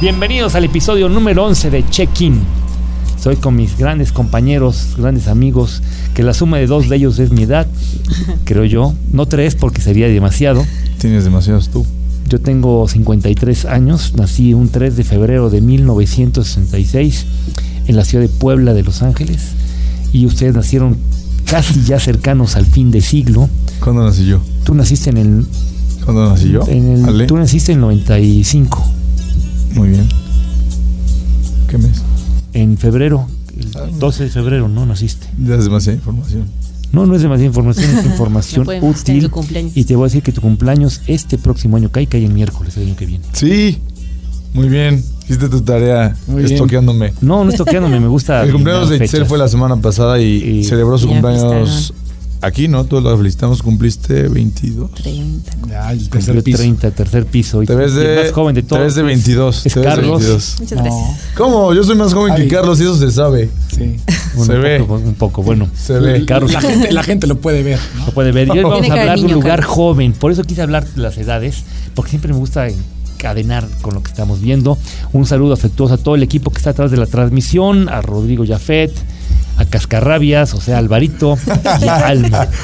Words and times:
Bienvenidos 0.00 0.54
al 0.54 0.64
episodio 0.64 1.10
número 1.10 1.44
11 1.44 1.68
de 1.68 1.86
Check-in. 1.86 2.40
Soy 3.22 3.36
con 3.36 3.54
mis 3.54 3.76
grandes 3.76 4.12
compañeros, 4.12 4.94
grandes 4.96 5.28
amigos, 5.28 5.82
que 6.14 6.22
la 6.22 6.32
suma 6.32 6.56
de 6.56 6.66
dos 6.66 6.88
de 6.88 6.96
ellos 6.96 7.18
es 7.18 7.32
mi 7.32 7.42
edad, 7.42 7.66
creo 8.44 8.64
yo. 8.64 8.94
No 9.12 9.26
tres 9.26 9.56
porque 9.56 9.82
sería 9.82 10.08
demasiado. 10.08 10.64
Tienes 10.96 11.24
demasiados 11.24 11.68
tú. 11.68 11.84
Yo 12.30 12.40
tengo 12.40 12.88
53 12.88 13.66
años, 13.66 14.14
nací 14.16 14.54
un 14.54 14.70
3 14.70 14.96
de 14.96 15.04
febrero 15.04 15.50
de 15.50 15.60
1966 15.60 17.26
en 17.86 17.94
la 17.94 18.04
ciudad 18.04 18.24
de 18.24 18.30
Puebla 18.30 18.72
de 18.72 18.82
Los 18.82 19.02
Ángeles 19.02 19.48
y 20.14 20.24
ustedes 20.24 20.54
nacieron 20.54 20.96
casi 21.44 21.82
ya 21.82 22.00
cercanos 22.00 22.56
al 22.56 22.64
fin 22.64 22.90
de 22.90 23.02
siglo. 23.02 23.50
¿Cuándo 23.80 24.02
nací 24.02 24.24
yo? 24.24 24.40
Tú 24.64 24.72
naciste 24.72 25.10
en 25.10 25.18
el... 25.18 25.46
¿Cuándo 26.06 26.26
nací 26.30 26.50
yo? 26.50 26.64
En 26.68 27.06
el 27.06 27.26
tú 27.26 27.36
naciste 27.36 27.72
en 27.72 27.80
el 27.80 27.82
95, 27.82 28.94
Muy 29.74 29.88
bien. 29.88 30.08
¿Qué 31.68 31.78
mes? 31.78 32.02
en 32.52 32.76
febrero, 32.78 33.26
Ah, 33.76 33.84
el 33.88 33.98
12 33.98 34.24
de 34.24 34.30
febrero, 34.30 34.68
¿no? 34.68 34.86
Naciste. 34.86 35.26
Ya 35.44 35.54
es 35.56 35.64
demasiada 35.64 35.96
información. 35.96 36.44
No, 36.92 37.06
no 37.06 37.14
es 37.14 37.22
demasiada 37.22 37.46
información, 37.46 37.90
es 37.98 38.04
información 38.06 38.64
No 38.64 38.72
en 38.72 38.82
útil. 38.84 39.30
Y 39.74 39.84
te 39.84 39.94
voy 39.96 40.04
a 40.04 40.06
decir 40.06 40.22
que 40.22 40.32
tu 40.32 40.40
cumpleaños 40.40 41.02
este 41.06 41.36
próximo 41.38 41.76
año 41.76 41.90
cae, 41.90 42.06
cae 42.06 42.24
el 42.24 42.32
miércoles, 42.32 42.76
el 42.76 42.86
año 42.86 42.96
que 42.96 43.06
viene. 43.06 43.24
Sí. 43.32 43.78
Muy 44.54 44.68
bien. 44.68 45.04
Hiciste 45.24 45.48
tu 45.48 45.60
tarea 45.60 46.16
Muy 46.26 46.42
bien. 46.42 46.52
estoqueándome. 46.54 47.12
No, 47.20 47.44
no 47.44 47.50
estoy 47.50 47.66
toqueándome, 47.66 48.00
me 48.00 48.08
gusta. 48.08 48.42
El 48.42 48.52
cumpleaños 48.52 48.88
de 48.88 49.04
Itzel 49.04 49.26
fue 49.26 49.38
la 49.38 49.46
semana 49.48 49.76
pasada 49.76 50.20
y, 50.20 50.24
Y- 50.60 50.64
celebró 50.64 50.98
su 50.98 51.06
cumpleaños 51.06 51.92
aquí, 52.40 52.68
¿no? 52.68 52.84
Todos 52.84 53.02
la 53.04 53.16
felicitamos. 53.16 53.62
Cumpliste 53.62 54.28
22. 54.28 54.90
30. 54.92 55.52
Ya, 55.68 55.92
el 55.92 55.98
Cumplió 55.98 56.10
tercer 56.20 56.42
piso. 56.42 56.58
30, 56.58 56.90
tercer 56.92 57.26
piso. 57.26 57.62
Y 57.62 57.66
Te 57.66 57.74
ves 57.74 57.92
y 57.94 57.98
el 57.98 58.02
de, 58.06 58.22
más 58.24 58.32
joven 58.32 58.54
de 58.54 58.62
te 58.62 58.68
todos. 58.68 58.82
ves 58.82 58.94
de 58.94 59.02
22. 59.02 59.56
es 59.56 59.62
te 59.62 59.68
ves 59.68 59.74
de 59.76 59.82
Carlos. 59.96 60.18
22. 60.20 60.56
Muchas 60.60 60.78
No, 60.78 60.84
gracias. 60.84 61.34
¿Cómo? 61.36 61.74
Yo 61.74 61.84
soy 61.84 61.94
más 61.96 62.14
joven 62.14 62.34
que 62.34 62.42
Ay. 62.42 62.48
Carlos 62.48 62.80
y 62.80 62.82
eso 62.84 62.96
se 62.96 63.10
sabe. 63.10 63.50
sí. 63.68 63.96
Bueno, 64.36 64.52
se 64.52 64.56
un 64.58 64.62
ve. 64.62 64.78
Poco, 64.80 64.94
un 64.94 65.14
poco, 65.14 65.42
bueno. 65.42 65.68
Se 65.76 65.98
ve. 65.98 66.24
Carlos. 66.24 66.52
La 66.52 66.60
gente, 66.60 66.92
la 66.92 67.02
gente 67.02 67.26
lo 67.26 67.40
puede 67.40 67.62
ver. 67.62 67.78
¿no? 67.98 68.06
Lo 68.06 68.12
puede 68.12 68.30
ver. 68.32 68.48
Y 68.48 68.50
hoy 68.52 68.62
vamos 68.62 68.80
Tiene 68.80 68.92
a 68.92 68.94
de 68.94 69.00
hablar 69.02 69.18
de 69.18 69.24
un 69.26 69.32
lugar 69.32 69.58
Carlos. 69.60 69.74
joven. 69.76 70.12
Por 70.12 70.30
eso 70.32 70.44
quise 70.44 70.62
hablar 70.62 70.86
de 70.86 71.02
las 71.02 71.18
edades, 71.18 71.64
porque 71.94 72.10
siempre 72.10 72.32
me 72.32 72.38
gusta 72.38 72.68
encadenar 72.68 73.66
con 73.82 73.94
lo 73.94 74.02
que 74.02 74.08
estamos 74.10 74.40
viendo. 74.40 74.78
Un 75.12 75.26
saludo 75.26 75.52
afectuoso 75.52 75.94
a 75.94 75.98
todo 75.98 76.14
el 76.14 76.22
equipo 76.22 76.50
que 76.50 76.58
está 76.58 76.70
atrás 76.70 76.90
de 76.90 76.96
la 76.96 77.06
transmisión, 77.06 77.88
a 77.88 78.00
Rodrigo 78.02 78.44
Jafet, 78.46 78.92
a 79.60 79.66
Cascarrabias, 79.66 80.54
o 80.54 80.60
sea, 80.60 80.78
Alvarito 80.78 81.38
y 81.80 81.86
a 81.86 82.08
Alma. 82.08 82.48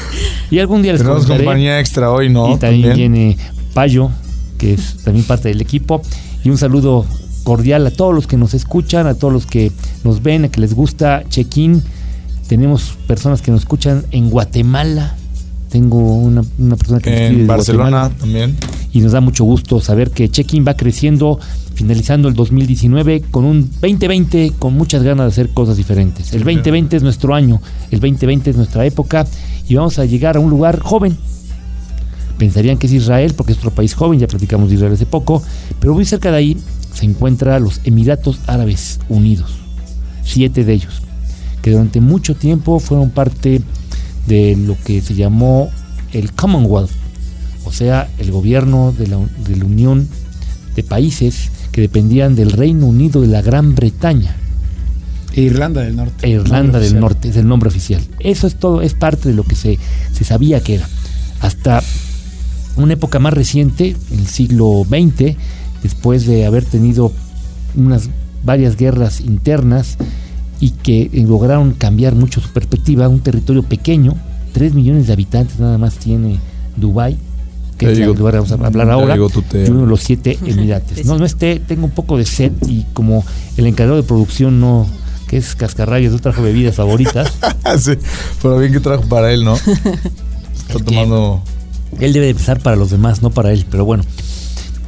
Y 0.50 0.60
algún 0.60 0.80
día 0.80 0.92
les 0.92 1.02
Tenemos 1.02 1.26
compañía 1.26 1.80
extra 1.80 2.10
hoy, 2.12 2.28
¿no? 2.28 2.54
y 2.54 2.56
también, 2.56 2.94
viene 2.94 3.36
Payo, 3.74 4.10
que 4.58 4.74
es 4.74 4.98
también 5.02 5.26
parte 5.26 5.48
del 5.48 5.60
equipo. 5.60 6.02
Y 6.44 6.50
un 6.50 6.56
saludo 6.56 7.04
cordial 7.42 7.84
a 7.86 7.90
todos 7.90 8.14
los 8.14 8.28
que 8.28 8.36
nos 8.36 8.54
escuchan, 8.54 9.08
a 9.08 9.14
todos 9.14 9.32
los 9.32 9.44
que 9.44 9.72
nos 10.04 10.22
ven, 10.22 10.44
a 10.44 10.48
que 10.48 10.60
les 10.60 10.72
gusta 10.72 11.24
Check-in. 11.28 11.82
Tenemos 12.48 12.96
personas 13.08 13.42
que 13.42 13.50
nos 13.50 13.62
escuchan 13.62 14.06
en 14.12 14.30
Guatemala. 14.30 15.16
Tengo 15.70 15.98
una, 15.98 16.42
una 16.58 16.76
persona 16.76 17.00
que 17.00 17.26
En 17.26 17.46
Barcelona 17.46 17.90
Guatemala 17.90 18.18
también. 18.18 18.56
y 18.92 19.00
nos 19.00 19.12
da 19.12 19.20
mucho 19.20 19.44
gusto 19.44 19.80
saber 19.80 20.10
que 20.10 20.28
Check-in 20.30 20.64
va 20.66 20.74
creciendo, 20.74 21.38
finalizando 21.74 22.28
el 22.28 22.34
2019 22.34 23.22
con 23.30 23.44
un 23.44 23.70
2020 23.80 24.52
con 24.58 24.74
muchas 24.74 25.02
ganas 25.02 25.26
de 25.26 25.28
hacer 25.28 25.54
cosas 25.54 25.76
diferentes. 25.76 26.32
El 26.32 26.44
2020 26.44 26.96
es 26.96 27.02
nuestro 27.02 27.34
año, 27.34 27.60
el 27.90 28.00
2020 28.00 28.50
es 28.50 28.56
nuestra 28.56 28.86
época 28.86 29.26
y 29.68 29.74
vamos 29.74 29.98
a 29.98 30.04
llegar 30.04 30.36
a 30.36 30.40
un 30.40 30.50
lugar 30.50 30.78
joven. 30.80 31.16
Pensarían 32.38 32.78
que 32.78 32.86
es 32.86 32.92
Israel 32.92 33.34
porque 33.36 33.52
es 33.52 33.58
otro 33.58 33.70
país 33.70 33.94
joven, 33.94 34.20
ya 34.20 34.26
platicamos 34.26 34.68
de 34.68 34.76
Israel 34.76 34.92
hace 34.92 35.06
poco, 35.06 35.42
pero 35.80 35.94
muy 35.94 36.04
cerca 36.04 36.30
de 36.30 36.36
ahí 36.36 36.56
se 36.92 37.04
encuentra 37.06 37.58
los 37.58 37.80
Emiratos 37.84 38.40
Árabes 38.46 39.00
Unidos, 39.08 39.50
siete 40.22 40.64
de 40.64 40.74
ellos, 40.74 41.02
que 41.60 41.70
durante 41.70 42.00
mucho 42.00 42.34
tiempo 42.34 42.78
fueron 42.78 43.10
parte 43.10 43.60
de 44.26 44.56
lo 44.56 44.76
que 44.84 45.00
se 45.00 45.14
llamó 45.14 45.70
el 46.12 46.32
Commonwealth, 46.32 46.90
o 47.64 47.72
sea, 47.72 48.08
el 48.18 48.30
gobierno 48.30 48.92
de 48.96 49.06
la, 49.08 49.18
de 49.46 49.56
la 49.56 49.64
Unión 49.64 50.08
de 50.74 50.82
Países 50.82 51.50
que 51.72 51.80
dependían 51.80 52.34
del 52.34 52.52
Reino 52.52 52.86
Unido 52.86 53.20
de 53.20 53.28
la 53.28 53.42
Gran 53.42 53.74
Bretaña 53.74 54.36
E 55.36 55.42
Irlanda 55.42 55.82
del 55.82 55.96
Norte. 55.96 56.26
e 56.26 56.30
Irlanda 56.30 56.78
del 56.78 56.84
oficial. 56.84 57.00
Norte, 57.00 57.28
es 57.28 57.36
el 57.36 57.46
nombre 57.46 57.68
oficial. 57.68 58.00
Eso 58.20 58.46
es 58.46 58.56
todo, 58.56 58.80
es 58.80 58.94
parte 58.94 59.28
de 59.28 59.34
lo 59.34 59.44
que 59.44 59.54
se, 59.54 59.78
se 60.12 60.24
sabía 60.24 60.60
que 60.60 60.76
era. 60.76 60.88
Hasta 61.40 61.82
una 62.76 62.94
época 62.94 63.18
más 63.18 63.34
reciente, 63.34 63.94
el 64.12 64.26
siglo 64.26 64.86
XX, 64.88 65.36
después 65.82 66.26
de 66.26 66.46
haber 66.46 66.64
tenido 66.64 67.12
unas 67.74 68.08
varias 68.44 68.76
guerras 68.76 69.20
internas 69.20 69.98
y 70.60 70.70
que 70.70 71.02
eh, 71.12 71.24
lograron 71.26 71.72
cambiar 71.72 72.14
mucho 72.14 72.40
su 72.40 72.48
perspectiva, 72.50 73.08
un 73.08 73.20
territorio 73.20 73.62
pequeño, 73.62 74.14
3 74.52 74.74
millones 74.74 75.06
de 75.06 75.12
habitantes 75.12 75.58
nada 75.60 75.76
más 75.78 75.94
tiene 75.96 76.38
Dubái, 76.76 77.18
que 77.78 77.86
es 77.86 77.92
el 77.92 77.98
llegó- 78.04 78.14
lugar 78.14 78.32
que 78.34 78.38
vamos 78.40 78.52
a 78.52 78.66
hablar 78.66 78.90
ahora, 78.90 79.16
y 79.16 79.70
uno 79.70 79.82
de 79.82 79.86
los 79.86 80.00
siete 80.00 80.38
emirates. 80.46 81.04
No, 81.04 81.18
no 81.18 81.24
esté, 81.26 81.60
tengo 81.60 81.84
un 81.84 81.90
poco 81.90 82.16
de 82.16 82.24
sed 82.24 82.52
y 82.68 82.84
como 82.94 83.24
el 83.58 83.66
encargado 83.66 83.96
de 83.96 84.02
producción 84.02 84.58
no, 84.60 84.86
que 85.28 85.36
es 85.36 85.54
Cascarrabias, 85.54 86.12
no 86.12 86.18
trajo 86.20 86.40
bebidas 86.42 86.74
favoritas, 86.76 87.32
sí, 87.78 87.92
pero 88.40 88.58
bien 88.58 88.72
que 88.72 88.80
trajo 88.80 89.02
para 89.02 89.32
él, 89.32 89.44
¿no? 89.44 89.56
Está 90.68 90.78
tomando. 90.84 91.42
él 92.00 92.12
debe 92.12 92.26
de 92.26 92.30
empezar 92.30 92.60
para 92.60 92.76
los 92.76 92.90
demás, 92.90 93.22
no 93.22 93.30
para 93.30 93.52
él, 93.52 93.66
pero 93.70 93.84
bueno. 93.84 94.04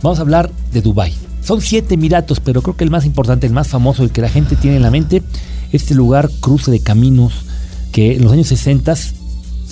Vamos 0.02 0.18
a 0.18 0.22
hablar 0.22 0.50
de 0.72 0.80
Dubái. 0.80 1.12
Son 1.42 1.60
siete 1.60 1.94
emiratos, 1.94 2.40
pero 2.40 2.62
creo 2.62 2.76
que 2.76 2.84
el 2.84 2.90
más 2.90 3.04
importante, 3.04 3.46
el 3.46 3.52
más 3.52 3.68
famoso, 3.68 4.02
el 4.04 4.10
que 4.10 4.20
la 4.20 4.28
gente 4.28 4.54
tiene 4.56 4.76
en 4.76 4.82
la 4.82 4.90
mente, 4.90 5.22
este 5.72 5.94
lugar 5.94 6.30
cruce 6.40 6.70
de 6.70 6.80
caminos 6.80 7.32
que 7.92 8.16
en 8.16 8.22
los 8.22 8.32
años 8.32 8.48
60 8.48 8.94
se 8.96 9.12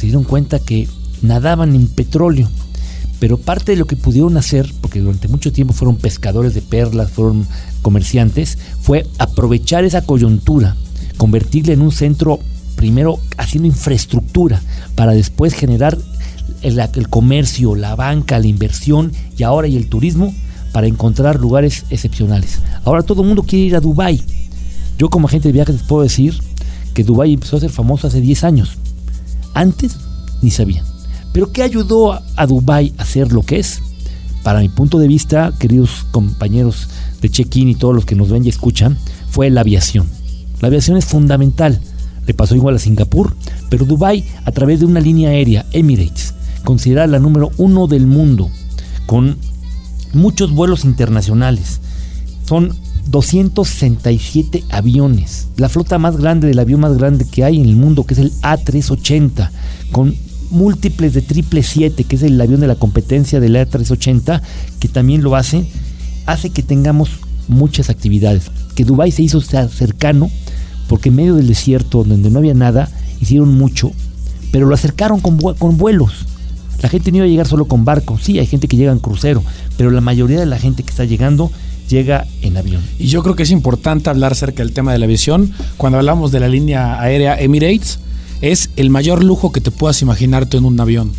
dieron 0.01 0.25
cuenta 0.25 0.59
que 0.59 0.89
nadaban 1.23 1.75
en 1.75 1.89
petróleo. 1.89 2.49
Pero 3.19 3.39
parte 3.39 3.73
de 3.73 3.79
lo 3.79 3.87
que 3.87 3.97
pudieron 3.97 4.37
hacer, 4.37 4.71
porque 4.83 5.01
durante 5.01 5.29
mucho 5.29 5.51
tiempo 5.51 5.73
fueron 5.73 5.97
pescadores 5.97 6.53
de 6.53 6.61
perlas, 6.61 7.11
fueron 7.11 7.47
comerciantes, 7.81 8.59
fue 8.81 9.07
aprovechar 9.19 9.85
esa 9.85 10.03
coyuntura, 10.03 10.77
convertirla 11.17 11.73
en 11.73 11.81
un 11.81 11.93
centro, 11.93 12.41
primero 12.75 13.19
haciendo 13.39 13.69
infraestructura, 13.69 14.61
para 14.95 15.13
después 15.13 15.55
generar 15.55 15.97
el, 16.61 16.79
el 16.79 17.09
comercio, 17.09 17.75
la 17.75 17.97
banca, 17.97 18.39
la 18.39 18.47
inversión 18.49 19.13
y 19.39 19.45
ahora 19.45 19.67
y 19.67 19.77
el 19.77 19.89
turismo 19.89 20.35
para 20.73 20.87
encontrar 20.87 21.41
lugares 21.41 21.87
excepcionales. 21.89 22.61
Ahora 22.85 23.03
todo 23.03 23.23
el 23.23 23.29
mundo 23.29 23.45
quiere 23.45 23.65
ir 23.65 23.77
a 23.77 23.81
Dubái. 23.81 24.23
Yo 24.99 25.11
como 25.11 25.29
agente 25.29 25.49
de 25.49 25.53
viajes 25.53 25.77
les 25.77 25.85
puedo 25.85 26.03
decir 26.03 26.41
que 26.95 27.05
Dubái 27.05 27.35
empezó 27.35 27.57
a 27.57 27.61
ser 27.61 27.71
famoso 27.71 28.07
hace 28.07 28.21
10 28.21 28.45
años. 28.45 28.79
Antes 29.55 29.97
ni 30.43 30.51
sabían. 30.51 30.85
Pero 31.33 31.53
¿qué 31.53 31.63
ayudó 31.63 32.13
a, 32.13 32.23
a 32.37 32.47
Dubái 32.47 32.95
a 32.99 33.05
ser 33.05 33.33
lo 33.33 33.43
que 33.43 33.59
es? 33.59 33.83
Para 34.43 34.61
mi 34.61 34.69
punto 34.69 34.99
de 34.99 35.09
vista, 35.09 35.53
queridos 35.59 36.07
compañeros 36.13 36.89
de 37.21 37.29
check-in 37.29 37.69
y 37.69 37.75
todos 37.75 37.95
los 37.95 38.05
que 38.05 38.15
nos 38.15 38.31
ven 38.31 38.45
y 38.45 38.49
escuchan, 38.49 38.97
fue 39.29 39.51
la 39.51 39.63
aviación. 39.63 40.07
La 40.61 40.69
aviación 40.69 40.97
es 40.97 41.05
fundamental. 41.05 41.81
Le 42.27 42.35
pasó 42.35 42.55
igual 42.55 42.77
a 42.77 42.79
Singapur, 42.79 43.37
pero 43.69 43.85
Dubái, 43.85 44.25
a 44.45 44.53
través 44.53 44.81
de 44.81 44.87
una 44.87 45.01
línea 45.01 45.31
aérea, 45.31 45.67
Emirates, 45.73 46.35
considerada 46.65 47.07
la 47.07 47.19
número 47.19 47.51
uno 47.59 47.87
del 47.87 48.07
mundo, 48.07 48.51
con 49.07 49.37
muchos 50.13 50.53
vuelos 50.53 50.85
internacionales. 50.85 51.81
Son 52.47 52.75
267 53.07 54.65
aviones, 54.71 55.49
la 55.57 55.69
flota 55.69 55.99
más 55.99 56.17
grande 56.17 56.49
del 56.49 56.59
avión 56.59 56.81
más 56.81 56.97
grande 56.97 57.25
que 57.25 57.45
hay 57.45 57.59
en 57.59 57.67
el 57.67 57.77
mundo, 57.77 58.05
que 58.05 58.15
es 58.15 58.21
el 58.21 58.33
A380, 58.43 59.51
con 59.93 60.15
múltiples 60.51 61.15
de 61.15 61.21
777, 61.21 62.05
que 62.05 62.17
es 62.17 62.23
el 62.23 62.41
avión 62.41 62.61
de 62.61 62.67
la 62.67 62.75
competencia 62.75 63.41
del 63.41 63.57
A380, 63.57 64.43
que 64.81 64.89
también 64.89 65.23
lo 65.23 65.37
hace, 65.37 65.67
hace 66.27 66.51
que 66.51 66.63
tengamos 66.63 67.11
muchas 67.49 67.91
actividades. 67.91 68.51
Que 68.75 68.85
Dubái 68.85 69.13
se 69.13 69.23
hizo 69.23 69.41
cercano, 69.41 70.31
porque 70.89 71.09
en 71.09 71.17
medio 71.17 71.35
del 71.35 71.49
desierto, 71.49 72.05
donde 72.05 72.31
no 72.31 72.39
había 72.39 72.55
nada, 72.55 72.91
hicieron 73.21 73.57
mucho, 73.57 73.93
pero 74.51 74.67
lo 74.67 74.75
acercaron 74.75 75.21
con, 75.21 75.39
con 75.39 75.79
vuelos. 75.79 76.27
La 76.83 76.89
gente 76.89 77.11
no 77.11 77.19
iba 77.19 77.27
a 77.27 77.29
llegar 77.29 77.47
solo 77.47 77.67
con 77.67 77.85
barco, 77.85 78.19
sí, 78.19 78.39
hay 78.39 78.47
gente 78.47 78.69
que 78.69 78.77
llega 78.77 78.93
en 78.93 78.99
crucero, 78.99 79.43
pero 79.77 79.91
la 79.91 80.01
mayoría 80.01 80.39
de 80.39 80.47
la 80.47 80.59
gente 80.59 80.83
que 80.83 80.91
está 80.91 81.05
llegando 81.05 81.51
llega 81.89 82.27
en 82.43 82.57
avión. 82.57 82.83
Y 82.99 83.09
yo 83.09 83.23
creo 83.23 83.37
que 83.37 83.43
es 83.45 83.51
importante 83.51 84.11
hablar 84.11 84.33
acerca 84.33 84.63
del 84.63 84.73
tema 84.73 84.93
de 84.93 84.99
la 84.99 85.05
aviación. 85.05 85.53
Cuando 85.77 85.99
hablamos 85.99 86.33
de 86.33 86.41
la 86.41 86.49
línea 86.49 87.01
aérea 87.01 87.41
Emirates, 87.41 87.99
es 88.41 88.71
el 88.77 88.91
mayor 88.91 89.25
lujo 89.25 89.53
que 89.53 89.61
te 89.61 89.71
puedas 89.71 90.03
imaginarte 90.03 90.57
en 90.57 90.65
un 90.65 90.79
avión. 90.79 91.13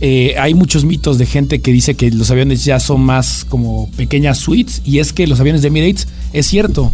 Eh, 0.00 0.36
hay 0.38 0.54
muchos 0.54 0.84
mitos 0.84 1.18
de 1.18 1.26
gente 1.26 1.60
que 1.60 1.72
dice 1.72 1.94
que 1.94 2.10
los 2.10 2.30
aviones 2.30 2.64
ya 2.64 2.78
son 2.78 3.00
más 3.00 3.44
como 3.48 3.90
pequeñas 3.96 4.38
suites 4.38 4.80
y 4.84 5.00
es 5.00 5.12
que 5.12 5.26
los 5.26 5.40
aviones 5.40 5.62
de 5.62 5.68
Emirates 5.68 6.06
es 6.32 6.46
cierto. 6.46 6.92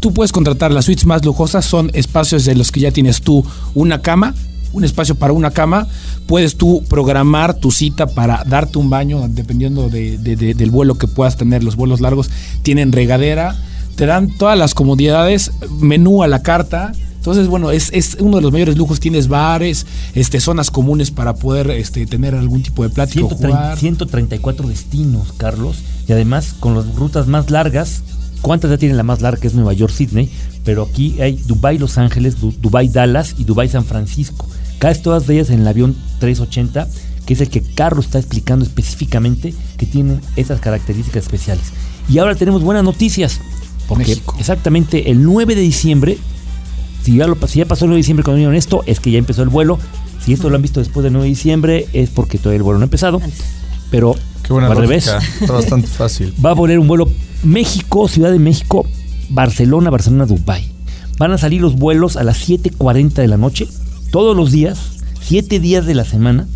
Tú 0.00 0.12
puedes 0.12 0.32
contratar 0.32 0.72
las 0.72 0.86
suites 0.86 1.06
más 1.06 1.24
lujosas, 1.24 1.64
son 1.64 1.90
espacios 1.94 2.44
de 2.44 2.56
los 2.56 2.72
que 2.72 2.80
ya 2.80 2.90
tienes 2.90 3.22
tú 3.22 3.44
una 3.74 4.02
cama 4.02 4.34
un 4.72 4.84
espacio 4.84 5.14
para 5.14 5.32
una 5.32 5.50
cama, 5.50 5.86
puedes 6.26 6.56
tú 6.56 6.82
programar 6.88 7.54
tu 7.54 7.70
cita 7.70 8.06
para 8.06 8.42
darte 8.44 8.78
un 8.78 8.88
baño, 8.90 9.26
dependiendo 9.28 9.88
de- 9.88 10.18
de- 10.18 10.36
de- 10.36 10.54
del 10.54 10.70
vuelo 10.70 10.96
que 10.96 11.06
puedas 11.08 11.36
tener. 11.36 11.62
Los 11.64 11.76
vuelos 11.76 12.00
largos 12.00 12.30
tienen 12.62 12.92
regadera, 12.92 13.56
te 13.96 14.06
dan 14.06 14.30
todas 14.38 14.56
las 14.58 14.74
comodidades, 14.74 15.50
menú 15.80 16.22
a 16.22 16.28
la 16.28 16.42
carta. 16.42 16.92
Entonces, 17.16 17.46
bueno, 17.46 17.70
es, 17.70 17.90
es 17.92 18.16
uno 18.18 18.38
de 18.38 18.42
los 18.42 18.50
mayores 18.50 18.76
lujos. 18.76 18.98
Tienes 18.98 19.28
bares, 19.28 19.86
este, 20.14 20.40
zonas 20.40 20.70
comunes 20.72 21.12
para 21.12 21.34
poder 21.34 21.70
este, 21.70 22.04
tener 22.06 22.34
algún 22.34 22.62
tipo 22.64 22.82
de 22.82 22.88
plática 22.90 23.24
o 23.24 23.28
130 23.28 23.58
jugar. 23.58 23.78
134 23.78 24.68
destinos, 24.68 25.32
Carlos, 25.36 25.76
y 26.08 26.12
además 26.12 26.54
con 26.58 26.74
las 26.74 26.92
rutas 26.96 27.28
más 27.28 27.48
largas. 27.50 28.02
¿Cuántas 28.42 28.70
ya 28.70 28.76
tienen 28.76 28.96
la 28.96 29.02
más 29.02 29.22
larga? 29.22 29.40
Que 29.40 29.46
es 29.46 29.54
Nueva 29.54 29.72
York, 29.72 29.92
Sydney, 29.92 30.30
pero 30.64 30.82
aquí 30.82 31.20
hay 31.20 31.36
Dubai, 31.46 31.78
Los 31.78 31.96
Ángeles, 31.96 32.40
Du- 32.40 32.54
Dubai, 32.60 32.88
Dallas 32.88 33.34
y 33.38 33.44
Dubai, 33.44 33.68
San 33.68 33.84
Francisco. 33.84 34.46
Cada 34.78 34.94
todas 34.96 35.26
de 35.26 35.34
ellas 35.34 35.50
en 35.50 35.60
el 35.60 35.68
avión 35.68 35.96
380, 36.18 36.88
que 37.24 37.34
es 37.34 37.40
el 37.40 37.48
que 37.48 37.62
Carlos 37.62 38.06
está 38.06 38.18
explicando 38.18 38.64
específicamente 38.64 39.54
que 39.78 39.86
tienen 39.86 40.20
esas 40.36 40.60
características 40.60 41.22
especiales. 41.22 41.64
Y 42.08 42.18
ahora 42.18 42.34
tenemos 42.34 42.62
buenas 42.62 42.82
noticias, 42.84 43.40
porque 43.86 44.06
México. 44.08 44.34
exactamente 44.38 45.10
el 45.10 45.22
9 45.22 45.54
de 45.54 45.60
diciembre 45.60 46.18
si 47.04 47.16
ya, 47.16 47.26
lo, 47.26 47.36
si 47.48 47.58
ya 47.60 47.66
pasó 47.66 47.84
el 47.84 47.90
9 47.90 47.96
de 47.98 48.02
diciembre 48.02 48.24
cuando 48.24 48.38
vieron 48.38 48.54
esto, 48.54 48.82
es 48.86 49.00
que 49.00 49.10
ya 49.10 49.18
empezó 49.18 49.42
el 49.42 49.48
vuelo. 49.48 49.78
Si 50.24 50.32
esto 50.32 50.48
lo 50.50 50.56
han 50.56 50.62
visto 50.62 50.78
después 50.80 51.02
del 51.04 51.12
9 51.12 51.24
de 51.26 51.30
diciembre, 51.30 51.86
es 51.92 52.10
porque 52.10 52.38
todavía 52.38 52.58
el 52.58 52.62
vuelo 52.62 52.78
no 52.78 52.84
ha 52.84 52.86
empezado. 52.86 53.20
Pero 53.90 54.14
Qué 54.42 54.52
buena 54.52 54.68
al 54.68 54.76
revés. 54.76 55.06
Está 55.40 55.52
bastante 55.52 55.86
fácil. 55.88 56.34
va 56.44 56.50
a 56.50 56.54
volar 56.54 56.78
un 56.78 56.88
vuelo 56.88 57.08
México, 57.42 58.08
Ciudad 58.08 58.30
de 58.32 58.38
México, 58.38 58.86
Barcelona, 59.30 59.90
Barcelona, 59.90 60.26
Dubai. 60.26 60.70
Van 61.18 61.32
a 61.32 61.38
salir 61.38 61.60
los 61.60 61.76
vuelos 61.76 62.16
a 62.16 62.24
las 62.24 62.48
7.40 62.48 63.12
de 63.14 63.28
la 63.28 63.36
noche, 63.36 63.68
todos 64.10 64.36
los 64.36 64.50
días, 64.50 64.78
7 65.22 65.60
días 65.60 65.86
de 65.86 65.94
la 65.94 66.04
semana. 66.04 66.46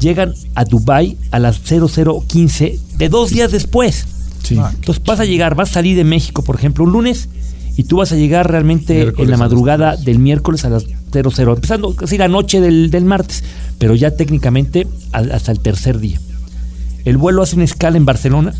Llegan 0.00 0.32
a 0.54 0.64
Dubai 0.64 1.16
a 1.30 1.38
las 1.38 1.60
0015 1.64 2.78
de 2.96 3.08
dos 3.08 3.30
días 3.30 3.50
después. 3.50 4.06
Sí. 4.42 4.56
Ah, 4.58 4.70
Entonces 4.74 5.02
vas 5.04 5.20
a 5.20 5.24
llegar, 5.24 5.54
vas 5.54 5.70
a 5.70 5.74
salir 5.74 5.96
de 5.96 6.04
México, 6.04 6.42
por 6.42 6.56
ejemplo, 6.56 6.84
un 6.84 6.92
lunes 6.92 7.28
y 7.76 7.84
tú 7.84 7.96
vas 7.98 8.12
a 8.12 8.16
llegar 8.16 8.50
realmente 8.50 8.94
Miércoles 8.94 9.24
en 9.24 9.30
la 9.30 9.36
madrugada 9.36 9.96
del 9.96 10.18
miércoles 10.18 10.64
a 10.64 10.70
las 10.70 10.84
00, 11.12 11.54
empezando 11.54 11.94
casi 11.94 12.16
la 12.18 12.28
noche 12.28 12.60
del, 12.60 12.90
del 12.90 13.04
martes, 13.04 13.42
pero 13.78 13.94
ya 13.94 14.10
técnicamente 14.16 14.86
a- 15.12 15.18
hasta 15.18 15.52
el 15.52 15.60
tercer 15.60 15.98
día. 15.98 16.20
El 17.08 17.16
vuelo 17.16 17.42
hace 17.42 17.56
una 17.56 17.64
escala 17.64 17.96
en 17.96 18.04
Barcelona. 18.04 18.52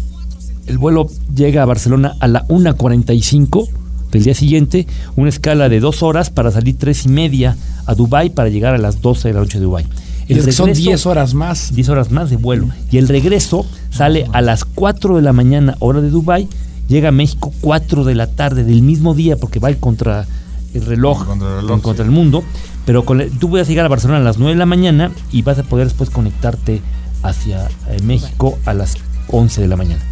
El 0.67 0.79
vuelo 0.79 1.07
llega 1.35 1.63
a 1.63 1.67
Barcelona 1.67 2.15
a 2.19 2.29
la 2.29 2.47
1.45 2.49 3.69
del 4.11 4.25
día 4.25 4.35
siguiente, 4.35 4.87
una 5.17 5.29
escala 5.29 5.69
de 5.69 5.81
dos 5.81 6.03
horas 6.03 6.31
para 6.31 6.51
salir 6.51 6.79
tres 6.79 7.05
y 7.05 7.11
media 7.11 7.57
a 7.85 7.95
Dubai 7.95 8.31
para 8.31 8.49
llegar 8.49 8.75
a 8.75 8.79
las 8.79 9.03
12 9.03 9.29
de 9.29 9.35
la 9.35 9.41
noche 9.41 9.59
de 9.59 9.65
Dubai. 9.65 9.85
Y 10.29 10.33
es 10.39 10.47
que 10.47 10.53
son 10.53 10.69
regreso- 10.71 10.83
10 10.89 11.05
horas 11.07 11.35
más. 11.35 11.75
10 11.75 11.91
horas 11.91 12.11
más 12.11 12.31
de 12.31 12.37
vuelo. 12.37 12.69
Y 12.91 12.97
el 12.97 13.07
regreso 13.09 13.67
sale 13.91 14.27
a 14.33 14.41
las 14.41 14.65
4 14.65 15.17
de 15.17 15.23
la 15.23 15.35
mañana, 15.35 15.77
hora 15.81 16.01
de 16.01 16.09
Dubai 16.09 16.49
llega 16.89 17.11
a 17.11 17.13
México 17.13 17.53
4 17.61 18.05
de 18.05 18.15
la 18.15 18.29
tarde 18.29 18.65
del 18.65 18.81
mismo 18.81 19.13
día, 19.15 19.37
porque 19.37 19.59
va 19.59 19.75
contra 19.75 20.27
el 20.73 20.87
reloj, 20.87 21.27
Contra 21.27 21.49
el 21.49 21.57
reloj, 21.63 21.83
contra 21.83 22.03
sí. 22.05 22.09
el 22.09 22.15
mundo. 22.15 22.43
Pero 22.87 23.05
con 23.05 23.21
el- 23.21 23.31
tú 23.31 23.55
a 23.59 23.63
llegar 23.63 23.85
a 23.85 23.89
Barcelona 23.91 24.21
a 24.21 24.25
las 24.25 24.39
9 24.39 24.55
de 24.55 24.59
la 24.59 24.65
mañana 24.65 25.11
y 25.33 25.43
vas 25.43 25.59
a 25.59 25.65
poder 25.65 25.87
después 25.87 26.09
conectarte 26.09 26.81
hacia 27.23 27.67
eh, 27.89 27.99
México 28.03 28.59
a 28.65 28.75
las 28.75 28.95
11 29.31 29.61
de 29.63 29.69
la 29.69 29.77
mañana. 29.77 30.03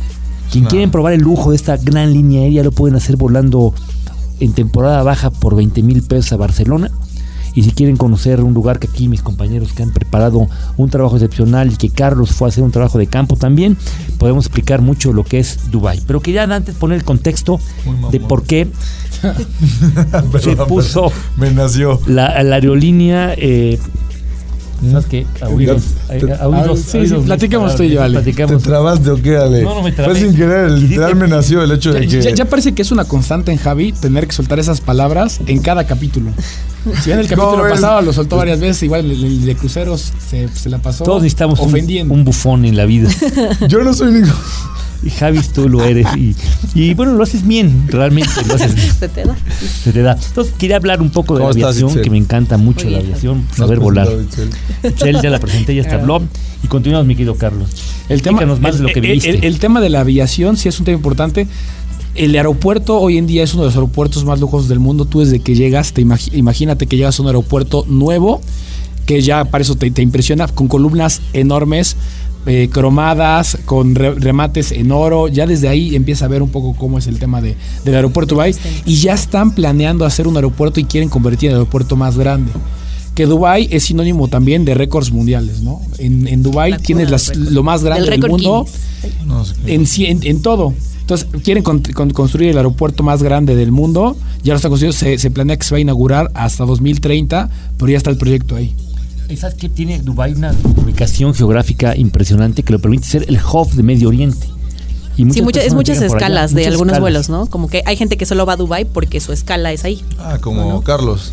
Quien 0.51 0.65
No. 0.65 0.71
quieren 0.71 0.91
probar 0.91 1.13
el 1.13 1.21
lujo 1.23 1.51
de 1.51 1.57
esta 1.57 1.77
gran 1.77 2.13
línea 2.13 2.43
aérea 2.43 2.63
lo 2.63 2.71
pueden 2.73 2.97
hacer 2.97 3.17
volando 3.17 3.75
en 4.41 4.53
temporada 4.53 5.03
baja 5.03 5.31
por 5.31 5.57
20 5.57 5.83
mil 5.83 6.03
pesos 6.03 6.33
a 6.33 6.37
Barcelona. 6.37 6.91
Y 7.55 7.63
si 7.63 7.71
quieren 7.71 7.97
conocer 7.97 8.43
un 8.43 8.53
lugar 8.53 8.79
que 8.79 8.87
aquí 8.87 9.09
mis 9.09 9.23
compañeros 9.23 9.73
que 9.73 9.83
han 9.83 9.91
preparado 9.91 10.47
un 10.77 10.91
trabajo 10.91 11.17
excepcional 11.17 11.73
y 11.73 11.77
que 11.77 11.89
Carlos 11.89 12.33
fue 12.33 12.47
a 12.47 12.51
hacer 12.51 12.63
un 12.63 12.71
trabajo 12.71 12.99
de 12.99 13.07
campo 13.07 13.35
también, 13.37 13.79
podemos 14.19 14.45
explicar 14.45 14.83
mucho 14.83 15.15
lo 15.15 15.25
que 15.25 15.39
es 15.39 15.71
Dubai. 15.71 16.03
Pero 16.07 16.21
quería 16.21 16.43
antes 16.43 16.75
poner 16.75 16.99
el 16.99 17.05
contexto 17.05 17.59
de 18.13 18.21
por 18.21 18.43
qué 18.45 18.69
se 20.41 20.57
puso 20.57 21.05
perdón. 21.09 21.13
Me 21.39 21.51
nació. 21.51 21.99
la, 22.07 22.43
la 22.43 22.57
aerolínea. 22.57 23.33
Eh, 23.37 23.79
¿Sabes 24.91 25.07
qué? 25.07 25.27
A 25.41 25.49
oídos. 25.49 25.83
A- 26.41 26.47
oídos- 26.49 26.81
sí, 26.81 27.07
sí, 27.07 27.15
platiquemos 27.25 27.69
mis 27.69 27.77
tú 27.77 27.83
y 27.85 27.91
yo, 27.91 28.03
Ale. 28.03 28.19
¿Te 28.19 28.25
Platicamos. 28.33 28.63
trabaste 28.63 29.11
o 29.11 29.17
qué, 29.23 29.37
Ale? 29.37 29.63
No, 29.63 29.75
no 29.75 29.83
me 29.83 29.93
trabé. 29.93 30.13
Fue 30.13 30.21
sin 30.21 30.37
querer, 30.37 30.71
literal 30.71 31.17
me 31.17 31.27
nació 31.29 31.63
el 31.63 31.73
hecho 31.73 31.93
Ya, 31.93 32.01
de 32.01 32.07
que. 32.07 32.21
ya- 32.23 32.31
ya 32.35 32.45
parece 32.45 32.75
que 32.75 32.83
es 32.83 32.93
una 32.93 33.05
constante 33.05 33.51
en 33.53 33.59
Javi 33.59 33.93
tener 33.93 34.27
que 34.27 34.33
soltar 34.35 34.59
esas 34.59 34.81
palabras 34.81 35.41
en 35.47 35.61
cada 35.63 35.87
capítulo. 35.87 36.31
Si 37.03 37.07
bien 37.07 37.19
el 37.19 37.27
capítulo 37.29 37.65
No, 37.65 37.69
pasado 37.71 38.03
lo 38.03 38.13
soltó 38.13 38.37
varias 38.37 38.61
veces, 38.61 38.83
igual 38.83 39.11
el, 39.11 39.25
el 39.25 39.45
de 39.47 39.57
cruceros 39.57 40.13
se, 40.29 40.49
se 40.49 40.69
la 40.69 40.79
pasó 40.79 41.05
Todos 41.05 41.23
necesitamos 41.23 41.59
un, 41.61 41.69
ofendiendo. 41.69 42.13
un 42.15 42.25
bufón 42.25 42.65
en 42.65 42.77
la 42.77 42.85
vida. 42.85 43.09
Yo 43.69 43.83
no 43.83 43.93
soy 43.95 44.13
ningún. 44.13 44.31
Y 45.03 45.11
Javi, 45.11 45.41
tú 45.55 45.69
lo 45.69 45.85
eres. 45.85 46.07
Y, 46.17 46.35
y 46.75 46.95
bueno, 46.95 47.13
lo 47.15 47.23
haces 47.23 47.47
bien, 47.47 47.87
realmente 47.89 48.31
lo 48.49 48.55
haces 48.55 48.75
bien. 48.75 48.93
Se 48.99 49.09
te 49.09 49.25
da. 49.25 49.37
Se 49.85 49.93
te 49.93 50.03
da. 50.03 50.17
Entonces, 50.29 50.55
quería 50.59 50.77
hablar 50.77 51.01
un 51.01 51.11
poco 51.11 51.35
de 51.35 51.41
la 51.41 51.49
¿Cómo 51.51 51.59
estás, 51.59 51.77
aviación, 51.77 52.03
que 52.03 52.11
me 52.11 52.17
encanta 52.19 52.57
mucho 52.57 52.89
la 52.91 52.99
aviación, 52.99 53.47
saber 53.55 53.79
volar. 53.79 54.09
Itzel. 54.83 55.21
Ya 55.23 55.31
la 55.31 55.39
presenté, 55.39 55.75
ya 55.75 55.83
está 55.83 55.97
habló. 55.97 56.23
Y 56.63 56.67
continuamos, 56.69 57.07
mi 57.07 57.15
querido 57.15 57.35
Carlos. 57.37 57.69
El 58.09 58.23
tema, 58.23 58.41
de 58.41 58.47
lo 58.47 58.57
que 58.59 58.71
el- 58.71 58.97
el- 58.97 59.01
viviste. 59.03 59.31
el- 59.31 59.45
el 59.45 59.59
tema 59.59 59.81
de 59.81 59.91
la 59.91 60.01
aviación 60.01 60.57
sí 60.57 60.69
es 60.69 60.79
un 60.79 60.87
tema 60.87 60.97
importante. 60.97 61.47
El 62.15 62.35
aeropuerto 62.35 62.99
hoy 62.99 63.19
en 63.19 63.27
día 63.27 63.43
es 63.45 63.53
uno 63.53 63.65
de 63.65 63.69
los 63.69 63.75
aeropuertos 63.75 64.25
más 64.25 64.41
lujosos 64.41 64.69
del 64.69 64.81
mundo. 64.81 65.05
Tú 65.05 65.21
desde 65.21 65.41
que 65.41 65.55
llegas, 65.55 65.93
te 65.93 66.03
imagi- 66.03 66.31
imagínate 66.35 66.87
que 66.87 66.97
llegas 66.97 67.19
a 67.19 67.23
un 67.23 67.29
aeropuerto 67.29 67.85
nuevo, 67.89 68.41
que 69.05 69.21
ya 69.21 69.45
para 69.45 69.63
eso 69.63 69.75
te, 69.77 69.91
te 69.91 70.01
impresiona, 70.03 70.49
con 70.49 70.67
columnas 70.67 71.21
enormes, 71.35 71.97
eh, 72.47 72.69
cromadas, 72.73 73.59
con 73.65 73.95
re- 73.95 74.15
remates 74.15 74.73
en 74.73 74.93
oro. 74.93 75.29
Ya 75.29 75.47
desde 75.47 75.69
ahí 75.69 75.95
empieza 75.97 76.25
a 76.25 76.29
ver 76.29 76.43
un 76.43 76.49
poco 76.51 76.75
cómo 76.79 76.99
es 76.99 77.07
el 77.07 77.19
tema 77.19 77.41
de, 77.41 77.57
del 77.85 77.95
aeropuerto 77.95 78.35
Dubai. 78.35 78.55
Y 78.85 78.97
ya 78.97 79.15
están 79.15 79.51
planeando 79.53 80.05
hacer 80.05 80.27
un 80.29 80.37
aeropuerto 80.37 80.81
y 80.81 80.85
quieren 80.85 81.09
convertir 81.09 81.49
en 81.49 81.55
el 81.57 81.61
aeropuerto 81.61 81.97
más 81.97 82.17
grande. 82.17 82.53
Que 83.15 83.25
Dubai 83.27 83.67
es 83.71 83.85
sinónimo 83.85 84.29
también 84.29 84.65
de 84.67 84.75
récords 84.75 85.11
mundiales, 85.11 85.61
¿no? 85.63 85.81
En, 85.99 86.29
en 86.29 86.43
Dubai 86.43 86.71
La 86.73 86.79
tienes 86.79 87.11
las- 87.11 87.35
lo 87.35 87.63
más 87.63 87.83
grande 87.83 88.03
Del 88.11 88.21
mundo 88.31 88.67
en, 89.67 89.87
sí- 89.87 90.07
en, 90.07 90.21
en 90.23 90.43
todo. 90.43 90.75
Entonces, 91.01 91.29
quieren 91.45 91.63
con- 91.63 91.81
con- 91.81 92.11
construir 92.11 92.51
el 92.51 92.57
aeropuerto 92.59 93.03
más 93.03 93.23
grande 93.23 93.55
del 93.57 93.73
mundo. 93.73 94.17
Ya 94.43 94.53
lo 94.53 94.57
está 94.57 94.69
construyendo. 94.69 94.99
Se, 94.99 95.19
se 95.19 95.31
planea 95.31 95.57
que 95.57 95.65
se 95.65 95.71
va 95.75 95.79
a 95.79 95.81
inaugurar 95.81 96.31
hasta 96.35 96.65
2030, 96.67 97.49
pero 97.79 97.91
ya 97.91 97.97
está 97.97 98.11
el 98.11 98.19
proyecto 98.19 98.57
ahí. 98.57 98.75
¿Y 99.29 99.37
¿Sabes 99.37 99.57
qué? 99.57 99.69
Tiene 99.69 100.01
Dubái 100.01 100.33
una 100.35 100.55
ubicación 100.77 101.35
geográfica 101.35 101.97
impresionante 101.97 102.63
que 102.63 102.73
lo 102.73 102.79
permite 102.79 103.07
ser 103.07 103.25
el 103.29 103.39
hub 103.39 103.71
de 103.73 103.83
Medio 103.83 104.09
Oriente. 104.09 104.47
Y 105.17 105.23
Sí, 105.23 105.25
muchas 105.25 105.43
mucha- 105.43 105.63
es 105.65 105.75
muchas 105.75 105.97
allá, 105.99 106.07
escalas 106.07 106.51
de 106.53 106.61
muchas 106.61 106.73
algunos 106.73 106.93
escalas. 106.93 107.01
vuelos, 107.01 107.29
¿no? 107.31 107.47
Como 107.47 107.69
que 107.69 107.83
hay 107.87 107.97
gente 107.97 108.17
que 108.17 108.27
solo 108.27 108.47
va 108.47 108.53
a 108.53 108.57
Dubai 108.57 108.85
porque 108.85 109.19
su 109.21 109.33
escala 109.33 109.73
es 109.73 109.85
ahí. 109.85 110.03
Ah, 110.19 110.39
como 110.41 110.83
Carlos. 110.83 111.33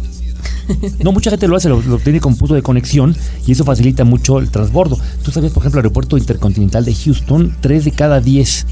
No, 1.03 1.11
mucha 1.11 1.29
gente 1.29 1.47
lo 1.47 1.55
hace, 1.57 1.67
lo, 1.69 1.81
lo 1.81 1.99
tiene 1.99 2.19
como 2.21 2.37
punto 2.37 2.53
de 2.55 2.61
conexión 2.61 3.15
y 3.45 3.51
eso 3.51 3.65
facilita 3.65 4.05
mucho 4.05 4.39
el 4.39 4.49
transbordo. 4.49 4.97
Tú 5.23 5.31
sabes, 5.31 5.51
por 5.51 5.61
ejemplo, 5.61 5.79
el 5.81 5.85
aeropuerto 5.85 6.17
intercontinental 6.17 6.85
de 6.85 6.95
Houston, 6.95 7.55
tres 7.59 7.83
de 7.85 7.91
cada 7.91 8.21
diez 8.21 8.65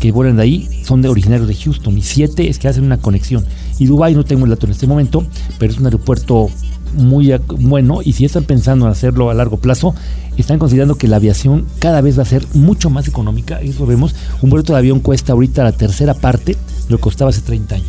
que 0.00 0.10
vuelan 0.12 0.36
de 0.36 0.42
ahí 0.42 0.68
son 0.84 1.02
de 1.02 1.08
originarios 1.08 1.46
de 1.48 1.54
Houston 1.54 1.96
y 1.96 2.02
siete 2.02 2.48
es 2.50 2.58
que 2.58 2.66
hacen 2.68 2.84
una 2.84 2.98
conexión. 2.98 3.44
Y 3.78 3.86
Dubai 3.86 4.14
no 4.14 4.24
tengo 4.24 4.44
el 4.44 4.50
dato 4.50 4.66
en 4.66 4.72
este 4.72 4.86
momento, 4.88 5.24
pero 5.58 5.72
es 5.72 5.78
un 5.78 5.84
aeropuerto 5.86 6.50
muy 6.96 7.32
bueno 7.58 8.00
y 8.02 8.12
si 8.12 8.24
están 8.24 8.44
pensando 8.44 8.86
en 8.86 8.92
hacerlo 8.92 9.30
a 9.30 9.34
largo 9.34 9.58
plazo, 9.58 9.94
están 10.36 10.58
considerando 10.58 10.96
que 10.96 11.08
la 11.08 11.16
aviación 11.16 11.66
cada 11.78 12.00
vez 12.00 12.18
va 12.18 12.22
a 12.22 12.26
ser 12.26 12.46
mucho 12.54 12.90
más 12.90 13.08
económica. 13.08 13.60
Eso 13.60 13.86
vemos, 13.86 14.14
un 14.42 14.50
boleto 14.50 14.72
de 14.72 14.78
avión 14.78 15.00
cuesta 15.00 15.32
ahorita 15.32 15.64
la 15.64 15.72
tercera 15.72 16.14
parte 16.14 16.52
de 16.52 16.58
lo 16.88 16.96
que 16.98 17.02
costaba 17.02 17.30
hace 17.30 17.40
30 17.42 17.74
años. 17.74 17.88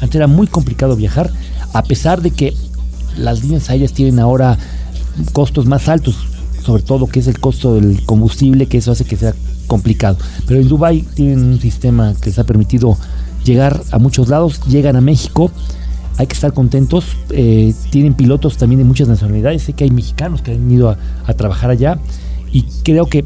Antes 0.00 0.16
era 0.16 0.26
muy 0.26 0.46
complicado 0.46 0.96
viajar, 0.96 1.30
a 1.72 1.82
pesar 1.82 2.22
de 2.22 2.30
que 2.30 2.54
las 3.16 3.42
líneas 3.42 3.70
aéreas 3.70 3.92
tienen 3.92 4.18
ahora 4.18 4.58
costos 5.32 5.66
más 5.66 5.88
altos, 5.88 6.16
sobre 6.64 6.82
todo 6.82 7.06
que 7.06 7.20
es 7.20 7.26
el 7.26 7.38
costo 7.38 7.74
del 7.74 8.04
combustible, 8.04 8.66
que 8.66 8.78
eso 8.78 8.92
hace 8.92 9.04
que 9.04 9.16
sea 9.16 9.34
complicado. 9.66 10.16
Pero 10.46 10.60
en 10.60 10.68
Dubai 10.68 11.02
tienen 11.14 11.44
un 11.44 11.60
sistema 11.60 12.14
que 12.20 12.30
les 12.30 12.38
ha 12.38 12.44
permitido 12.44 12.96
llegar 13.44 13.80
a 13.92 13.98
muchos 13.98 14.28
lados, 14.28 14.60
llegan 14.66 14.96
a 14.96 15.00
México, 15.00 15.50
hay 16.16 16.26
que 16.26 16.34
estar 16.34 16.52
contentos, 16.52 17.16
eh, 17.30 17.74
tienen 17.90 18.14
pilotos 18.14 18.56
también 18.56 18.78
de 18.78 18.84
muchas 18.84 19.08
nacionalidades, 19.08 19.62
sé 19.62 19.72
que 19.72 19.84
hay 19.84 19.90
mexicanos 19.90 20.42
que 20.42 20.52
han 20.52 20.70
ido 20.70 20.90
a, 20.90 20.98
a 21.26 21.34
trabajar 21.34 21.70
allá 21.70 21.98
y 22.52 22.62
creo 22.84 23.06
que 23.06 23.24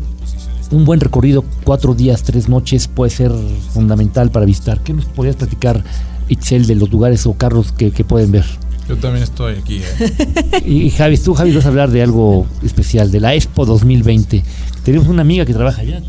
un 0.70 0.84
buen 0.84 1.00
recorrido, 1.00 1.44
cuatro 1.64 1.94
días, 1.94 2.22
tres 2.22 2.48
noches, 2.48 2.88
puede 2.88 3.10
ser 3.10 3.32
fundamental 3.72 4.30
para 4.30 4.44
visitar. 4.44 4.82
¿Qué 4.82 4.92
nos 4.92 5.06
podrías 5.06 5.36
platicar, 5.36 5.82
Itzel, 6.28 6.66
de 6.66 6.74
los 6.74 6.90
lugares 6.90 7.24
o 7.26 7.32
carros 7.34 7.72
que, 7.72 7.90
que 7.90 8.04
pueden 8.04 8.32
ver? 8.32 8.44
Yo 8.86 8.96
también 8.96 9.22
estoy 9.22 9.54
aquí. 9.56 9.80
eh. 9.82 10.62
Y, 10.66 10.82
y 10.82 10.90
Javi, 10.90 11.16
tú, 11.18 11.34
Javi, 11.34 11.52
vas 11.54 11.64
a 11.64 11.68
hablar 11.68 11.90
de 11.90 12.02
algo 12.02 12.46
especial, 12.62 13.10
de 13.10 13.20
la 13.20 13.34
Expo 13.34 13.64
2020. 13.66 14.42
Tenemos 14.84 15.08
una 15.08 15.22
amiga 15.22 15.44
que 15.46 15.52
trabaja 15.54 15.82
allá. 15.82 16.02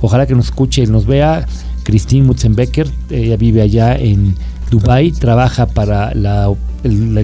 Ojalá 0.00 0.26
que 0.26 0.34
nos 0.34 0.46
escuche 0.46 0.82
y 0.82 0.86
nos 0.86 1.06
vea. 1.06 1.46
Christine 1.86 2.26
Mutzenbecker, 2.26 2.88
ella 3.10 3.36
vive 3.36 3.62
allá 3.62 3.94
en 3.94 4.34
Dubai, 4.72 5.12
trabaja 5.12 5.66
para 5.66 6.12
la, 6.16 6.52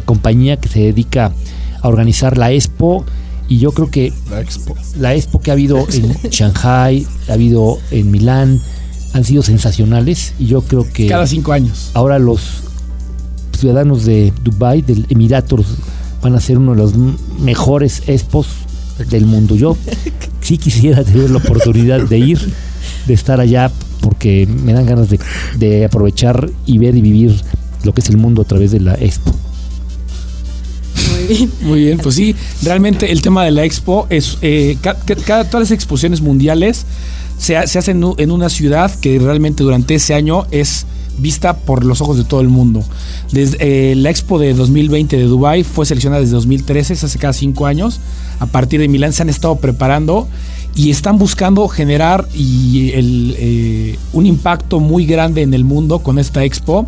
compañía 0.05 0.57
que 0.57 0.69
se 0.69 0.79
dedica 0.79 1.33
a 1.81 1.89
organizar 1.89 2.39
la 2.39 2.53
Expo 2.53 3.05
y 3.49 3.59
yo 3.59 3.73
creo 3.73 3.91
que 3.91 4.13
La 4.31 4.41
expo. 4.41 4.77
la 5.01 5.17
Expo 5.17 5.41
que 5.41 5.51
ha 5.51 5.55
habido 5.55 5.85
en 5.93 6.13
Shanghai, 6.31 7.05
ha 7.29 7.33
habido 7.33 7.79
en 7.91 8.13
Milán, 8.13 8.61
han 9.13 9.25
sido 9.25 9.43
sensacionales 9.43 10.35
y 10.39 10.47
yo 10.47 10.63
creo 10.63 10.87
que 10.91 11.09
Cada 11.09 11.27
cinco 11.27 11.53
años. 11.53 11.91
ahora 11.95 12.21
los 12.21 12.63
ciudadanos 13.59 14.05
de 14.05 14.33
Dubai, 14.45 14.83
del 14.83 15.07
Emiratos, 15.09 15.67
van 16.23 16.37
a 16.37 16.41
ser 16.41 16.59
uno 16.59 16.71
de 16.71 16.79
los 16.79 16.95
mejores 17.41 18.05
expos 18.07 18.47
del 19.11 19.27
mundo. 19.27 19.57
Yo 19.57 19.77
sí 20.41 20.57
quisiera 20.57 21.03
tener 21.03 21.31
la 21.31 21.39
oportunidad 21.39 22.03
de 22.03 22.19
ir, 22.19 22.39
de 23.09 23.15
estar 23.15 23.41
allá, 23.41 23.73
porque 24.03 24.47
me 24.47 24.75
dan 24.75 24.85
ganas 24.85 25.09
de, 25.09 25.19
de 25.59 25.87
aprovechar 25.87 26.51
y 26.67 26.77
ver 26.77 26.95
y 26.95 27.01
vivir 27.01 27.41
lo 27.85 27.95
que 27.95 28.03
es 28.03 28.11
el 28.11 28.19
mundo 28.19 28.43
a 28.43 28.45
través 28.45 28.71
de 28.73 28.81
la 28.81 28.95
expo. 28.95 29.33
Muy 31.11 31.37
bien. 31.37 31.51
Muy 31.63 31.81
bien, 31.81 31.99
pues 31.99 32.17
sí, 32.17 32.37
realmente 32.63 33.11
el 33.11 33.23
tema 33.23 33.45
de 33.45 33.53
la 33.53 33.65
expo 33.65 34.07
es, 34.11 34.37
eh, 34.43 34.77
cada, 34.83 35.45
todas 35.45 35.69
las 35.69 35.71
exposiciones 35.71 36.21
mundiales 36.21 36.85
se, 37.39 37.67
se 37.67 37.79
hacen 37.79 38.05
en 38.19 38.31
una 38.31 38.49
ciudad 38.49 38.93
que 39.01 39.19
realmente 39.19 39.63
durante 39.63 39.95
ese 39.95 40.15
año 40.15 40.47
es 40.51 40.87
vista 41.19 41.57
por 41.57 41.85
los 41.85 42.01
ojos 42.01 42.17
de 42.17 42.25
todo 42.25 42.41
el 42.41 42.49
mundo. 42.49 42.85
Desde, 43.33 43.93
eh, 43.93 43.95
la 43.95 44.11
expo 44.11 44.39
de 44.39 44.55
2020 44.55 45.17
de 45.17 45.25
Dubai 45.25 45.65
fue 45.65 45.87
seleccionada 45.87 46.21
desde 46.21 46.35
2013, 46.35 46.95
es 46.95 47.05
hace 47.05 47.19
cada 47.19 47.33
cinco 47.33 47.67
años. 47.67 48.01
A 48.41 48.47
partir 48.47 48.81
de 48.81 48.89
Milán 48.89 49.13
se 49.13 49.23
han 49.23 49.29
estado 49.29 49.57
preparando 49.57 50.29
y 50.75 50.91
están 50.91 51.19
buscando 51.19 51.69
generar 51.69 52.27
eh, 52.35 53.99
un 54.13 54.27
impacto 54.27 54.81
muy 54.81 55.05
grande 55.07 55.43
en 55.43 55.53
el 55.55 55.65
mundo 55.65 55.99
con 55.99 56.19
esta 56.19 56.45
expo. 56.45 56.87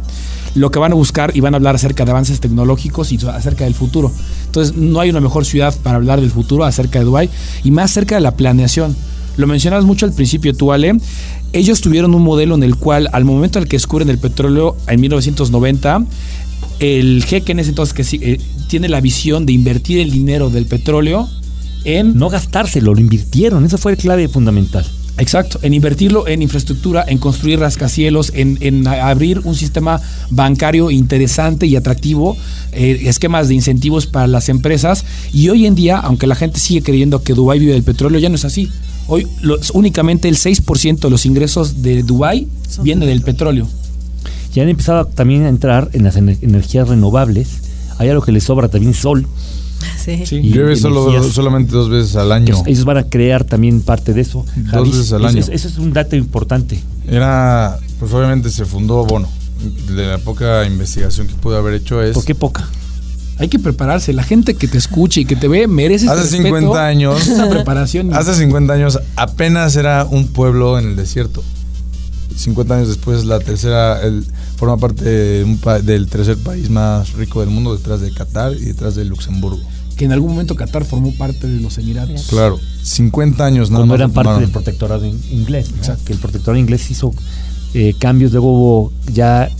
Lo 0.55 0.71
que 0.71 0.79
van 0.79 0.93
a 0.93 0.95
buscar 0.95 1.37
y 1.37 1.41
van 1.41 1.55
a 1.55 1.57
hablar 1.57 1.75
acerca 1.75 2.05
de 2.05 2.13
avances 2.13 2.39
tecnológicos 2.39 3.11
y 3.13 3.19
acerca 3.27 3.65
del 3.65 3.75
futuro. 3.75 4.13
Entonces, 4.47 4.77
no 4.77 5.01
hay 5.01 5.11
una 5.11 5.21
mejor 5.21 5.45
ciudad 5.45 5.75
para 5.83 5.97
hablar 5.97 6.21
del 6.21 6.31
futuro 6.31 6.65
acerca 6.65 7.01
de 7.01 7.05
Dubai 7.05 7.29
y 7.65 7.73
más 7.73 7.91
acerca 7.91 8.15
de 8.15 8.21
la 8.21 8.37
planeación. 8.37 8.97
Lo 9.37 9.49
mencionabas 9.49 9.85
mucho 9.85 10.07
al 10.07 10.13
principio 10.13 10.55
tú, 10.55 10.73
Ale. 10.73 10.97
Ellos 11.53 11.81
tuvieron 11.81 12.15
un 12.15 12.23
modelo 12.23 12.55
en 12.55 12.63
el 12.63 12.77
cual, 12.77 13.09
al 13.13 13.25
momento 13.25 13.59
en 13.59 13.65
el 13.65 13.69
que 13.69 13.77
descubren 13.77 14.09
el 14.11 14.19
petróleo 14.19 14.77
en 14.87 15.01
1990, 15.01 16.05
el 16.79 17.25
jeque 17.25 17.53
en 17.53 17.59
ese 17.59 17.71
entonces 17.71 17.95
que 17.95 18.33
eh, 18.33 18.41
tiene 18.69 18.89
la 18.89 19.01
visión 19.01 19.47
de 19.47 19.53
invertir 19.53 19.99
el 19.99 20.11
dinero 20.13 20.51
del 20.51 20.67
petróleo 20.67 21.29
en 21.85 22.17
No 22.17 22.29
gastárselo, 22.31 22.95
lo 22.95 23.01
invirtieron, 23.01 23.65
esa 23.65 23.79
fue 23.79 23.93
la 23.93 23.97
clave 23.97 24.29
fundamental. 24.29 24.85
Exacto, 25.17 25.61
en 25.63 25.75
invertirlo 25.75 26.27
en 26.27 26.43
infraestructura, 26.43 27.05
en 27.07 27.19
construir 27.19 27.61
rascacielos, 27.61 28.33
en, 28.35 28.87
abrir 28.89 29.41
un 29.45 29.55
sistema 29.55 30.01
bancario 30.31 30.91
interesante 30.91 31.67
y 31.67 31.77
atractivo, 31.77 32.37
eh, 32.73 33.03
esquemas 33.05 33.47
de 33.47 33.55
incentivos 33.55 34.07
para 34.09 34.27
las 34.27 34.49
empresas. 34.49 35.05
Y 35.33 35.51
hoy 35.51 35.67
en 35.67 35.77
día, 35.77 35.99
aunque 35.99 36.27
la 36.27 36.35
gente 36.35 36.59
sigue 36.59 36.83
creyendo 36.83 37.23
que 37.23 37.33
Dubái 37.35 37.61
vive 37.61 37.75
del 37.75 37.85
petróleo, 37.85 38.19
ya 38.19 38.29
no 38.29 38.35
es 38.35 38.45
así. 38.45 38.71
Hoy 39.07 39.29
los- 39.41 39.71
únicamente 39.71 40.29
el 40.29 40.37
6% 40.37 41.07
de 41.07 41.11
los 41.11 41.27
ingresos 41.27 41.83
de 41.83 42.03
Dubái 42.03 42.49
viene 42.83 43.07
del 43.07 43.23
petróleo. 43.23 43.69
Ya 44.53 44.63
han 44.65 44.69
empezado 44.69 45.05
también 45.07 45.45
a 45.45 45.49
entrar 45.49 45.91
en 45.93 46.03
las 46.05 46.17
ener- 46.17 46.39
energías 46.43 46.89
renovables. 46.89 47.49
Allá 47.99 48.15
lo 48.15 48.23
que 48.23 48.33
les 48.33 48.43
sobra 48.43 48.69
también 48.69 48.95
sol. 48.95 49.29
Sí. 50.27 50.41
Llueve 50.43 50.77
solo, 50.77 51.23
solamente 51.33 51.73
dos 51.73 51.89
veces 51.89 52.15
al 52.17 52.31
año. 52.33 52.47
Entonces, 52.49 52.67
ellos 52.75 52.85
van 52.85 52.99
a 52.99 53.05
crear 53.05 53.45
también 53.45 53.81
parte 53.81 54.13
de 54.13 54.21
eso. 54.21 54.45
Dos 54.57 54.71
Javis. 54.71 54.93
veces 54.99 55.13
al 55.13 55.25
año. 55.25 55.41
es- 55.41 55.49
Eso 55.49 55.69
es 55.69 55.79
un 55.79 55.93
dato 55.93 56.15
importante. 56.17 56.79
Era, 57.09 57.79
pues 57.99 58.13
obviamente 58.13 58.51
se 58.51 58.65
fundó, 58.67 59.05
bueno, 59.07 59.29
de 59.95 60.07
la 60.07 60.19
poca 60.19 60.65
investigación 60.67 61.27
que 61.27 61.35
pude 61.35 61.57
haber 61.57 61.75
hecho 61.75 62.03
es... 62.03 62.13
¿Por 62.13 62.25
qué 62.25 62.35
poca? 62.35 62.69
Hay 63.39 63.49
que 63.49 63.59
prepararse. 63.59 64.13
La 64.13 64.23
gente 64.23 64.55
que 64.55 64.69
te 64.69 64.79
escuche 64.79 65.23
y 65.23 65.25
que 65.25 65.37
te 65.37 65.49
ve 65.49 65.67
merece 65.67 66.05
este 66.07 66.19
Hace 66.21 66.23
respeto, 66.37 66.57
50 66.57 66.87
años- 66.87 67.27
esta 67.27 67.49
preparación. 67.49 68.13
Hace 68.15 68.35
50 68.35 68.73
años 68.75 68.99
apenas 69.17 69.75
era 69.77 70.05
un 70.05 70.29
pueblo 70.29 70.79
en 70.79 70.89
el 70.89 70.97
desierto. 70.97 71.43
50 72.37 72.75
años 72.75 72.89
después 72.89 73.25
la 73.25 73.39
tercera, 73.39 74.03
el, 74.03 74.25
forma 74.57 74.77
parte 74.77 75.05
de 75.05 75.45
un 75.45 75.59
pa- 75.59 75.79
del 75.81 76.09
tercer 76.09 76.37
país 76.37 76.69
más 76.69 77.13
rico 77.13 77.41
del 77.41 77.51
mundo 77.51 77.77
detrás 77.77 78.01
de 78.01 78.11
Qatar 78.13 78.53
y 78.55 78.65
detrás 78.65 78.97
de 78.97 79.05
Luxemburgo. 79.05 79.63
Que 79.97 80.05
en 80.05 80.13
algún 80.13 80.31
momento 80.33 80.57
Qatar 80.57 80.85
formó 80.85 81.13
parte 81.15 81.47
de 81.49 81.61
los 81.61 81.79
Emiratos. 81.79 82.27
Claro, 82.29 82.59
50 82.83 83.45
años 83.45 83.71
nada 83.71 83.81
Cuando 83.87 83.95
más 83.95 84.01
eran 84.01 84.11
parte 84.13 84.41
del 84.43 84.51
protectorado 84.51 85.05
in- 85.07 85.21
inglés. 85.31 85.71
¿no? 85.71 85.77
Exacto. 85.79 86.05
Que 86.07 86.13
el 86.15 86.19
protectorado 86.19 86.59
inglés 86.61 86.91
hizo 86.91 87.13
eh, 87.75 87.95
cambios. 87.99 88.33
Luego 88.33 88.53
hubo 88.53 88.93
ya 89.13 89.51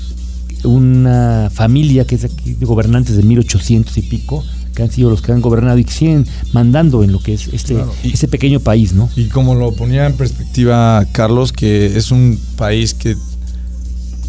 una 0.65 1.51
familia 1.53 2.07
que 2.07 2.15
es 2.15 2.25
aquí 2.25 2.55
de 2.55 2.67
gobernantes 2.67 3.17
de 3.17 3.23
1800 3.23 3.97
y 3.99 4.03
pico, 4.03 4.43
que 4.75 4.83
han 4.83 4.91
sido 4.91 5.11
los 5.11 5.21
que 5.23 5.31
han 5.33 5.41
gobernado 5.41 5.79
y 5.79 5.85
que 5.85 5.93
siguen 5.93 6.27
mandando 6.53 7.05
en 7.05 7.13
lo 7.13 7.21
que 7.21 7.35
es 7.35 7.49
este, 7.53 7.75
Claro. 7.75 7.93
Y- 8.03 8.13
ese 8.13 8.29
pequeño 8.29 8.61
país, 8.61 8.93
¿no? 8.93 9.09
Y 9.17 9.27
como 9.27 9.55
lo 9.55 9.73
ponía 9.75 10.07
en 10.07 10.15
perspectiva 10.17 11.05
Carlos, 11.13 11.53
que 11.53 11.97
es 11.97 12.11
un 12.11 12.39
país 12.57 12.95
que, 12.95 13.15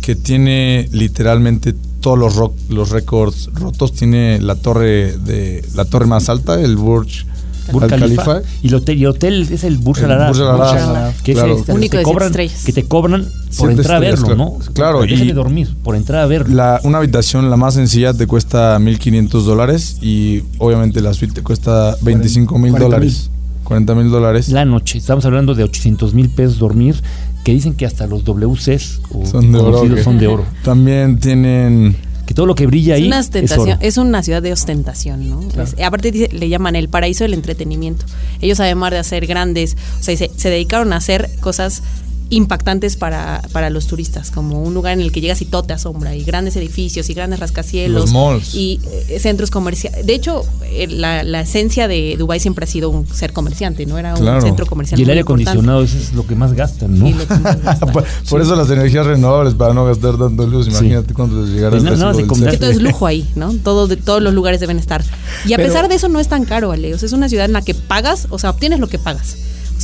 que 0.02 0.16
tiene 0.16 0.88
literalmente 0.92 1.74
todos 2.06 2.20
los, 2.20 2.36
ro- 2.36 2.54
los 2.70 2.92
récords 2.92 3.50
rotos. 3.54 3.92
Tiene 3.94 4.40
la 4.40 4.54
torre 4.56 5.18
de 5.18 5.66
la 5.74 5.86
torre 5.86 6.06
más 6.06 6.30
alta, 6.30 6.62
el 6.62 6.76
Burj, 6.76 7.26
Burj 7.72 7.84
Al 7.86 7.90
Khalifa. 7.90 8.24
Khalifa. 8.24 8.50
Y 8.62 8.68
el 8.68 8.76
hotel, 8.76 8.98
y 9.00 9.02
el 9.02 9.08
hotel 9.08 9.48
es 9.52 9.64
el 9.64 9.78
Burj 9.80 10.04
Al 10.04 10.12
Arab. 10.12 11.14
Que 11.24 11.32
es 11.32 11.38
claro. 11.40 11.58
este, 11.58 11.74
Único 11.74 11.98
te 11.98 12.04
cobran, 12.04 12.28
estrellas. 12.28 12.64
que 12.64 12.74
te 12.74 12.84
cobran 12.84 13.26
por 13.58 13.72
entrar 13.72 13.96
a 13.96 14.00
verlo, 14.00 14.26
claro. 14.28 14.36
¿no? 14.38 14.74
Claro, 14.74 15.04
y- 15.06 15.16
de 15.28 15.34
dormir, 15.34 15.76
por 15.84 15.96
entrar 15.96 16.22
a 16.22 16.28
verlo. 16.28 16.54
La, 16.56 16.80
una 16.84 17.00
habitación, 17.00 17.50
la 17.50 17.58
más 17.58 17.74
sencilla, 17.74 18.14
te 18.14 18.28
cuesta 18.28 18.78
1.500 18.78 19.42
dólares 19.44 19.98
y 20.00 20.44
obviamente 20.60 21.02
la 21.02 21.12
suite 21.16 21.34
te 21.34 21.42
cuesta 21.42 21.96
25 22.02 22.60
mil 22.60 22.72
40,000. 22.72 22.80
dólares. 22.92 23.32
40 23.66 23.94
mil 23.96 24.10
dólares. 24.10 24.48
la 24.50 24.64
noche. 24.64 24.98
Estamos 24.98 25.26
hablando 25.26 25.54
de 25.56 25.64
800 25.64 26.14
mil 26.14 26.30
pesos 26.30 26.58
dormir, 26.60 26.96
que 27.44 27.52
dicen 27.52 27.74
que 27.74 27.86
hasta 27.86 28.08
los 28.08 28.24
WCs 28.24 29.02
o 29.12 29.26
Son 29.26 29.52
de 29.52 29.60
oro, 29.60 30.04
son 30.04 30.18
de 30.18 30.28
oro. 30.28 30.46
También 30.64 31.20
tienen... 31.20 31.98
Que 32.26 32.34
todo 32.34 32.48
lo 32.48 32.56
que 32.56 32.66
brilla 32.66 32.96
Es 32.96 33.02
ahí 33.02 33.08
una, 33.08 33.20
es 33.20 33.26
ostentación, 33.28 33.70
oro. 33.70 33.78
es 33.82 33.98
una 33.98 34.24
ciudad 34.24 34.42
de 34.42 34.52
ostentación, 34.52 35.30
¿no? 35.30 35.42
Es- 35.62 35.76
aparte 35.80 36.10
dice- 36.12 36.30
le 36.32 36.50
llaman 36.50 36.76
el 36.76 36.90
paraíso 36.90 37.24
del 37.24 37.36
entretenimiento. 37.36 38.06
Ellos 38.42 38.60
además 38.60 38.90
de 38.92 38.98
hacer 38.98 39.28
grandes, 39.28 39.78
o 40.00 40.04
sea, 40.04 40.18
se, 40.18 40.32
se 40.36 40.50
dedicaron 40.50 40.92
a 40.94 40.96
hacer 40.96 41.30
cosas 41.40 41.84
impactantes 42.30 42.96
para, 42.96 43.42
para 43.52 43.70
los 43.70 43.88
turistas, 43.88 44.32
como 44.32 44.62
un 44.64 44.74
lugar 44.74 44.94
en 44.94 45.02
el 45.02 45.12
que 45.12 45.22
llegas 45.22 45.42
y 45.42 45.46
todo 45.46 45.64
te 45.64 45.74
asombra, 45.74 46.16
y 46.16 46.24
grandes 46.24 46.56
edificios, 46.56 47.10
y 47.10 47.14
grandes 47.14 47.40
rascacielos, 47.40 48.12
Los 48.12 48.14
malls. 48.14 48.56
y 48.56 48.80
eh, 49.10 49.20
centros 49.20 49.52
comerciales. 49.52 50.06
De 50.06 50.14
hecho, 50.16 50.44
eh, 50.64 50.88
la, 50.88 51.24
la 51.24 51.42
esencia 51.42 51.88
de 51.88 52.16
Dubái 52.18 52.40
siempre 52.40 52.64
ha 52.64 52.68
sido 52.68 52.90
un 52.90 53.08
ser 53.08 53.32
comerciante, 53.32 53.86
¿no? 53.86 53.98
Era 53.98 54.16
un 54.16 54.42
centro 54.42 54.66
comercial. 54.66 55.00
Y 55.00 55.04
el 55.04 55.10
aire 55.10 55.22
acondicionado, 55.22 55.84
eso 55.84 55.98
es 55.98 56.14
lo 56.14 56.26
que 56.26 56.36
más 56.36 56.54
gastan, 56.54 56.98
¿no? 56.98 57.08
Y 57.10 57.14
lo 57.14 57.28
que 57.28 57.36
más 57.36 57.62
gasta. 57.64 57.86
Por, 57.86 58.04
por 58.30 58.42
eso 58.42 58.56
las 58.56 58.70
energías 58.70 59.06
renovables, 59.06 59.54
para 59.54 59.74
no 59.74 59.86
gastar 59.86 60.18
tanto 60.18 60.48
luz. 60.48 60.68
Imagínate 60.68 61.14
cuánto 61.14 61.42
les 61.42 61.50
llegará 61.54 61.78
Pues 61.78 61.84
del 62.18 62.28
comida. 62.28 62.52
que 62.52 62.58
todo 62.58 62.70
es 62.72 62.82
lujo 62.82 63.06
ahí, 63.06 63.30
¿no? 63.36 63.54
Todo 63.64 63.88
de- 63.88 63.98
todos 63.98 64.22
los 64.22 64.34
lugares 64.34 64.60
deben 64.60 64.80
estar. 64.80 65.04
Y 65.46 65.54
a 65.54 65.58
Pero- 65.58 65.70
pesar 65.70 65.88
de 65.90 65.96
eso 65.96 66.10
no 66.10 66.20
es 66.20 66.28
tan 66.28 66.46
caro, 66.46 66.72
Ale. 66.72 66.94
O 66.94 66.98
sea, 66.98 67.06
es 67.08 67.14
una 67.14 67.30
ciudad 67.30 67.46
en 67.46 67.54
la 67.54 67.62
que 67.62 67.74
pagas, 67.76 68.28
o 68.32 68.40
sea, 68.40 68.50
obtienes 68.50 68.80
lo 68.80 68.88
que 68.88 68.98
pagas. 69.00 69.38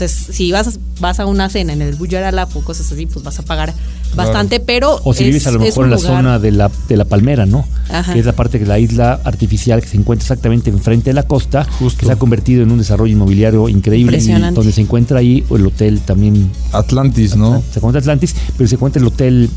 Sea, 0.07 0.33
si 0.33 0.51
vas, 0.51 0.79
vas 0.99 1.19
a 1.19 1.25
una 1.25 1.49
cena 1.49 1.73
en 1.73 1.81
el 1.81 1.95
Burj 1.95 2.13
Al 2.15 2.23
Arab 2.25 2.49
o 2.55 2.61
cosas 2.61 2.91
así, 2.91 3.05
pues 3.05 3.23
vas 3.23 3.39
a 3.39 3.43
pagar 3.43 3.73
bastante, 4.15 4.59
pero 4.59 4.99
O 5.03 5.13
si 5.13 5.23
es- 5.23 5.27
vives 5.29 5.47
a 5.47 5.51
lo 5.51 5.59
mejor 5.59 5.85
en 5.85 5.91
la 5.91 5.97
lugar- 5.97 6.11
zona 6.17 6.39
de 6.39 6.51
la, 6.51 6.69
de 6.89 6.97
la 6.97 7.05
Palmera, 7.05 7.45
¿no? 7.45 7.65
Ajá. 7.89 8.13
Que 8.13 8.19
es 8.19 8.25
la 8.25 8.33
parte 8.33 8.59
de 8.59 8.65
la 8.65 8.77
isla 8.79 9.19
artificial 9.23 9.81
que 9.81 9.87
se 9.87 9.97
encuentra 9.97 10.23
exactamente 10.25 10.69
enfrente 10.69 11.09
de 11.09 11.13
la 11.13 11.23
costa, 11.23 11.65
Justo. 11.79 11.99
que 11.99 12.05
se 12.05 12.11
ha 12.11 12.15
convertido 12.17 12.63
en 12.63 12.71
un 12.71 12.77
desarrollo 12.77 13.11
inmobiliario 13.13 13.69
increíble. 13.69 14.17
y 14.17 14.19
Impresionante. 14.19 14.55
donde 14.55 14.71
se 14.73 14.81
encuentra 14.81 15.19
ahí 15.19 15.43
el 15.49 15.65
hotel 15.65 15.99
también, 16.01 16.49
Atlantis, 16.73 17.35
¿no? 17.35 17.63
se 17.71 17.79
encuentra 17.79 17.99
Atlantis, 17.99 18.35
pero 18.57 18.67
se 18.67 18.75
encuentra 18.75 18.99
el 19.01 19.07
hotel 19.07 19.49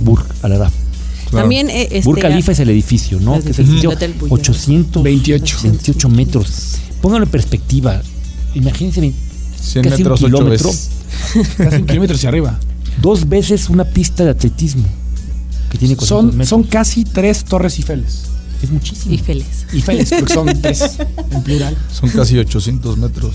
Burj 0.00 0.24
Al 0.42 0.52
Arab. 0.52 0.72
Claro. 1.30 1.42
También 1.44 1.68
eh, 1.68 1.82
este, 1.90 2.02
Burj 2.08 2.20
Khalifa 2.22 2.52
es 2.52 2.60
el 2.60 2.70
edificio, 2.70 3.20
¿no? 3.20 3.34
El 3.36 3.42
Que 3.42 3.50
es 3.50 3.58
el 3.58 3.66
edificio. 3.66 3.90
edificio 3.90 3.90
Hotel 3.90 4.12
Burj 4.18 4.32
Al 4.32 4.38
Arab. 4.40 4.50
828 4.50 5.58
28. 5.62 6.08
metros. 6.08 6.76
Pónganlo 7.02 7.26
en 7.26 7.30
perspectiva. 7.30 8.00
Imagínense 8.54 9.12
100 9.60 9.82
casi 9.84 9.94
un 9.94 9.98
metros, 10.10 10.22
8 10.22 10.26
kilómetro. 10.26 10.68
veces. 10.68 10.90
Casi 11.58 11.76
un 11.76 11.86
kilómetro 11.86 12.16
hacia 12.16 12.28
arriba. 12.28 12.58
dos 13.02 13.28
veces 13.28 13.68
una 13.68 13.84
pista 13.84 14.24
de 14.24 14.30
atletismo 14.30 14.84
que 15.70 15.78
tiene 15.78 15.96
400 15.96 16.34
Son, 16.36 16.46
son 16.46 16.62
casi 16.64 17.04
tres 17.04 17.44
torres 17.44 17.76
Eiffels. 17.78 18.22
es 18.62 18.70
muchísimo. 18.70 19.14
y 19.14 19.18
feliz. 19.18 19.66
Eiffels, 19.72 20.10
porque 20.18 20.32
son 20.34 20.46
tres 20.62 20.98
en 21.30 21.42
plural. 21.42 21.76
Son 21.92 22.08
casi 22.10 22.38
800 22.38 22.96
metros. 22.98 23.34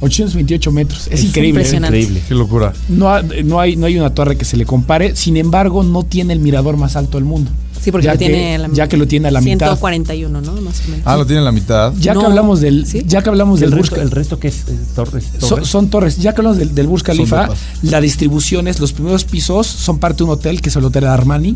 828 0.00 0.70
metros. 0.72 1.06
Es, 1.06 1.20
Es 1.20 1.24
increíble. 1.24 1.62
¿eh? 1.68 1.76
Increíble. 1.76 2.22
Qué 2.28 2.34
locura. 2.34 2.72
No, 2.88 3.08
ha- 3.08 3.22
no, 3.22 3.60
hay, 3.60 3.76
no 3.76 3.86
hay 3.86 3.96
una 3.98 4.10
torre 4.14 4.36
que 4.36 4.44
se 4.44 4.56
le 4.56 4.66
compare. 4.66 5.16
Sin 5.16 5.36
embargo, 5.36 5.82
no 5.82 6.02
tiene 6.04 6.32
el 6.34 6.40
mirador 6.40 6.76
más 6.76 6.96
alto 6.96 7.16
del 7.16 7.24
mundo. 7.24 7.50
Sí, 7.84 7.92
porque 7.92 8.06
Ya 8.06 8.14
lo 8.14 8.18
que- 8.18 8.24
tiene 8.26 8.54
a 8.54 8.58
la 8.58 8.68
ya 8.72 8.88
que 8.88 8.96
lo 8.96 9.06
tiene 9.06 9.28
a 9.28 9.30
la 9.30 9.40
mitad. 9.42 9.66
141, 9.66 10.40
¿no? 10.40 10.52
Más 10.62 10.80
o 10.80 10.90
menos. 10.90 11.02
Ah, 11.06 11.16
lo 11.18 11.26
tiene 11.26 11.40
en 11.40 11.44
la 11.44 11.52
mitad. 11.52 11.92
Ya 12.00 12.14
que 12.14 12.24
hablamos 12.24 12.60
del, 12.62 12.86
¿Sí? 12.86 13.02
ya 13.06 13.22
que 13.22 13.28
hablamos 13.28 13.60
el, 13.60 13.70
del 13.70 13.78
resto, 13.78 14.00
el 14.00 14.10
resto 14.10 14.38
que 14.38 14.48
es, 14.48 14.54
es 14.68 14.94
torres, 14.94 15.24
son, 15.38 15.48
torres. 15.50 15.68
son 15.68 15.88
torres. 15.90 16.16
Ya 16.16 16.32
que 16.32 16.40
hablamos 16.40 16.58
del, 16.58 16.74
del 16.74 16.86
Burj 16.86 17.02
Khalifa, 17.02 17.50
la 17.82 18.00
distribución 18.00 18.68
es 18.68 18.80
los 18.80 18.92
primeros 18.94 19.24
pisos 19.24 19.66
son 19.66 19.98
parte 19.98 20.18
de 20.18 20.24
un 20.24 20.30
hotel 20.30 20.60
que 20.62 20.70
es 20.70 20.76
el 20.76 20.84
Hotel 20.84 21.04
Armani. 21.04 21.54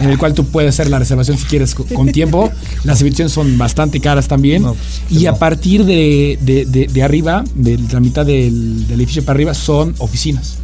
en 0.00 0.10
el 0.10 0.18
cual 0.18 0.34
tú 0.34 0.44
puedes 0.46 0.70
hacer 0.74 0.90
la 0.90 0.98
reservación 0.98 1.38
si 1.38 1.44
quieres 1.44 1.72
co- 1.74 1.84
con 1.84 2.10
tiempo. 2.10 2.50
Las 2.84 3.00
habitaciones 3.00 3.30
son 3.32 3.56
bastante 3.58 4.00
caras 4.00 4.26
también. 4.26 4.62
No, 4.62 4.74
pues, 4.74 5.20
y 5.20 5.24
no. 5.24 5.30
a 5.30 5.36
partir 5.36 5.84
de, 5.84 6.36
de- 6.42 6.64
de- 6.66 6.86
de 6.88 7.02
arriba, 7.04 7.44
de 7.54 7.78
la 7.92 8.00
mitad 8.00 8.26
del, 8.26 8.88
del 8.88 8.98
edificio 9.00 9.24
para 9.24 9.36
arriba, 9.36 9.54
son 9.54 9.94
oficinas. 9.98 10.56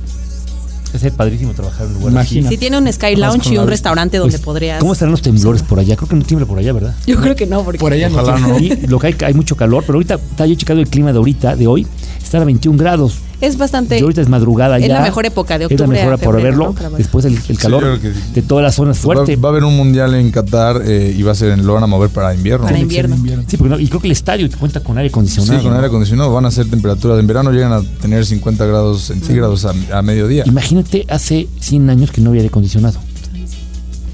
Es 0.92 1.00
ser 1.00 1.12
padrísimo 1.12 1.52
trabajar 1.52 1.86
en 1.86 1.92
un 1.96 2.00
lugar 2.00 2.18
así. 2.18 2.34
Imagina. 2.38 2.48
Sí, 2.50 2.58
tiene 2.58 2.78
un 2.78 2.92
Sky 2.92 3.16
Lounge 3.16 3.50
y 3.50 3.58
un 3.58 3.64
la- 3.64 3.70
restaurante 3.70 4.18
Pues, 4.20 4.32
donde 4.32 4.44
podrías. 4.44 4.80
¿Cómo 4.80 4.92
estarán 4.92 5.12
los 5.12 5.22
temblores 5.22 5.62
por 5.62 5.78
allá? 5.78 5.96
Creo 5.96 6.08
que 6.08 6.16
no 6.16 6.22
tiembla 6.24 6.46
por 6.46 6.58
allá, 6.58 6.72
¿verdad? 6.72 6.94
Yo 7.06 7.16
creo 7.20 7.36
que 7.36 7.46
no, 7.46 7.62
porque. 7.62 7.78
Por 7.78 7.92
allá 7.92 8.08
no 8.08 8.20
Ojalá 8.20 8.38
no. 8.38 8.58
Y 8.58 8.70
lo 8.88 8.98
que 8.98 9.08
hay, 9.08 9.16
hay 9.24 9.34
mucho 9.34 9.56
calor, 9.56 9.84
pero 9.86 9.96
ahorita 9.98 10.14
está 10.14 10.46
yo 10.46 10.54
checando 10.56 10.80
el 10.82 10.88
clima 10.88 11.12
de 11.12 11.18
ahorita, 11.18 11.54
de 11.56 11.66
hoy, 11.66 11.86
está 12.22 12.38
a 12.38 12.44
21 12.44 12.76
grados. 12.78 13.18
Es 13.40 13.56
bastante. 13.56 13.98
Yo 13.98 14.04
ahorita 14.04 14.20
es 14.20 14.28
madrugada 14.28 14.76
es 14.78 14.86
ya. 14.86 14.94
la 14.94 15.00
mejor 15.02 15.24
época 15.24 15.58
de 15.58 15.64
Es 15.64 15.70
la 15.70 15.74
octubre 15.76 15.98
mejor 15.98 16.14
época 16.14 16.30
para 16.30 16.42
verlo. 16.44 16.74
Después 16.98 17.24
el, 17.24 17.38
el 17.48 17.58
calor 17.58 17.98
de 18.00 18.42
todas 18.42 18.62
las 18.62 18.74
zonas 18.74 18.98
fuerte. 18.98 19.36
Va, 19.36 19.42
va 19.42 19.48
a 19.48 19.52
haber 19.52 19.64
un 19.64 19.76
mundial 19.76 20.14
en 20.14 20.30
Qatar 20.30 20.82
eh, 20.84 21.14
y 21.16 21.22
va 21.22 21.32
a 21.32 21.34
ser, 21.34 21.58
lo 21.58 21.72
van 21.74 21.82
a 21.82 21.86
mover 21.86 22.10
para 22.10 22.34
invierno. 22.34 22.66
Para 22.66 22.76
en 22.76 22.82
invierno. 22.82 23.16
Sí, 23.46 23.56
porque 23.56 23.70
no- 23.70 23.78
y 23.80 23.86
creo 23.88 24.00
que 24.00 24.08
el 24.08 24.12
estadio 24.12 24.48
cuenta 24.58 24.80
con 24.80 24.98
aire 24.98 25.08
Sí, 25.08 25.12
acondicionado. 25.12 25.62
con 25.62 25.70
¿no? 25.70 25.76
aire 25.76 25.86
acondicionado 25.88 26.32
van 26.32 26.44
a 26.46 26.50
ser 26.50 26.68
temperaturas. 26.68 27.18
En 27.18 27.26
verano 27.26 27.50
llegan 27.50 27.72
a 27.72 27.82
tener 28.02 28.26
50 28.26 28.66
grados 28.66 29.02
centígrados 29.02 29.64
a, 29.64 29.72
a 29.92 30.02
mediodía. 30.02 30.44
Imagínate 30.46 31.06
hace 31.08 31.48
100 31.60 31.88
años 31.90 32.10
que 32.10 32.20
no 32.20 32.30
había 32.30 32.40
aire 32.42 32.48
acondicionado. 32.50 32.98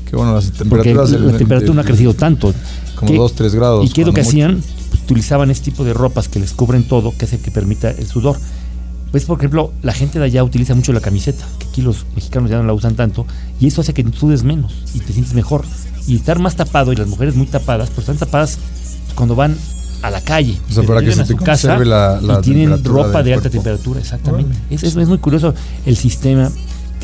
Que 0.09 0.15
bueno, 0.15 0.35
las 0.35 0.45
Porque 0.51 0.59
temperaturas. 0.93 1.11
la 1.11 1.37
temperatura 1.39 1.75
no 1.75 1.81
ha 1.81 1.85
crecido 1.85 2.15
tanto. 2.15 2.55
Como 2.95 3.11
¿Qué- 3.11 3.19
2, 3.19 3.33
3 3.35 3.55
grados. 3.57 3.85
¿Y 3.85 3.93
qué 3.93 4.03
es 4.03 4.07
lo 4.07 4.13
que 4.13 4.21
mucho. 4.21 4.29
hacían? 4.31 4.63
Utilizaban 5.05 5.51
este 5.51 5.67
tipo 5.71 5.85
de 5.85 5.93
ropas 5.95 6.29
que 6.29 6.39
les 6.39 6.53
cubren 6.53 6.87
todo, 6.87 7.13
que 7.17 7.25
hace 7.25 7.39
que 7.39 7.51
permita 7.51 7.91
el 7.91 8.07
sudor. 8.07 8.37
Pues, 9.11 9.25
por 9.25 9.39
ejemplo, 9.39 9.73
la 9.83 9.93
gente 9.93 10.19
de 10.19 10.25
allá 10.27 10.45
utiliza 10.45 10.75
mucho 10.75 10.93
la 10.93 11.01
camiseta, 11.01 11.45
que 11.59 11.67
aquí 11.67 11.81
los 11.83 12.05
mexicanos 12.15 12.51
ya 12.51 12.59
no 12.59 12.65
la 12.65 12.73
usan 12.75 12.97
tanto, 12.97 13.27
y 13.61 13.67
eso 13.69 13.81
hace 13.81 13.95
que 13.95 14.05
sudes 14.13 14.43
menos 14.43 14.75
y 14.95 15.01
te 15.01 15.13
sientes 15.13 15.33
mejor. 15.35 15.65
Y 16.07 16.17
estar 16.17 16.39
más 16.39 16.57
tapado, 16.57 16.93
y 16.93 16.97
las 16.97 17.07
mujeres 17.09 17.35
muy 17.35 17.47
tapadas, 17.47 17.89
pues 17.91 18.01
están 18.01 18.17
tapadas 18.19 18.59
cuando 19.15 19.35
van 19.35 19.57
a 20.03 20.11
la 20.11 20.21
calle. 20.21 20.61
O 20.71 20.73
sea, 20.73 20.83
para 20.85 21.01
que 21.01 21.07
se 21.15 21.23
a 21.23 21.25
te 21.25 21.33
su 21.33 21.37
casa 21.39 21.69
conserve 21.69 21.87
la- 21.87 22.21
la 22.21 22.35
y 22.35 22.43
tienen 22.43 22.85
ropa 22.85 23.23
de 23.23 23.35
alta 23.35 23.49
temperatura, 23.51 24.01
exactamente. 24.01 24.55
Es, 24.71 24.83
es- 24.83 24.95
es 24.97 25.09
muy 25.09 25.19
curioso 25.19 25.55
el 25.87 25.97
sistema 25.97 26.51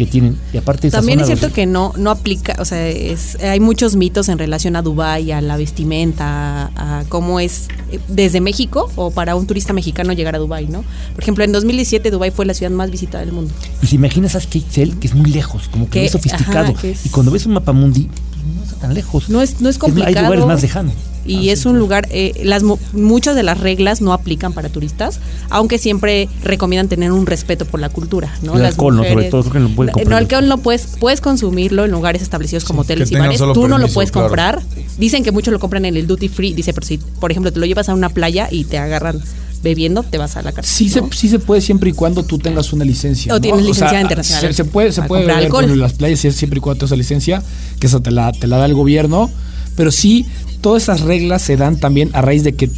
que 0.04 0.10
tienen. 0.10 0.36
Y 0.52 0.56
aparte 0.56 0.88
esa 0.88 0.98
También 0.98 1.20
es 1.20 1.26
cierto 1.26 1.52
que 1.52 1.66
no, 1.66 1.92
no 1.96 2.10
aplica, 2.10 2.56
o 2.58 2.64
sea, 2.64 2.88
es- 2.88 3.36
hay 3.42 3.60
muchos 3.60 3.96
mitos 3.96 4.28
en 4.28 4.38
relación 4.38 4.76
a 4.76 4.82
Dubái, 4.82 5.32
a 5.32 5.40
la 5.40 5.56
vestimenta, 5.56 6.70
a, 6.74 6.98
a 7.00 7.04
cómo 7.08 7.40
es 7.40 7.68
eh, 7.90 7.98
desde 8.08 8.40
México 8.40 8.90
o 8.96 9.10
para 9.10 9.34
un 9.36 9.46
turista 9.46 9.72
mexicano 9.72 10.12
llegar 10.12 10.34
a 10.34 10.38
Dubái, 10.38 10.66
¿no? 10.66 10.84
Por 11.14 11.22
ejemplo, 11.22 11.44
en 11.44 11.52
2017 11.52 12.10
Dubái 12.10 12.30
fue 12.30 12.46
la 12.46 12.54
ciudad 12.54 12.72
más 12.72 12.90
visitada 12.90 13.24
del 13.24 13.32
mundo. 13.34 13.52
Y 13.82 13.86
si 13.86 13.96
imaginas 13.96 14.34
a 14.34 14.38
Excel, 14.38 14.98
que 14.98 15.06
es 15.06 15.14
muy 15.14 15.30
lejos, 15.30 15.68
como 15.68 15.88
que 15.88 16.00
muy 16.00 16.08
sofisticado. 16.08 16.72
ajá, 16.72 16.80
que 16.80 16.90
es- 16.92 17.06
Y 17.06 17.08
cuando 17.10 17.30
ves 17.32 17.46
un 17.46 17.52
mapamundi, 17.54 18.04
pues, 18.04 18.56
no 18.56 18.62
está 18.64 18.76
tan 18.76 18.94
lejos. 18.94 19.28
No 19.28 19.40
es, 19.42 19.60
no 19.60 19.68
es 19.68 19.76
hay 19.76 19.80
complicado. 19.80 20.26
lugares 20.26 20.46
más 20.46 20.62
lejanos. 20.62 20.94
Y 21.24 21.50
es 21.50 21.66
un 21.66 21.78
lugar, 21.78 22.08
eh, 22.10 22.32
las 22.44 22.62
mu- 22.62 22.78
muchas 22.92 23.36
de 23.36 23.42
las 23.42 23.60
reglas 23.60 24.00
no 24.00 24.12
aplican 24.12 24.52
para 24.52 24.68
turistas, 24.68 25.20
aunque 25.50 25.78
siempre 25.78 26.28
recomiendan 26.42 26.88
tener 26.88 27.12
un 27.12 27.26
respeto 27.26 27.64
por 27.64 27.78
la 27.80 27.88
cultura, 27.88 28.34
¿no? 28.42 28.56
El 28.56 28.64
alcohol, 28.64 28.96
¿no? 28.96 29.04
Sobre 29.04 29.24
todo, 29.30 29.42
que 29.50 29.58
no 29.60 29.74
comprar 29.92 30.18
alcohol 30.18 30.48
no 30.48 30.58
puedes, 30.58 30.86
puedes 30.98 31.20
consumirlo 31.20 31.84
en 31.84 31.90
lugares 31.92 32.22
establecidos 32.22 32.64
como 32.64 32.82
hoteles 32.82 33.10
y 33.10 33.16
bares. 33.16 33.40
Tú 33.54 33.68
no 33.68 33.78
lo 33.78 33.88
puedes 33.88 34.10
claro. 34.10 34.28
comprar. 34.28 34.62
Dicen 34.98 35.22
que 35.22 35.32
muchos 35.32 35.52
lo 35.52 35.58
compran 35.60 35.84
en 35.84 35.96
el 35.96 36.06
duty 36.06 36.28
free. 36.28 36.52
Dice, 36.54 36.72
pero 36.72 36.86
si, 36.86 36.98
por 36.98 37.30
ejemplo, 37.30 37.52
te 37.52 37.60
lo 37.60 37.66
llevas 37.66 37.88
a 37.88 37.94
una 37.94 38.08
playa 38.08 38.48
y 38.50 38.64
te 38.64 38.78
agarran 38.78 39.20
bebiendo, 39.62 40.02
te 40.02 40.18
vas 40.18 40.36
a 40.36 40.42
la 40.42 40.50
cárcel. 40.50 40.88
Sí, 40.90 41.00
¿no? 41.00 41.08
se, 41.08 41.16
sí 41.16 41.28
se 41.28 41.38
puede 41.38 41.60
siempre 41.60 41.90
y 41.90 41.92
cuando 41.92 42.24
tú 42.24 42.38
tengas 42.38 42.72
una 42.72 42.84
licencia. 42.84 43.32
O 43.32 43.36
¿no? 43.36 43.40
tienes 43.40 43.60
licencia 43.62 43.90
sea, 43.90 44.00
internacional 44.00 44.42
Se, 44.48 44.52
se 44.52 44.64
puede, 44.64 44.90
se 44.90 45.02
puede 45.02 45.24
beber 45.24 45.48
por 45.48 45.76
las 45.76 45.92
playas 45.92 46.18
si- 46.18 46.32
siempre 46.32 46.58
y 46.58 46.60
cuando 46.60 46.80
tengas 46.80 46.90
esa 46.90 46.96
licencia, 46.96 47.42
que 47.78 47.86
esa 47.86 48.00
te 48.00 48.10
la, 48.10 48.32
te 48.32 48.48
la 48.48 48.56
da 48.58 48.66
el 48.66 48.74
gobierno. 48.74 49.30
Pero 49.76 49.90
sí, 49.90 50.26
todas 50.62 50.84
esas 50.84 51.02
reglas 51.02 51.42
se 51.42 51.56
dan 51.58 51.76
también 51.78 52.08
a 52.14 52.22
raíz 52.22 52.42
de 52.44 52.54
que 52.54 52.70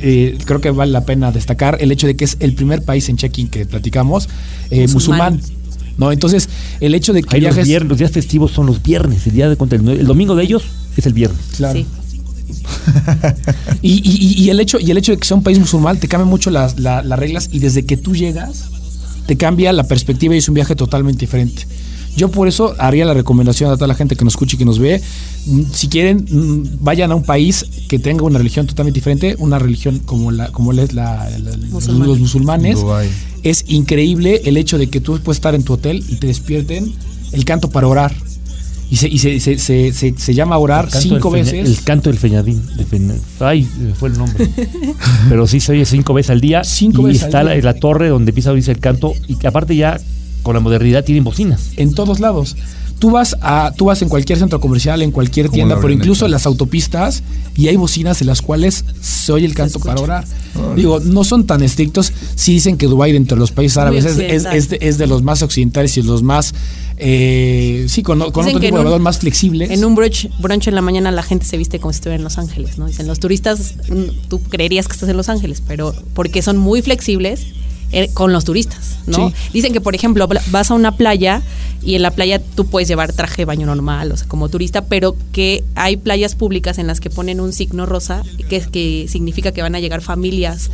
eh, 0.00 0.38
creo 0.44 0.60
que 0.60 0.70
vale 0.70 0.92
la 0.92 1.04
pena 1.04 1.32
destacar 1.32 1.78
el 1.80 1.90
hecho 1.92 2.06
de 2.06 2.14
que 2.16 2.24
es 2.24 2.36
el 2.40 2.54
primer 2.54 2.82
país 2.82 3.08
en 3.08 3.16
check-in 3.16 3.48
que 3.48 3.66
platicamos, 3.66 4.28
eh, 4.70 4.86
Musulmán. 4.88 5.34
musulmán. 5.34 5.56
¿no? 5.98 6.12
Entonces, 6.12 6.48
el 6.80 6.94
hecho 6.94 7.12
de 7.12 7.22
que 7.22 7.36
Ahí 7.36 7.40
los, 7.42 7.54
viajes. 7.54 7.68
viernes, 7.68 7.88
los 7.90 7.98
días 7.98 8.10
festivos 8.12 8.52
son 8.52 8.66
los 8.66 8.82
viernes, 8.82 9.26
el 9.26 9.32
día 9.34 9.48
de 9.48 9.56
contra 9.56 9.78
el, 9.78 9.88
el 9.88 10.06
domingo 10.06 10.34
de 10.36 10.44
ellos 10.44 10.62
es 10.96 11.04
el 11.06 11.12
viernes. 11.14 11.40
Claro. 11.56 11.78
Sí. 11.78 11.86
Y, 13.82 14.00
y- 14.08 14.42
y 14.44 14.50
el 14.50 14.60
hecho, 14.60 14.78
y 14.80 14.90
el 14.90 14.98
hecho 14.98 15.12
de 15.12 15.18
que 15.18 15.26
sea 15.26 15.36
un 15.36 15.42
país 15.42 15.58
musulmán 15.58 15.98
te 15.98 16.08
cambia 16.08 16.26
mucho 16.26 16.50
las, 16.50 16.78
la- 16.78 17.02
las 17.02 17.18
reglas 17.18 17.48
y 17.52 17.58
desde 17.58 17.84
que 17.84 17.96
tú 17.96 18.14
llegas 18.14 18.64
te 19.26 19.36
cambia 19.36 19.72
la 19.72 19.84
perspectiva 19.84 20.34
y 20.34 20.38
es 20.38 20.48
un 20.48 20.54
viaje 20.54 20.74
totalmente 20.76 21.20
diferente. 21.20 21.66
Yo 22.16 22.30
por 22.30 22.48
eso 22.48 22.74
haría 22.78 23.04
la 23.04 23.12
recomendación 23.14 23.70
a 23.70 23.74
toda 23.74 23.86
la 23.88 23.94
gente 23.94 24.16
que 24.16 24.24
nos 24.24 24.32
escuche 24.34 24.56
y 24.56 24.58
que 24.58 24.64
nos 24.64 24.78
ve, 24.78 25.02
mm, 25.46 25.62
si 25.72 25.88
quieren, 25.88 26.24
mm, 26.30 26.78
vayan 26.84 27.12
a 27.12 27.14
un 27.14 27.22
país 27.22 27.66
que 27.88 27.98
tenga 27.98 28.22
una 28.24 28.38
religión 28.38 28.66
totalmente 28.66 28.98
diferente, 28.98 29.36
una 29.38 29.58
religión 29.58 29.98
como 30.04 30.30
la 30.30 30.48
como 30.50 30.72
la 30.72 30.82
es 30.82 30.92
la, 30.94 31.28
la- 31.38 31.56
los 31.56 32.18
musulmanes. 32.18 32.78
Es 33.42 33.64
increíble 33.68 34.40
el 34.46 34.56
hecho 34.56 34.78
de 34.78 34.88
que 34.88 35.00
tú 35.00 35.18
puedes 35.20 35.36
estar 35.36 35.54
en 35.54 35.62
tu 35.62 35.74
hotel 35.74 36.02
y 36.08 36.16
te 36.16 36.26
despierten 36.26 36.92
el 37.32 37.44
canto 37.44 37.68
para 37.70 37.86
orar. 37.86 38.14
Y 38.88 38.96
se, 38.96 39.08
y 39.08 39.18
se, 39.18 39.40
se, 39.40 39.58
se- 39.58 39.92
se- 39.92 40.14
se 40.16 40.34
llama 40.34 40.56
orar 40.58 40.88
cinco 40.92 41.30
feña- 41.30 41.44
veces. 41.52 41.68
El 41.68 41.82
canto 41.84 42.08
del 42.08 42.18
feñadín. 42.20 42.62
de 42.76 42.84
feña- 42.84 43.16
ay, 43.40 43.68
fue 43.98 44.08
el 44.10 44.16
nombre. 44.18 44.48
Pero 45.28 45.46
sí 45.48 45.58
se 45.60 45.72
oye 45.72 45.84
cinco 45.84 46.14
veces 46.14 46.30
al 46.30 46.40
día. 46.40 46.62
Cinco 46.64 47.02
y 47.02 47.06
veces 47.06 47.24
al 47.24 47.28
está 47.28 47.42
la, 47.42 47.52
día. 47.52 47.62
la 47.62 47.74
torre 47.74 48.08
donde 48.08 48.30
empieza 48.30 48.50
a 48.50 48.52
oírse 48.52 48.70
el 48.70 48.78
canto. 48.78 49.12
Y 49.28 49.36
que 49.36 49.48
aparte 49.48 49.74
ya 49.76 50.00
con 50.46 50.54
la 50.54 50.60
modernidad 50.60 51.04
tienen 51.04 51.24
bocinas. 51.24 51.70
en 51.76 51.92
todos 51.92 52.20
lados. 52.20 52.56
Tú 53.00 53.10
vas 53.10 53.36
a, 53.42 53.72
tú 53.76 53.84
vas 53.86 54.00
en 54.00 54.08
cualquier 54.08 54.38
centro 54.38 54.58
comercial, 54.58 55.02
en 55.02 55.10
cualquier 55.10 55.50
tienda, 55.50 55.74
pero 55.74 55.88
avioneta. 55.88 56.04
incluso 56.06 56.24
en 56.24 56.30
las 56.30 56.46
autopistas, 56.46 57.22
y 57.54 57.68
hay 57.68 57.76
bocinas 57.76 58.22
en 58.22 58.26
las 58.28 58.40
cuales 58.40 58.86
se 59.02 59.32
oye 59.32 59.44
el 59.44 59.52
canto 59.54 59.80
para 59.80 60.00
orar. 60.00 60.24
Digo, 60.76 61.00
no 61.00 61.22
son 61.24 61.44
tan 61.46 61.62
estrictos. 61.62 62.10
Sí 62.36 62.52
dicen 62.54 62.78
que 62.78 62.86
Dubái, 62.86 63.14
entre 63.14 63.36
los 63.36 63.50
países 63.52 63.76
árabes, 63.76 64.06
es, 64.06 64.12
es- 64.12 64.18
occidental. 64.46 64.56
es 64.56 64.68
de, 64.70 64.78
es 64.80 64.96
de 64.96 65.06
los 65.08 65.22
más 65.22 65.42
occidentales 65.42 65.94
y 65.98 66.02
los 66.02 66.22
más, 66.22 66.54
eh, 66.96 67.84
sí, 67.88 68.02
con, 68.02 68.18
con 68.30 68.46
otro 68.46 68.60
tipo 68.60 68.78
de 68.78 68.84
valor 68.84 69.00
más 69.00 69.18
flexibles. 69.18 69.70
En 69.70 69.84
un 69.84 69.94
brunch, 69.94 70.30
brunch 70.40 70.66
en 70.68 70.74
la 70.74 70.80
mañana 70.80 71.10
la 71.10 71.22
gente 71.22 71.44
se 71.44 71.58
viste 71.58 71.78
como 71.78 71.92
si 71.92 71.96
estuviera 71.96 72.16
en 72.16 72.24
Los 72.24 72.38
Ángeles, 72.38 72.78
¿no? 72.78 72.86
Dicen, 72.86 73.06
los 73.06 73.20
turistas, 73.20 73.74
mm, 73.90 74.28
tú 74.28 74.40
creerías 74.40 74.86
que 74.88 74.94
estás 74.94 75.08
en 75.10 75.18
Los 75.18 75.28
Ángeles, 75.28 75.62
pero 75.68 75.94
porque 76.14 76.40
son 76.40 76.56
muy 76.56 76.80
flexibles 76.80 77.46
con 78.14 78.32
los 78.32 78.44
turistas, 78.44 78.98
¿no? 79.06 79.30
Sí. 79.30 79.34
Dicen 79.52 79.72
que, 79.72 79.80
por 79.80 79.94
ejemplo, 79.94 80.28
vas 80.50 80.70
a 80.70 80.74
una 80.74 80.92
playa 80.92 81.42
y 81.82 81.94
en 81.94 82.02
la 82.02 82.10
playa 82.10 82.40
tú 82.40 82.66
puedes 82.66 82.88
llevar 82.88 83.12
traje 83.12 83.42
de 83.42 83.44
baño 83.44 83.66
normal, 83.66 84.12
o 84.12 84.16
sea, 84.16 84.26
como 84.26 84.48
turista, 84.48 84.84
pero 84.86 85.16
que 85.32 85.62
hay 85.74 85.96
playas 85.96 86.34
públicas 86.34 86.78
en 86.78 86.86
las 86.86 87.00
que 87.00 87.10
ponen 87.10 87.40
un 87.40 87.52
signo 87.52 87.86
rosa, 87.86 88.22
que, 88.48 88.60
que 88.60 89.06
significa 89.08 89.52
que 89.52 89.62
van 89.62 89.74
a 89.74 89.80
llegar 89.80 90.00
familias, 90.00 90.68
eh, 90.68 90.70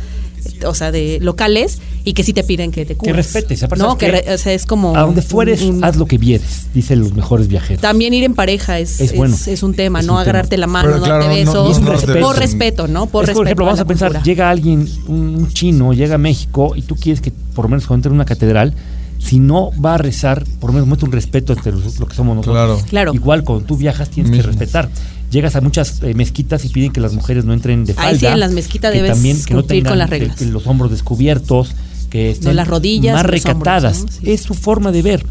o 0.65 0.73
sea, 0.73 0.91
de 0.91 1.19
locales, 1.21 1.79
y 2.03 2.13
que 2.13 2.23
sí 2.23 2.33
te 2.33 2.43
piden 2.43 2.71
que 2.71 2.85
te 2.85 2.95
cubras. 2.95 3.15
respetes, 3.15 3.63
aparte, 3.63 3.81
No, 3.83 3.91
¿sabes 3.91 3.99
que 3.99 4.11
re- 4.29 4.33
o 4.33 4.37
sea, 4.37 4.53
es 4.53 4.65
como... 4.65 4.95
A 4.97 5.01
donde 5.01 5.21
fueres, 5.21 5.61
un- 5.61 5.77
un- 5.77 5.83
haz 5.83 5.95
lo 5.95 6.05
que 6.05 6.17
vieres, 6.17 6.67
dicen 6.73 6.99
los 6.99 7.13
mejores 7.13 7.47
viajeros. 7.47 7.81
también 7.81 8.13
ir 8.13 8.23
en 8.23 8.33
pareja 8.35 8.79
es, 8.79 8.99
Es 8.99 9.15
bueno. 9.15 9.35
es 9.45 9.63
un 9.63 9.73
tema, 9.73 9.99
Es 10.01 10.05
no 10.05 10.13
un 10.13 10.17
tema. 10.17 10.21
agarrarte 10.21 10.57
la 10.57 10.67
mano, 10.67 10.87
Pero 10.89 10.99
no 10.99 11.05
claro, 11.05 11.25
darte 11.25 11.45
no- 11.45 11.51
besos. 11.51 11.79
no- 11.79 11.85
no 11.85 11.91
por 11.91 12.01
respeto. 12.05 12.33
respeto, 12.33 12.87
¿no? 12.87 13.05
Por 13.07 13.23
Es, 13.23 13.27
respeto. 13.29 13.37
por 13.39 13.47
ejemplo, 13.47 13.65
vamos 13.65 13.79
a 13.79 13.85
pensar, 13.85 14.07
cultura. 14.09 14.23
llega 14.25 14.49
alguien, 14.49 14.87
un, 15.07 15.17
un 15.35 15.47
chino, 15.53 15.93
llega 15.93 16.15
a 16.15 16.17
México 16.19 16.73
y 16.75 16.81
tú 16.81 16.95
quieres 16.95 17.21
que 17.21 17.31
por 17.31 17.65
lo 17.65 17.69
menos 17.69 17.85
cuando 17.87 17.99
entre 17.99 18.09
en 18.09 18.15
una 18.15 18.25
catedral, 18.25 18.73
si 19.19 19.39
no 19.39 19.69
va 19.79 19.93
a 19.93 19.97
rezar, 19.97 20.43
por 20.59 20.71
lo 20.71 20.73
menos 20.73 20.87
muestra 20.87 21.05
un 21.05 21.13
respeto 21.13 21.53
entre 21.53 21.71
los- 21.71 21.97
lo 21.99 22.05
que 22.07 22.15
somos 22.15 22.35
nosotros. 22.35 22.55
Claro. 22.55 22.81
Claro. 22.89 23.13
Igual 23.13 23.43
cuando 23.45 23.63
tú 23.65 23.77
viajas 23.77 24.09
tienes 24.09 24.31
que 24.35 24.41
respetar. 24.41 24.89
Llegas 25.33 25.55
a 25.55 25.61
muchas 25.61 26.01
eh, 26.03 26.13
mezquitas 26.13 26.63
y 26.63 26.69
piden 26.69 26.91
que 26.91 27.01
las 27.01 27.13
mujeres 27.13 27.43
no 27.43 27.53
entren 27.53 27.85
de 27.85 27.93
Ahí 27.93 27.97
falda. 27.97 28.19
sí, 28.19 28.25
en 28.27 28.39
las 28.39 28.51
mezquitas 28.51 28.91
que 28.91 28.97
debes 28.97 29.11
también 29.13 29.43
que 29.43 29.53
no 29.55 29.59
cumplir 29.61 29.79
tengan 29.83 29.91
con 29.91 29.97
las 29.99 30.09
que- 30.09 30.19
reglas. 30.19 30.37
que 30.37 30.45
los 30.45 30.67
hombros 30.67 30.91
descubiertos, 30.91 31.73
que 32.11 32.29
estén 32.29 32.55
las 32.55 32.67
rodillas, 32.67 33.13
más 33.15 33.23
hombros, 33.23 33.43
recatadas. 33.43 34.01
¿no? 34.03 34.07
Sí. 34.11 34.31
Es 34.31 34.41
su 34.41 34.53
forma 34.53 34.91
de 34.91 35.01
ver. 35.01 35.25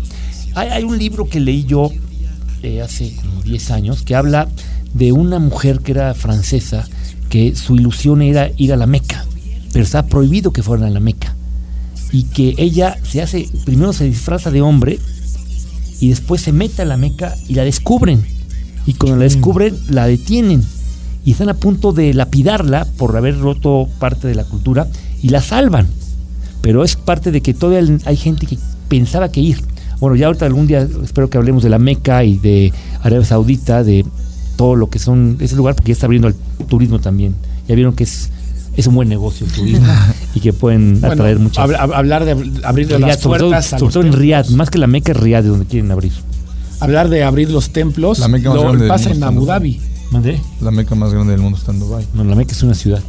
Hay, 0.55 0.69
hay 0.71 0.83
un 0.83 0.99
libro 0.99 1.29
que 1.29 1.39
leí 1.39 1.65
yo 1.65 1.91
eh, 2.65 2.83
hace 2.83 3.15
como 3.17 3.43
10 3.43 3.71
años 3.71 4.03
que 4.03 4.15
habla 4.17 4.49
de 4.93 5.13
una 5.13 5.39
mujer 5.39 5.79
que 5.81 5.93
era 5.93 6.13
francesa 6.15 6.87
que 7.29 7.55
su 7.55 7.77
ilusión 7.77 8.21
era 8.23 8.51
ir 8.57 8.73
a 8.73 8.77
la 8.77 8.87
Meca, 8.87 9.25
pero 9.73 9.85
está 9.85 10.05
prohibido 10.07 10.53
que 10.53 10.63
fueran 10.65 10.87
a 10.87 10.91
la 10.91 11.01
Meca. 11.01 11.35
Y 12.11 12.25
que 12.25 12.55
ella 12.59 12.99
se 13.09 13.23
hace, 13.23 13.49
primero 13.65 13.93
se 13.95 14.05
disfraza 14.05 14.51
de 14.51 14.61
hombre 14.61 14.99
y 16.01 16.09
después 16.09 16.43
se 16.43 16.53
mete 16.53 16.83
a 16.83 16.85
la 16.85 16.97
Meca 16.97 17.35
y 17.49 17.55
la 17.55 17.65
descubren. 17.65 18.27
Y 18.87 18.95
cuando 18.95 19.17
la 19.19 19.25
descubren, 19.25 19.77
la 19.89 20.07
detienen. 20.07 20.63
Y 21.25 21.33
están 21.33 21.49
a 21.49 21.55
punto 21.55 21.93
de 21.93 22.13
lapidarla 22.15 22.85
por 22.97 23.17
haber 23.17 23.39
roto 23.39 23.89
parte 24.01 24.27
de 24.27 24.35
la 24.35 24.45
cultura 24.45 24.89
y 25.23 25.29
la 25.29 25.41
salvan. 25.41 25.87
Pero 26.63 26.83
es 26.85 26.97
parte 26.97 27.31
de 27.31 27.41
que 27.41 27.55
todavía 27.55 27.97
hay 28.05 28.17
gente 28.17 28.47
que 28.47 28.59
pensaba 28.89 29.31
que 29.31 29.41
ir. 29.41 29.61
Bueno, 30.01 30.17
ya 30.17 30.27
ahorita 30.27 30.47
algún 30.47 30.67
día 30.67 30.87
espero 31.05 31.31
que 31.31 31.39
hablemos 31.39 31.63
de 31.63 31.69
la 31.71 31.79
Meca 31.79 32.25
y 32.25 32.39
de 32.39 32.73
Arabia 33.03 33.25
Saudita, 33.25 33.85
de 33.85 34.05
todo 34.57 34.75
lo 34.75 34.91
que 34.91 34.99
son 34.99 35.37
ese 35.41 35.55
lugar, 35.55 35.75
porque 35.77 35.91
ya 35.91 35.95
está 35.95 36.07
abriendo 36.07 36.27
el 36.29 36.35
turismo 36.69 36.99
también. 36.99 37.35
Ya 37.69 37.77
vieron 37.77 37.95
que 37.95 38.03
es, 38.05 38.31
es 38.77 38.87
un 38.89 38.97
buen 38.97 39.09
negocio 39.09 39.47
el 39.47 39.53
turismo 39.53 39.87
y 40.35 40.41
que 40.41 40.53
pueden 40.53 41.01
Bueno, 41.01 41.15
atraer 41.15 41.39
muchas. 41.39 41.65
hab- 41.69 41.77
hab- 41.79 41.95
hablar 41.95 42.25
de 42.25 42.37
ab- 42.37 42.61
abrir 42.65 42.91
las 43.01 43.21
sobre 43.21 43.39
todo, 43.39 43.51
puertas 43.51 43.67
sobre 43.79 43.93
todo 43.93 44.03
en. 44.05 44.13
Riyadh, 44.13 44.51
más 44.51 44.71
que 44.71 44.79
la 44.79 44.89
Meca 44.89 45.13
es 45.13 45.19
Riyadh 45.21 45.43
de 45.45 45.49
donde 45.51 45.67
quieren 45.67 45.91
abrir. 45.93 46.13
Hablar 46.83 47.09
de 47.09 47.23
abrir 47.25 47.51
los 47.51 47.71
templos, 47.71 48.19
La 48.19 48.29
meca 48.29 48.49
más 48.51 48.57
lo 48.57 48.63
grande 48.65 48.81
del 48.81 48.89
pasa 48.89 49.09
mundo 49.11 49.27
en 49.27 49.33
Abu 49.33 49.41
Dubái. 49.41 49.59
Dhabi. 49.59 49.81
¿Mandé? 50.11 50.41
La 50.61 50.71
meca 50.71 50.95
más 50.95 51.13
grande 51.13 51.33
del 51.33 51.41
mundo 51.41 51.59
está 51.59 51.73
en 51.73 51.81
Dubai. 51.81 52.07
No, 52.15 52.25
la 52.25 52.35
Meca 52.35 52.53
es 52.53 52.63
una 52.63 52.75
ciudad. 52.75 53.01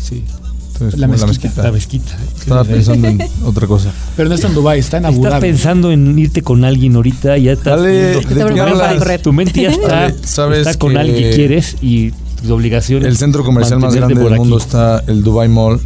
Sí. 0.00 0.24
Entonces, 0.72 0.98
La 0.98 1.06
mezquita. 1.08 1.62
La 1.62 1.70
mezquita. 1.72 2.16
Estaba 2.38 2.64
pensando 2.64 3.06
en 3.06 3.20
otra 3.44 3.66
cosa. 3.66 3.92
Pero 4.16 4.28
no 4.30 4.34
está 4.34 4.46
en 4.48 4.54
Dubai, 4.54 4.78
está 4.80 4.96
en 4.96 5.04
Abu 5.06 5.16
Estás 5.16 5.32
Dhabi. 5.34 5.48
pensando 5.48 5.92
en 5.92 6.18
irte 6.18 6.42
con 6.42 6.64
alguien 6.64 6.96
ahorita, 6.96 7.36
ya 7.38 7.52
estás 7.52 7.78
Dale, 7.80 8.20
viendo- 8.20 9.04
¿de 9.04 9.18
tu 9.18 9.32
mente 9.32 9.62
ya 9.62 9.70
está, 9.70 9.88
Dale, 9.88 10.14
sabes 10.24 10.66
está 10.66 10.78
con 10.78 10.92
que 10.92 10.98
alguien 10.98 11.22
que 11.30 11.36
quieres 11.36 11.76
y 11.82 12.10
tu 12.46 12.52
obligación 12.54 13.04
El 13.04 13.16
centro 13.18 13.44
comercial 13.44 13.78
más 13.78 13.94
grande 13.94 14.14
del 14.14 14.36
mundo 14.36 14.56
aquí. 14.56 14.64
está 14.64 15.04
el 15.06 15.22
Dubai 15.22 15.48
Mall. 15.48 15.80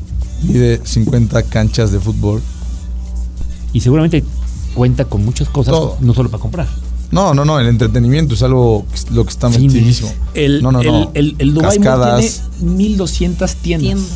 Mide 0.45 0.81
50 0.85 1.43
canchas 1.43 1.91
de 1.91 1.99
fútbol. 2.01 2.41
Y 3.73 3.81
seguramente 3.81 4.23
cuenta 4.75 5.05
con 5.07 5.25
muchas 5.25 5.49
cosas, 5.49 5.73
Todo. 5.75 5.97
no 6.01 6.15
solo 6.15 6.31
para 6.31 6.41
comprar. 6.41 6.69
No, 7.15 7.33
no, 7.33 7.45
no, 7.45 7.59
el 7.61 7.67
entretenimiento 7.69 8.35
es 8.35 8.43
algo 8.43 8.85
que- 8.93 9.15
lo 9.15 9.25
que 9.25 9.31
está 9.31 9.51
Cines. 9.51 9.73
metidísimo. 9.73 10.13
El, 10.35 10.63
no, 10.63 10.73
no, 10.73 10.83
no. 10.83 11.11
el, 11.15 11.29
el, 11.29 11.37
el 11.39 11.55
Dubai 11.55 11.79
Mall 11.79 12.21
tiene 12.21 12.75
1200 12.75 13.55
tiendas. 13.57 13.87
Tiendas. 13.89 14.09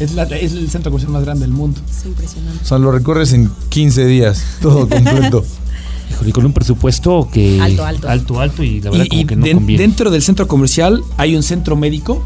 Es, 0.00 0.14
la- 0.14 0.22
es 0.24 0.52
el 0.52 0.70
centro 0.70 0.90
comercial 0.92 1.12
más 1.12 1.24
grande 1.24 1.44
del 1.46 1.54
mundo. 1.54 1.80
Es 1.90 2.06
impresionante. 2.06 2.60
O 2.62 2.66
sea, 2.66 2.78
lo 2.78 2.92
recorres 2.92 3.32
en 3.32 3.50
15 3.68 4.06
días, 4.06 4.42
todo 4.62 4.88
completo. 4.88 5.44
Híjole, 6.10 6.32
con 6.32 6.46
un 6.46 6.52
presupuesto 6.54 7.28
que 7.30 7.60
Alto, 7.60 7.84
alto. 7.84 8.08
alto, 8.08 8.40
alto 8.40 8.62
y 8.62 8.80
la 8.80 8.90
verdad 8.90 9.04
Y, 9.04 9.08
como 9.10 9.20
y 9.20 9.24
que 9.26 9.36
no 9.36 9.44
den- 9.44 9.56
conviene. 9.56 9.82
dentro 9.82 10.10
del 10.10 10.22
centro 10.22 10.46
comercial 10.48 11.02
hay 11.16 11.36
un 11.36 11.42
centro 11.42 11.76
médico. 11.76 12.22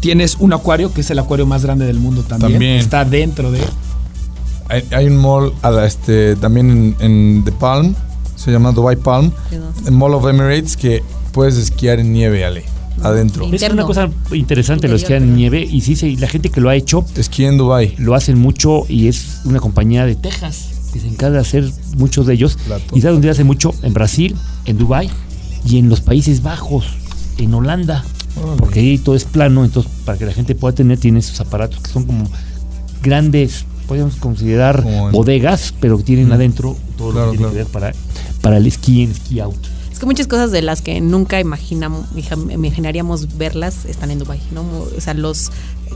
Tienes 0.00 0.36
un 0.38 0.52
acuario, 0.52 0.92
que 0.94 1.00
es 1.00 1.10
el 1.10 1.18
acuario 1.18 1.44
más 1.44 1.64
grande 1.64 1.84
del 1.84 1.98
mundo 1.98 2.22
también. 2.22 2.52
También. 2.52 2.76
Está 2.78 3.04
dentro 3.04 3.50
de. 3.50 3.60
Hay, 4.68 4.84
hay 4.92 5.06
un 5.06 5.16
mall 5.16 5.52
a 5.62 5.70
la, 5.72 5.86
este, 5.86 6.36
también 6.36 6.70
en, 6.70 6.96
en 7.00 7.44
The 7.44 7.52
Palm, 7.52 7.94
se 8.38 8.50
llama 8.52 8.72
Dubai 8.72 8.96
Palm, 8.96 9.32
Mall 9.90 10.14
of 10.14 10.26
Emirates, 10.26 10.76
que 10.76 11.02
puedes 11.32 11.56
esquiar 11.56 11.98
en 11.98 12.12
nieve, 12.12 12.44
Ale, 12.44 12.64
adentro. 13.02 13.46
Es 13.52 13.62
una 13.70 13.84
cosa 13.84 14.08
interesante 14.32 14.86
lo 14.88 14.94
Interior, 14.94 14.96
esquiar 14.96 15.16
en 15.18 15.24
perdón. 15.24 15.36
nieve 15.36 15.60
y 15.70 15.80
sí, 15.82 15.96
sí, 15.96 16.16
la 16.16 16.28
gente 16.28 16.50
que 16.50 16.60
lo 16.60 16.68
ha 16.68 16.74
hecho 16.76 17.04
Esquí 17.16 17.44
en 17.44 17.58
Dubai. 17.58 17.94
lo 17.98 18.14
hacen 18.14 18.38
mucho 18.38 18.84
y 18.88 19.08
es 19.08 19.40
una 19.44 19.60
compañía 19.60 20.06
de 20.06 20.14
Texas 20.16 20.70
que 20.92 21.00
se 21.00 21.08
encarga 21.08 21.34
de 21.34 21.40
hacer 21.40 21.70
muchos 21.96 22.26
de 22.26 22.34
ellos. 22.34 22.56
Y 22.94 23.00
sabes 23.02 23.16
dónde 23.16 23.28
hace 23.28 23.44
mucho? 23.44 23.74
En 23.82 23.92
Brasil, 23.92 24.34
en 24.64 24.78
Dubai 24.78 25.10
y 25.66 25.78
en 25.78 25.88
los 25.90 26.00
Países 26.00 26.42
Bajos, 26.42 26.86
en 27.36 27.52
Holanda. 27.52 28.04
Órale. 28.40 28.56
Porque 28.58 28.80
ahí 28.80 28.98
todo 28.98 29.14
es 29.16 29.24
plano, 29.24 29.64
entonces 29.64 29.90
para 30.04 30.16
que 30.16 30.24
la 30.24 30.32
gente 30.32 30.54
pueda 30.54 30.74
tener, 30.74 30.98
tiene 30.98 31.18
esos 31.18 31.40
aparatos 31.40 31.80
que 31.80 31.90
son 31.90 32.04
como 32.04 32.24
grandes, 33.02 33.64
podemos 33.86 34.16
considerar 34.16 34.84
en- 34.86 35.12
bodegas, 35.12 35.74
pero 35.80 35.98
que 35.98 36.04
tienen 36.04 36.28
Mm. 36.28 36.32
adentro 36.32 36.76
todo 36.96 37.12
Claro, 37.12 37.26
lo 37.26 37.32
que 37.32 37.38
tiene 37.38 37.52
claro. 37.52 37.66
que 37.66 37.78
ver 37.80 37.92
para, 37.92 37.92
para 38.40 38.56
el 38.58 38.66
esquí 38.66 39.02
en 39.02 39.10
esquí 39.12 39.40
out. 39.40 39.56
Es 39.92 39.98
que 39.98 40.06
muchas 40.06 40.28
cosas 40.28 40.52
de 40.52 40.62
las 40.62 40.80
que 40.80 41.00
nunca 41.00 41.40
imaginamos, 41.40 42.06
imaginaríamos 42.52 43.36
verlas 43.36 43.84
están 43.84 44.10
en 44.12 44.20
Dubai, 44.20 44.40
¿no? 44.52 44.62
O 44.62 45.00
sea, 45.00 45.14
los 45.14 45.50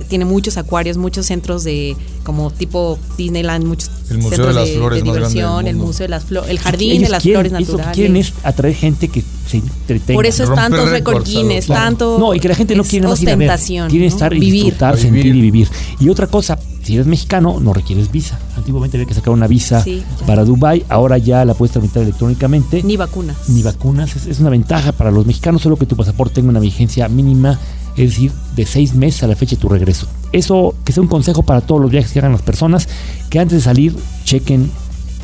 tiene 0.09 0.25
muchos 0.25 0.57
acuarios, 0.57 0.97
muchos 0.97 1.27
centros 1.27 1.63
de 1.63 1.97
como 2.25 2.51
tipo 2.51 2.99
Disneyland, 3.17 3.65
muchos 3.65 3.91
El 4.11 4.17
Museo 4.19 4.31
centros 4.31 4.55
de 4.57 4.61
las 4.61 4.71
Flores 4.71 5.05
del 5.05 5.13
diversión, 5.13 5.67
el 5.69 5.77
museo 5.77 6.05
de 6.05 6.09
las 6.09 6.25
flores, 6.25 6.51
el 6.51 6.59
jardín 6.59 7.03
de 7.03 7.09
las 7.11 7.23
quieren- 7.23 7.43
flores 7.43 7.53
ellos 7.53 7.61
Lo 7.61 7.67
que 7.77 7.83
naturales. 7.83 7.95
quieren 7.97 8.17
es 8.17 8.33
atraer 8.43 8.75
gente 8.75 9.09
que 9.09 9.23
se 9.49 9.59
entretenga. 9.59 10.17
Por 10.19 10.27
eso 10.27 10.43
es 10.43 10.49
Romper 10.49 10.65
tantos 10.71 10.91
récord 10.91 11.25
Guinness, 11.25 11.67
claro. 11.67 11.83
tanto 11.85 12.19
No, 12.19 12.35
y 12.35 12.41
que 12.41 12.49
la 12.49 12.55
gente 12.57 12.75
no 12.75 12.83
quiere 12.85 13.07
más 13.07 13.23
ir 13.23 13.29
a 13.31 13.37
ver, 13.37 13.49
ostentación, 13.51 13.89
quiere 13.91 14.07
¿no? 14.09 14.13
estar 14.13 14.33
y 14.35 14.41
vivir. 14.41 14.65
disfrutar, 14.65 14.95
A 14.95 14.97
sentir 14.97 15.23
vivir. 15.25 15.37
y 15.37 15.41
vivir. 15.43 15.69
Y 16.01 16.09
otra 16.09 16.27
cosa, 16.27 16.59
si 16.83 16.95
eres 16.95 17.07
mexicano, 17.07 17.61
no 17.61 17.73
requieres 17.73 18.11
visa. 18.11 18.39
Antiguamente 18.57 18.97
había 18.97 19.07
que 19.07 19.15
sacar 19.15 19.33
una 19.33 19.47
visa 19.47 19.83
Sí, 19.83 20.03
para 20.27 20.45
Dubai, 20.45 20.85
ahora 20.89 21.19
ya 21.19 21.45
la 21.45 21.55
puedes 21.55 21.73
tramitar 21.73 22.03
electrónicamente. 22.03 22.83
Ni 22.83 22.97
vacunas. 22.97 23.49
Ni 23.49 23.63
vacunas, 23.63 24.17
es, 24.17 24.27
es 24.27 24.41
una 24.41 24.51
ventaja 24.51 24.93
para 24.93 25.11
los 25.11 25.25
mexicanos, 25.27 25.63
solo 25.63 25.77
que 25.77 25.87
tu 25.87 25.97
pasaporte 25.97 26.37
tenga 26.37 26.51
una 26.51 26.61
vigencia 26.61 27.09
mínima, 27.09 27.59
es 27.97 28.11
decir, 28.11 28.33
de 28.57 28.67
seis 28.67 28.95
meses 28.95 29.23
a 29.23 29.27
la 29.29 29.37
fecha 29.37 29.57
de 29.57 29.63
tu 29.63 29.69
regreso. 29.69 30.07
Eso 30.33 30.75
que 30.85 30.93
sea 30.93 31.03
un 31.03 31.09
consejo 31.09 31.43
para 31.43 31.61
todos 31.61 31.81
los 31.81 31.91
viajes 31.91 32.13
que 32.13 32.19
hagan 32.19 32.33
las 32.33 32.43
personas, 32.43 32.89
que 33.31 33.39
antes 33.39 33.59
de 33.59 33.63
salir 33.63 33.97
chequen. 34.25 34.71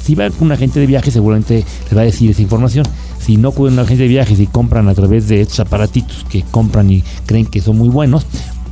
Si 0.05 0.15
van 0.15 0.33
con 0.33 0.47
un 0.47 0.53
agente 0.53 0.81
de 0.81 0.87
viajes, 0.87 1.13
seguramente 1.13 1.65
les 1.85 1.97
va 1.97 2.01
a 2.03 2.05
decir 2.05 2.31
esa 2.31 2.41
información. 2.41 2.87
Si 3.21 3.37
no 3.37 3.49
acuden 3.49 3.75
a 3.75 3.83
un 3.83 3.87
agente 3.87 4.05
de 4.05 4.09
viajes 4.09 4.41
y 4.41 4.47
compran 4.47 4.89
a 4.89 4.95
través 4.95 5.29
de 5.29 5.43
estos 5.43 5.61
aparatitos 5.61 6.25
que 6.31 6.45
compran 6.51 6.91
y 6.91 7.03
creen 7.27 7.45
que 7.45 7.61
son 7.61 7.77
muy 7.77 7.91
buenos, 7.91 8.25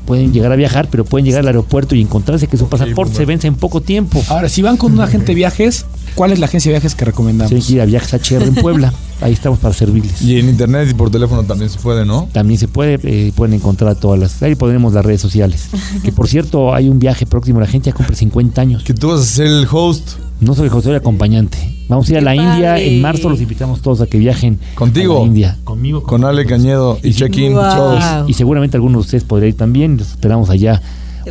pueden 0.06 0.32
llegar 0.32 0.52
a 0.52 0.56
viajar, 0.56 0.88
pero 0.90 1.04
pueden 1.04 1.26
llegar 1.26 1.40
al 1.40 1.48
aeropuerto 1.48 1.94
y 1.94 2.00
encontrarse 2.00 2.46
que 2.46 2.56
su 2.56 2.68
pasaporte 2.68 3.14
se 3.14 3.26
vence 3.26 3.46
en 3.46 3.56
poco 3.56 3.80
tiempo. 3.80 4.22
Ahora, 4.28 4.48
si 4.48 4.62
van 4.62 4.76
con 4.76 4.92
un 4.92 5.00
agente 5.00 5.26
de 5.26 5.34
viajes, 5.34 5.84
¿cuál 6.14 6.32
es 6.32 6.38
la 6.38 6.46
agencia 6.46 6.70
de 6.70 6.78
viajes 6.78 6.94
que 6.94 7.04
recomendamos? 7.04 7.50
Tienen 7.50 7.66
que 7.66 7.72
ir 7.74 7.80
a 7.80 7.84
Viajes 7.84 8.12
HR 8.14 8.44
en 8.44 8.54
Puebla. 8.54 8.92
Ahí 9.20 9.32
estamos 9.32 9.58
para 9.58 9.74
servirles. 9.74 10.20
Y 10.20 10.38
en 10.38 10.48
internet 10.48 10.88
y 10.90 10.94
por 10.94 11.10
teléfono 11.10 11.42
también 11.44 11.70
se 11.70 11.78
puede, 11.78 12.04
¿no? 12.04 12.28
También 12.32 12.60
se 12.60 12.68
puede, 12.68 12.98
eh, 13.02 13.32
pueden 13.34 13.54
encontrar 13.54 13.96
todas 13.96 14.20
las. 14.20 14.42
Ahí 14.42 14.54
ponemos 14.54 14.92
las 14.92 15.04
redes 15.04 15.20
sociales. 15.20 15.68
Que 16.02 16.12
por 16.12 16.28
cierto, 16.28 16.74
hay 16.74 16.88
un 16.88 16.98
viaje 16.98 17.26
próximo. 17.26 17.58
La 17.58 17.66
gente 17.66 17.90
ya 17.90 17.96
cumple 17.96 18.14
50 18.14 18.60
años. 18.60 18.84
Que 18.84 18.94
tú 18.94 19.08
vas 19.08 19.20
a 19.20 19.24
ser 19.24 19.46
el 19.46 19.66
host 19.70 20.10
No 20.40 20.54
soy 20.54 20.68
José, 20.68 20.86
soy 20.88 20.96
acompañante. 20.96 21.56
Vamos 21.88 22.08
a 22.08 22.12
ir 22.12 22.16
a 22.16 22.20
¡Qué 22.20 22.24
la 22.24 22.34
India. 22.36 22.78
En 22.78 23.00
marzo 23.00 23.28
los 23.30 23.40
invitamos 23.40 23.80
todos 23.80 24.00
a 24.00 24.06
que 24.06 24.18
viajen. 24.18 24.58
Contigo. 24.74 25.16
A 25.16 25.20
la 25.20 25.26
India. 25.26 25.58
Conmigo. 25.64 26.02
con 26.02 26.24
Ale 26.24 26.44
Cañedo 26.46 26.98
y 27.02 27.12
check-in. 27.12 27.52
Wow. 27.54 27.62
todos. 27.74 28.04
Y 28.28 28.34
seguramente 28.34 28.76
algunos 28.76 28.96
de 28.96 29.00
ustedes 29.06 29.24
podrían 29.24 29.50
ir 29.50 29.56
también. 29.56 29.96
Los 29.96 30.08
esperamos 30.10 30.50
allá. 30.50 30.82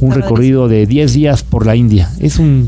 Un 0.02 0.10
padre. 0.10 0.24
recorrido 0.24 0.68
de 0.68 0.86
10 0.88 1.14
días 1.14 1.44
por 1.44 1.66
la 1.66 1.76
India. 1.76 2.12
Es 2.20 2.40
un, 2.40 2.68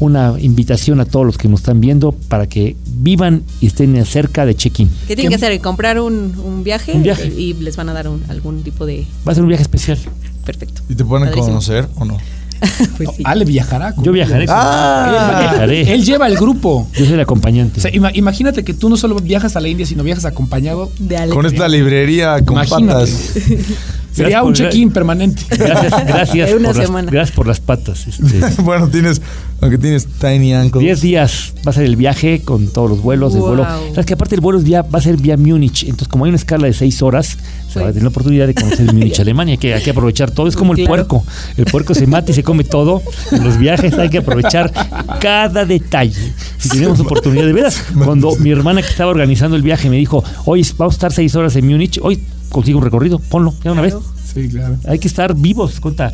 una 0.00 0.34
invitación 0.38 1.00
a 1.00 1.04
todos 1.04 1.24
los 1.24 1.38
que 1.38 1.48
nos 1.48 1.60
están 1.60 1.80
viendo 1.80 2.12
para 2.12 2.46
que 2.46 2.76
vivan 2.98 3.42
y 3.60 3.66
estén 3.68 4.04
cerca 4.04 4.44
de 4.46 4.54
check-in. 4.54 4.88
¿Qué 5.08 5.16
tienen 5.16 5.30
que 5.30 5.36
hacer? 5.36 5.58
Comprar 5.60 5.98
un, 6.00 6.34
un 6.44 6.62
viaje, 6.62 6.92
Un 6.92 7.02
viaje. 7.02 7.26
y 7.26 7.54
les 7.54 7.76
van 7.76 7.88
a 7.88 7.92
dar 7.92 8.08
un- 8.08 8.22
algún 8.28 8.62
tipo 8.62 8.86
de 8.86 9.06
Va 9.26 9.32
a 9.32 9.34
ser 9.34 9.42
un 9.42 9.48
viaje 9.48 9.62
especial. 9.62 9.98
perfecto. 10.44 10.82
¿Y 10.88 10.94
te 10.94 11.04
pueden 11.04 11.26
Padrísimo. 11.26 11.46
conocer 11.46 11.88
o 11.96 12.04
no? 12.04 12.18
Pues 12.96 13.08
sí. 13.16 13.22
Ale 13.24 13.44
viajará. 13.44 13.92
con 13.92 14.04
Yo 14.04 14.12
viajaré. 14.12 14.46
con- 14.46 14.54
Ah. 14.58 15.36
Viajaré. 15.40 15.92
Él 15.94 16.04
lleva 16.04 16.26
el 16.26 16.36
grupo. 16.36 16.88
Yo 16.96 17.04
soy 17.04 17.14
el 17.14 17.20
acompañante. 17.20 17.80
O 17.80 17.82
sea, 17.82 17.92
ima- 17.92 18.10
imagínate 18.14 18.64
que 18.64 18.74
tú 18.74 18.88
no 18.88 18.96
solo 18.96 19.16
viajas 19.16 19.56
a 19.56 19.60
la 19.60 19.68
India, 19.68 19.86
sino 19.86 20.02
viajas 20.02 20.24
acompañado. 20.24 20.90
De 20.98 21.16
Ale. 21.16 21.32
Con 21.34 21.46
esta 21.46 21.68
librería 21.68 22.40
con 22.44 22.54
Imagínate. 22.56 22.92
patas. 23.12 23.32
Sería 24.14 24.42
un 24.42 24.52
check-in 24.54 24.90
permanente. 24.90 25.42
Gracias, 25.50 25.92
gracias, 26.06 26.48
De 26.50 26.56
una 26.56 26.68
por 26.68 26.76
las, 26.76 26.86
semana. 26.86 27.10
gracias 27.10 27.36
por 27.36 27.46
las 27.46 27.60
patas. 27.60 28.06
Este, 28.06 28.62
bueno, 28.62 28.88
tienes, 28.88 29.20
aunque 29.60 29.76
tienes 29.78 30.06
tiny 30.06 30.54
ankles. 30.54 30.82
10 30.84 31.00
días 31.00 31.54
va 31.66 31.70
a 31.70 31.74
ser 31.74 31.84
el 31.84 31.96
viaje 31.96 32.42
con 32.42 32.68
todos 32.68 32.88
los 32.90 33.02
vuelos. 33.02 33.34
El 33.34 33.40
Wow. 33.40 33.48
vuelo. 33.48 33.66
Sabes 33.90 34.06
que 34.06 34.14
aparte 34.14 34.34
el 34.36 34.40
vuelo 34.40 34.58
es 34.60 34.64
vía- 34.64 34.82
va 34.82 34.98
a 34.98 35.02
ser 35.02 35.16
vía 35.16 35.36
Múnich. 35.36 35.82
Entonces, 35.82 36.08
como 36.08 36.24
hay 36.24 36.28
una 36.30 36.36
escala 36.36 36.66
de 36.66 36.72
6 36.74 37.02
horas, 37.02 37.36
se 37.72 37.80
va 37.80 37.86
a 37.86 37.88
tener 37.88 38.04
la 38.04 38.08
oportunidad 38.10 38.46
de 38.46 38.54
conocer 38.54 38.86
Múnich, 38.94 39.18
Alemania. 39.18 39.52
Hay 39.52 39.58
que, 39.58 39.74
hay 39.74 39.82
que 39.82 39.90
aprovechar 39.90 40.30
todo. 40.30 40.46
Es 40.46 40.54
como 40.56 40.72
el 40.74 40.78
Claro. 40.78 40.90
puerco. 41.08 41.24
El 41.56 41.64
puerco 41.64 41.94
se 41.94 42.06
mata 42.06 42.30
y 42.30 42.34
se 42.34 42.42
come 42.44 42.62
todo. 42.64 43.02
En 43.32 43.42
los 43.44 43.58
viajes 43.58 43.94
hay 43.94 44.10
que 44.10 44.18
aprovechar 44.18 44.72
cada 45.20 45.64
detalle. 45.64 46.32
Si 46.58 46.68
tenemos 46.68 47.00
oportunidad 47.00 47.44
de 47.46 47.52
veras. 47.52 47.82
Cuando 48.04 48.36
mi 48.36 48.50
hermana 48.50 48.80
que 48.80 48.88
estaba 48.88 49.10
organizando 49.10 49.56
el 49.56 49.62
viaje 49.62 49.90
me 49.90 49.96
dijo, 49.96 50.22
hoy 50.44 50.64
vamos 50.78 50.94
a 50.94 50.96
estar 50.96 51.12
6 51.12 51.34
horas 51.34 51.56
en 51.56 51.66
Múnich, 51.66 51.98
hoy 52.02 52.20
consigo 52.54 52.78
un 52.78 52.84
recorrido, 52.84 53.18
ponlo, 53.18 53.52
ya 53.64 53.72
una 53.72 53.82
vez. 53.82 53.94
Sí, 54.32 54.48
claro. 54.48 54.76
Hay 54.86 55.00
que 55.00 55.08
estar 55.08 55.34
vivos, 55.34 55.80
cuenta. 55.80 56.12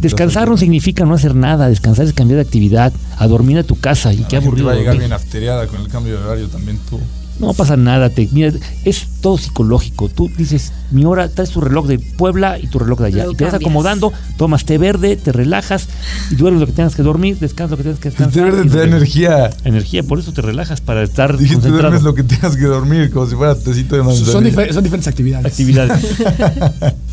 Descansar 0.00 0.48
no 0.48 0.56
significa 0.56 1.04
no 1.04 1.14
hacer 1.14 1.34
nada, 1.34 1.68
descansar 1.68 2.06
es 2.06 2.12
cambiar 2.12 2.36
de 2.36 2.42
actividad, 2.42 2.92
a 3.18 3.26
dormir 3.26 3.58
a 3.58 3.64
tu 3.64 3.78
casa 3.78 4.12
y 4.12 4.18
qué 4.24 4.36
aburrido. 4.36 4.66
va 4.68 4.72
a 4.72 4.76
llegar 4.76 4.94
dormir. 4.94 5.08
bien 5.08 5.12
afteriada 5.12 5.66
con 5.66 5.80
el 5.80 5.88
cambio 5.88 6.16
de 6.16 6.24
horario 6.24 6.48
también 6.48 6.78
tú. 6.88 7.00
No 7.40 7.54
pasa 7.54 7.76
nada, 7.76 8.10
te, 8.10 8.28
mira, 8.32 8.52
es 8.84 9.06
todo 9.22 9.38
psicológico. 9.38 10.08
Tú 10.08 10.30
dices, 10.36 10.72
mi 10.90 11.04
hora, 11.06 11.28
traes 11.28 11.50
tu 11.50 11.60
reloj 11.60 11.86
de 11.86 11.98
Puebla 11.98 12.58
y 12.58 12.66
tu 12.66 12.78
reloj 12.78 13.00
de 13.00 13.06
allá. 13.06 13.24
Y 13.30 13.34
te 13.34 13.44
vas 13.44 13.54
acomodando, 13.54 14.12
tomas 14.36 14.64
té 14.66 14.76
verde, 14.78 15.16
te 15.16 15.32
relajas 15.32 15.88
y 16.30 16.34
duermes 16.36 16.60
lo 16.60 16.66
que 16.66 16.72
tengas 16.74 16.94
que 16.94 17.02
dormir, 17.02 17.38
descansas 17.38 17.70
lo 17.72 17.76
que 17.78 17.82
tengas 17.84 17.98
que 18.00 18.10
Te 18.10 18.24
descansar. 18.24 18.44
verde 18.52 18.66
y 18.66 18.68
te 18.70 18.76
da 18.78 18.84
energía. 18.84 19.50
Energía, 19.64 20.02
por 20.02 20.18
eso 20.18 20.32
te 20.32 20.42
relajas 20.42 20.80
para 20.82 21.02
estar 21.02 21.32
Dijiste 21.32 21.54
concentrado. 21.54 21.82
duermes 21.90 22.02
lo 22.02 22.14
que 22.14 22.22
tengas 22.24 22.56
que 22.56 22.64
dormir, 22.64 23.10
como 23.10 23.26
si 23.26 23.34
fuera 23.36 23.54
tecito 23.54 23.96
de 23.96 24.02
manzanilla. 24.02 24.32
Son, 24.32 24.44
difer- 24.44 24.72
son 24.72 24.84
diferentes 24.84 25.08
actividades. 25.08 25.46
Actividades. 25.46 26.04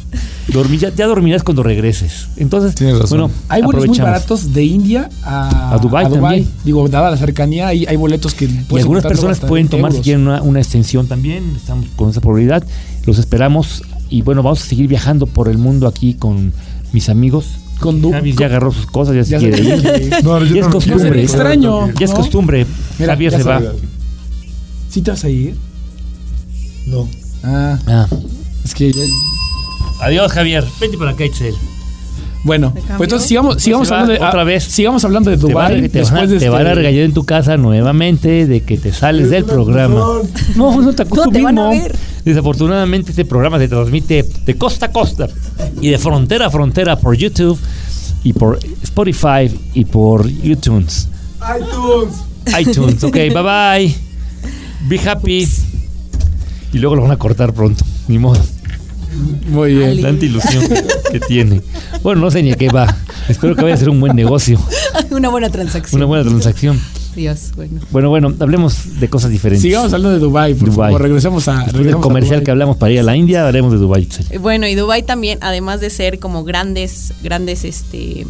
Dormir, 0.54 0.80
ya, 0.80 0.96
ya 0.96 1.06
dormirás 1.08 1.44
cuando 1.44 1.62
regreses. 1.62 2.28
Entonces, 2.38 2.74
Tienes 2.76 2.98
razón. 2.98 3.20
bueno, 3.20 3.34
Hay 3.50 3.62
vuelos 3.62 3.86
muy 3.88 3.98
baratos 4.00 4.54
de 4.54 4.64
India 4.64 5.10
a, 5.24 5.74
A 5.74 5.78
Dubái 5.78 6.10
también. 6.10 6.48
Digo, 6.64 6.88
dada 6.88 7.12
la 7.12 7.18
cercanía, 7.18 7.68
hay, 7.68 7.86
hay 7.86 7.98
boletos 7.98 8.34
que 8.34 8.46
Y 8.46 8.78
algunas 8.80 9.04
personas 9.04 9.40
pueden 9.40 9.68
20 9.68 9.78
tomar 9.78 9.92
si 9.92 10.00
quieren 10.00 10.26
una, 10.28 10.42
una 10.42 10.60
extensión 10.60 11.08
también. 11.08 11.54
Estamos 11.58 11.88
con 11.98 12.10
esa 12.10 12.22
probabilidad. 12.22 12.64
Los 13.06 13.20
esperamos. 13.20 13.84
Y 14.10 14.22
bueno, 14.22 14.42
vamos 14.42 14.62
a 14.64 14.66
seguir 14.66 14.88
viajando 14.88 15.28
por 15.28 15.50
el 15.50 15.58
mundo 15.58 15.86
aquí 15.86 16.14
con 16.14 16.54
mis 16.94 17.10
amigos. 17.10 17.46
Con 17.82 18.02
Du- 18.02 18.12
Javi 18.12 18.34
ya 18.34 18.46
agarró 18.46 18.72
sus 18.72 18.86
cosas, 18.86 19.16
ya 19.16 19.24
se 19.26 19.38
quiere 19.38 19.62
ir. 19.62 20.14
No, 20.24 20.40
yo 20.44 20.56
Ya 20.56 20.62
es 20.62 20.68
no- 20.68 20.72
costumbre. 20.74 21.22
Extraño. 21.24 21.92
Ya 21.92 22.06
es 22.06 22.12
¿no? 22.12 22.18
costumbre. 22.18 22.66
Mira, 22.98 23.14
Javier 23.14 23.32
ya 23.34 23.38
se 23.38 23.44
va. 23.44 23.62
¿Sí 24.90 25.02
te 25.02 25.12
vas 25.12 25.24
a 25.26 25.30
ir? 25.30 25.56
No. 26.88 27.08
Ah, 27.44 27.78
Ah. 27.86 28.08
es 28.64 28.74
que 28.74 28.92
ya- 28.94 29.04
Adiós, 30.00 30.32
Javier. 30.32 30.64
Vente 30.80 30.98
para 30.98 31.12
acá, 31.12 31.26
Itzel. 31.26 31.56
Bueno, 32.44 32.72
pues 32.72 33.08
entonces 33.08 33.28
sigamos, 33.28 33.62
sigamos 33.62 33.90
se 33.90 33.94
va 33.94 34.02
hablando 34.02 34.20
de 34.20 34.26
otra 34.26 34.42
ah, 34.42 34.46
vez. 34.46 34.64
Sigamos 34.64 35.04
hablando 35.04 35.32
de 35.32 35.38
Te 35.38 35.44
van, 35.44 35.52
Dubai 35.52 35.90
te 35.90 36.02
van 36.04 36.30
de 36.30 36.40
te 36.40 36.50
van 36.50 36.62
a 36.62 36.70
este- 36.70 36.76
regañar 36.76 37.02
en 37.02 37.14
tu 37.14 37.26
casa 37.26 37.58
nuevamente 37.58 38.48
de 38.48 38.62
que 38.62 38.78
te 38.78 38.94
sales 38.94 39.30
del 39.30 39.44
programa. 39.44 40.22
No, 40.56 40.82
no 40.82 40.94
te 40.94 41.02
acusas 41.02 41.26
No, 41.26 41.32
te 41.32 41.42
van 41.42 41.60
a 41.60 41.70
mismo. 41.70 41.84
ver. 41.84 41.96
Desafortunadamente 42.24 43.12
este 43.12 43.26
programa 43.26 43.58
se 43.58 43.68
transmite 43.68 44.24
de 44.46 44.58
costa 44.58 44.86
a 44.86 44.92
costa 44.92 45.28
y 45.82 45.90
de 45.90 45.98
frontera 45.98 46.48
a 46.48 46.50
frontera 46.50 46.96
por 46.98 47.18
YouTube 47.18 47.60
y 48.24 48.34
por 48.34 48.60
Spotify 48.84 49.54
y 49.74 49.86
por 49.86 50.30
iTunes. 50.30 51.10
iTunes. 51.60 52.68
iTunes, 52.68 53.04
ok, 53.04 53.14
bye 53.34 53.42
bye. 53.42 53.96
Be 54.88 55.00
happy. 55.10 55.48
Y 56.72 56.78
luego 56.78 56.96
lo 56.96 57.02
van 57.02 57.12
a 57.12 57.18
cortar 57.18 57.52
pronto, 57.52 57.84
ni 58.08 58.20
modo. 58.20 58.40
Muy 59.50 59.76
bien. 59.76 60.02
Tanta 60.02 60.26
ilusión 60.26 60.64
que 61.12 61.20
tiene. 61.22 61.62
Bueno, 62.04 62.22
no 62.22 62.32
sé 62.32 62.44
ni 62.44 62.52
a 62.52 62.56
qué 62.56 62.70
va. 62.70 62.96
Espero 63.30 63.56
que 63.56 63.64
vaya 63.64 63.76
a 63.76 63.78
ser 63.78 63.90
un 63.90 64.00
buen 64.00 64.16
negocio, 64.16 64.60
Una 65.12 65.30
buena 65.30 65.50
transacción. 65.50 66.00
una 66.00 66.06
buena 66.06 66.24
transacción. 66.24 66.80
Dios, 67.16 67.52
bueno. 67.56 67.82
Bueno, 67.92 68.10
bueno, 68.10 68.34
hablemos 68.40 69.00
de 69.00 69.10
cosas 69.10 69.32
diferentes. 69.32 69.64
Sigamos 69.64 69.92
hablando 69.92 70.12
de 70.12 70.20
Dubai, 70.20 70.54
por 70.54 70.70
Dubai. 70.70 70.90
favor. 70.92 71.02
Regresemos 71.02 71.48
a 71.48 71.64
regresemos 71.66 72.00
a 72.00 72.02
comercial 72.04 72.36
Dubái. 72.36 72.46
que 72.46 72.52
hablamos 72.52 72.78
para 72.78 72.92
ir 72.92 73.00
a 73.00 73.04
la 73.04 73.16
India, 73.18 73.40
hablaremos 73.42 73.72
de 73.72 73.80
Dubái. 73.80 74.08
Eh, 74.30 74.38
Bueno, 74.38 74.68
y 74.68 74.76
Dubai 74.76 75.04
también, 75.04 75.40
además 75.42 75.82
de 75.82 75.90
ser 75.90 76.20
como 76.20 76.44
grandes, 76.44 77.14
grandes, 77.24 77.64
este, 77.66 78.28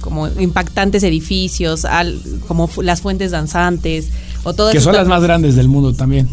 como 0.00 0.28
impactantes 0.28 1.02
edificios, 1.02 1.84
al- 1.84 2.18
como 2.46 2.70
las 2.82 3.02
fuentes 3.02 3.32
danzantes, 3.32 4.08
o 4.44 4.54
todas 4.54 4.72
Que 4.72 4.80
son 4.80 4.94
las 4.94 5.06
más 5.08 5.22
grandes 5.22 5.54
del 5.56 5.68
mundo 5.68 5.92
también. 5.92 6.28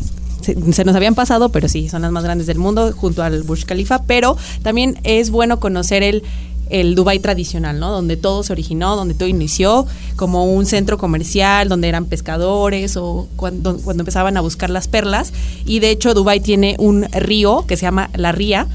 Se, 0.46 0.74
se 0.74 0.86
nos 0.86 0.96
habían 0.96 1.16
pasado, 1.16 1.50
pero 1.50 1.68
sí, 1.68 1.90
son 1.90 2.02
las 2.02 2.12
más 2.12 2.24
grandes 2.24 2.48
del 2.48 2.58
mundo 2.58 2.92
junto 2.94 3.24
al 3.24 3.44
Burj 3.44 3.66
Khalifa, 3.66 4.04
pero 4.04 4.38
también 4.62 5.00
es 5.04 5.30
bueno 5.32 5.60
conocer 5.60 6.04
el 6.04 6.24
el 6.70 6.96
Dubai 6.96 7.20
tradicional, 7.20 7.80
¿no? 7.80 7.92
Donde 7.92 8.18
todo 8.18 8.44
se 8.44 8.54
originó, 8.54 8.96
donde 8.96 9.14
todo 9.14 9.28
inició, 9.28 9.86
como 10.16 10.46
un 10.46 10.66
centro 10.66 10.98
comercial, 10.98 11.70
donde 11.70 11.88
eran 11.88 12.06
pescadores 12.06 12.98
o 12.98 13.28
cuando, 13.36 13.78
cuando 13.78 14.02
empezaban 14.02 14.38
a 14.38 14.42
buscar 14.42 14.70
las 14.70 14.88
perlas. 14.88 15.32
Y 15.66 15.80
de 15.80 15.92
hecho, 15.92 16.14
Dubai 16.14 16.40
tiene 16.40 16.76
un 16.80 17.06
río 17.12 17.66
que 17.68 17.78
se 17.78 17.84
llama 17.84 18.10
La 18.16 18.32
Ría, 18.32 18.68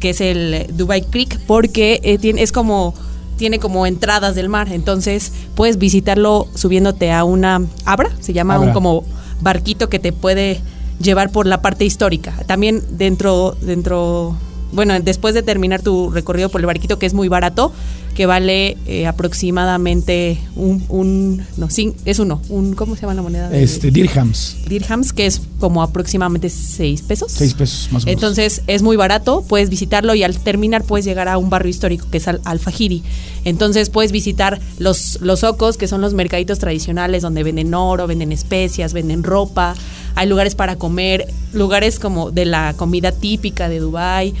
que 0.00 0.10
es 0.10 0.20
el 0.20 0.66
Dubai 0.76 1.02
Creek, 1.02 1.38
porque 1.46 2.00
eh, 2.02 2.18
tiene, 2.18 2.42
es 2.42 2.52
como 2.52 2.94
tiene 3.36 3.58
como 3.58 3.86
entradas 3.86 4.34
del 4.34 4.48
mar, 4.48 4.72
entonces 4.72 5.30
puedes 5.54 5.76
visitarlo 5.76 6.48
subiéndote 6.54 7.12
a 7.12 7.22
una 7.22 7.60
abra, 7.84 8.10
se 8.20 8.32
llama 8.32 8.54
Abra. 8.54 8.68
un 8.68 8.72
como 8.72 9.04
barquito 9.42 9.90
que 9.90 9.98
te 9.98 10.10
puede 10.10 10.62
llevar 11.00 11.30
por 11.30 11.46
la 11.46 11.62
parte 11.62 11.84
histórica. 11.84 12.32
También 12.46 12.82
dentro 12.90 13.56
dentro 13.60 14.36
bueno, 14.72 14.98
después 15.00 15.34
de 15.34 15.42
terminar 15.42 15.82
tu 15.82 16.10
recorrido 16.10 16.48
por 16.48 16.60
el 16.60 16.66
barquito 16.66 16.98
que 16.98 17.06
es 17.06 17.14
muy 17.14 17.28
barato, 17.28 17.72
que 18.16 18.24
vale 18.24 18.78
eh, 18.86 19.06
aproximadamente 19.06 20.38
un, 20.56 20.82
un 20.88 21.44
no, 21.58 21.68
sí, 21.68 21.92
es 22.06 22.18
uno, 22.18 22.40
un 22.48 22.74
¿cómo 22.74 22.94
se 22.96 23.02
llama 23.02 23.12
la 23.12 23.20
moneda? 23.20 23.54
Este, 23.54 23.90
dirhams. 23.90 24.56
dirhams, 24.66 25.12
que 25.12 25.26
es 25.26 25.42
como 25.60 25.82
aproximadamente 25.82 26.48
6 26.48 27.02
pesos. 27.02 27.30
Seis 27.30 27.52
pesos 27.52 27.92
más 27.92 28.04
o 28.04 28.06
menos. 28.06 28.22
Entonces 28.22 28.62
es 28.66 28.80
muy 28.80 28.96
barato, 28.96 29.44
puedes 29.46 29.68
visitarlo 29.68 30.14
y 30.14 30.22
al 30.22 30.38
terminar 30.38 30.82
puedes 30.82 31.04
llegar 31.04 31.28
a 31.28 31.36
un 31.36 31.50
barrio 31.50 31.68
histórico 31.68 32.06
que 32.10 32.16
es 32.16 32.26
Al 32.26 32.40
Alfajiri. 32.46 33.02
Entonces 33.44 33.90
puedes 33.90 34.12
visitar 34.12 34.62
los, 34.78 35.20
los 35.20 35.44
ocos, 35.44 35.76
que 35.76 35.86
son 35.86 36.00
los 36.00 36.14
mercaditos 36.14 36.58
tradicionales 36.58 37.20
donde 37.20 37.42
venden 37.42 37.74
oro, 37.74 38.06
venden 38.06 38.32
especias, 38.32 38.94
venden 38.94 39.24
ropa, 39.24 39.74
hay 40.14 40.26
lugares 40.26 40.54
para 40.54 40.76
comer, 40.76 41.26
lugares 41.52 41.98
como 41.98 42.30
de 42.30 42.46
la 42.46 42.72
comida 42.78 43.12
típica 43.12 43.68
de 43.68 43.78
Dubai, 43.78 44.32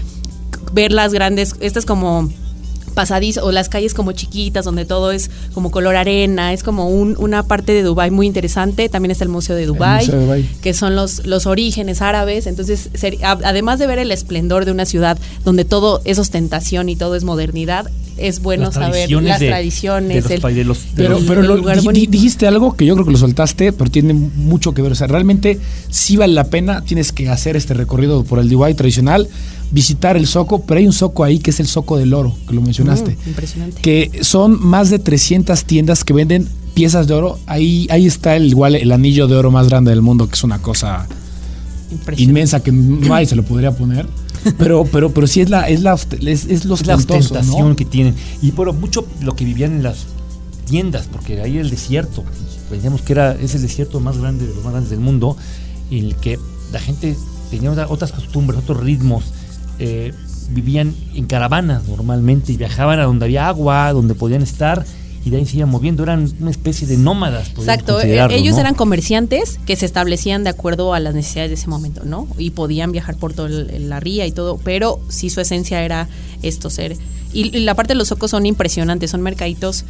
ver 0.72 0.92
las 0.92 1.12
grandes, 1.12 1.56
estas 1.60 1.84
como 1.84 2.30
pasadizos 2.96 3.44
o 3.44 3.52
las 3.52 3.68
calles 3.68 3.92
como 3.94 4.10
chiquitas 4.12 4.64
donde 4.64 4.86
todo 4.86 5.12
es 5.12 5.30
como 5.52 5.70
color 5.70 5.94
arena, 5.96 6.52
es 6.54 6.62
como 6.62 6.88
un- 6.88 7.14
una 7.18 7.42
parte 7.42 7.72
de 7.72 7.82
Dubai 7.82 8.10
muy 8.10 8.26
interesante, 8.26 8.88
también 8.88 9.10
está 9.12 9.22
el 9.22 9.30
Museo 9.30 9.54
de 9.54 9.66
Dubai, 9.66 10.06
Museo 10.06 10.18
de 10.18 10.24
Dubái. 10.24 10.48
que 10.62 10.72
son 10.72 10.96
los, 10.96 11.26
los 11.26 11.46
orígenes 11.46 12.00
árabes, 12.00 12.46
entonces 12.46 12.88
ser- 12.94 13.22
a- 13.22 13.38
además 13.44 13.78
de 13.78 13.86
ver 13.86 13.98
el 13.98 14.10
esplendor 14.10 14.64
de 14.64 14.72
una 14.72 14.86
ciudad 14.86 15.18
donde 15.44 15.64
todo 15.66 16.00
es 16.06 16.18
ostentación 16.18 16.88
y 16.88 16.96
todo 16.96 17.14
es 17.16 17.22
modernidad, 17.22 17.86
es 18.16 18.40
bueno 18.40 18.64
Las 18.64 18.74
saber 18.74 19.10
las 19.10 19.40
de- 19.40 19.48
tradiciones, 19.48 20.08
de 20.16 20.20
los 20.22 20.30
el- 20.30 20.40
pa- 20.40 20.48
de 20.50 20.64
los- 20.64 20.82
de 20.96 21.02
Pero, 21.02 21.18
pero 21.28 21.40
el 21.42 21.46
lo- 21.48 21.56
lugar 21.56 21.82
di- 21.82 22.06
dijiste 22.06 22.46
algo 22.46 22.72
que 22.74 22.86
yo 22.86 22.94
creo 22.94 23.04
que 23.04 23.12
lo 23.12 23.18
soltaste, 23.18 23.74
pero 23.74 23.90
tiene 23.90 24.14
mucho 24.14 24.72
que 24.72 24.80
ver. 24.80 24.92
O 24.92 24.94
sea, 24.94 25.06
realmente 25.06 25.60
sí 25.90 26.16
vale 26.16 26.32
la 26.32 26.44
pena, 26.44 26.82
tienes 26.82 27.12
que 27.12 27.28
hacer 27.28 27.56
este 27.56 27.74
recorrido 27.74 28.24
por 28.24 28.38
el 28.38 28.48
Dubai 28.48 28.72
tradicional, 28.72 29.28
visitar 29.70 30.16
el 30.16 30.26
Soco, 30.26 30.62
pero 30.62 30.78
hay 30.78 30.86
un 30.86 30.92
Soco 30.92 31.24
ahí 31.24 31.38
que 31.38 31.50
es 31.50 31.60
el 31.60 31.66
Soco 31.66 31.96
del 31.96 32.14
Oro, 32.14 32.34
que 32.48 32.54
lo 32.54 32.60
mencionaste. 32.62 33.16
Mm, 33.24 33.28
impresionante. 33.28 33.82
Que 33.82 34.10
son 34.22 34.64
más 34.64 34.90
de 34.90 34.98
300 34.98 35.64
tiendas 35.64 36.04
que 36.04 36.12
venden 36.12 36.48
piezas 36.74 37.06
de 37.06 37.14
oro. 37.14 37.38
Ahí, 37.46 37.86
ahí 37.90 38.06
está 38.06 38.36
el, 38.36 38.46
igual 38.46 38.74
el 38.76 38.92
anillo 38.92 39.26
de 39.28 39.36
oro 39.36 39.50
más 39.50 39.68
grande 39.68 39.90
del 39.90 40.02
mundo, 40.02 40.28
que 40.28 40.34
es 40.34 40.44
una 40.44 40.60
cosa 40.60 41.06
inmensa 42.16 42.62
que 42.62 42.72
nadie 42.72 43.26
se 43.26 43.36
lo 43.36 43.44
podría 43.44 43.72
poner. 43.72 44.06
Pero, 44.58 44.84
pero, 44.84 45.10
pero 45.12 45.26
sí 45.26 45.40
es 45.40 45.50
la, 45.50 45.68
es 45.68 45.80
la, 45.82 45.94
es, 45.94 46.44
es 46.44 46.64
lo 46.66 46.76
Es 46.76 46.86
la 46.86 46.94
ostentación 46.94 47.74
que 47.74 47.84
tienen. 47.84 48.14
Y 48.42 48.52
bueno, 48.52 48.72
mucho 48.72 49.04
lo 49.20 49.34
que 49.34 49.44
vivían 49.44 49.72
en 49.72 49.82
las 49.82 50.06
tiendas, 50.66 51.08
porque 51.10 51.40
ahí 51.40 51.58
el 51.58 51.68
desierto, 51.68 52.22
pensamos 52.70 53.00
que 53.02 53.12
era, 53.14 53.32
es 53.32 53.56
el 53.56 53.62
desierto 53.62 53.98
más 53.98 54.18
grande 54.18 54.46
de 54.46 54.54
los 54.54 54.62
más 54.62 54.72
grandes 54.72 54.90
del 54.90 55.00
mundo, 55.00 55.36
en 55.90 56.04
el 56.04 56.14
que 56.14 56.38
la 56.70 56.78
gente 56.78 57.16
tenía 57.50 57.72
otra- 57.72 57.88
otras 57.88 58.12
costumbres, 58.12 58.60
otros 58.60 58.84
ritmos, 58.84 59.24
eh, 59.78 60.12
vivían 60.50 60.94
en 61.14 61.26
caravanas 61.26 61.88
normalmente 61.88 62.52
y 62.52 62.56
viajaban 62.56 62.98
a 63.00 63.04
donde 63.04 63.24
había 63.24 63.48
agua, 63.48 63.92
donde 63.92 64.14
podían 64.14 64.42
estar 64.42 64.84
y 65.26 65.30
de 65.30 65.38
ahí 65.38 65.46
se 65.46 65.56
iban 65.56 65.70
moviendo, 65.70 66.04
eran 66.04 66.32
una 66.40 66.52
especie 66.52 66.86
de 66.86 66.96
nómadas. 66.96 67.48
Exacto, 67.48 68.00
eh, 68.00 68.24
ellos 68.30 68.54
¿no? 68.54 68.60
eran 68.60 68.74
comerciantes 68.74 69.58
que 69.66 69.74
se 69.74 69.84
establecían 69.84 70.44
de 70.44 70.50
acuerdo 70.50 70.94
a 70.94 71.00
las 71.00 71.16
necesidades 71.16 71.50
de 71.50 71.54
ese 71.56 71.66
momento, 71.66 72.04
¿no? 72.04 72.28
Y 72.38 72.50
podían 72.50 72.92
viajar 72.92 73.16
por 73.16 73.32
toda 73.32 73.48
la 73.48 73.98
ría 73.98 74.24
y 74.24 74.30
todo, 74.30 74.56
pero 74.62 75.00
sí 75.08 75.28
su 75.28 75.40
esencia 75.40 75.82
era 75.82 76.08
esto 76.42 76.70
ser. 76.70 76.96
Y, 77.32 77.56
y 77.56 77.64
la 77.64 77.74
parte 77.74 77.94
de 77.94 77.98
los 77.98 78.06
socos 78.06 78.30
son 78.30 78.46
impresionantes, 78.46 79.10
son 79.10 79.20
mercaditos, 79.20 79.84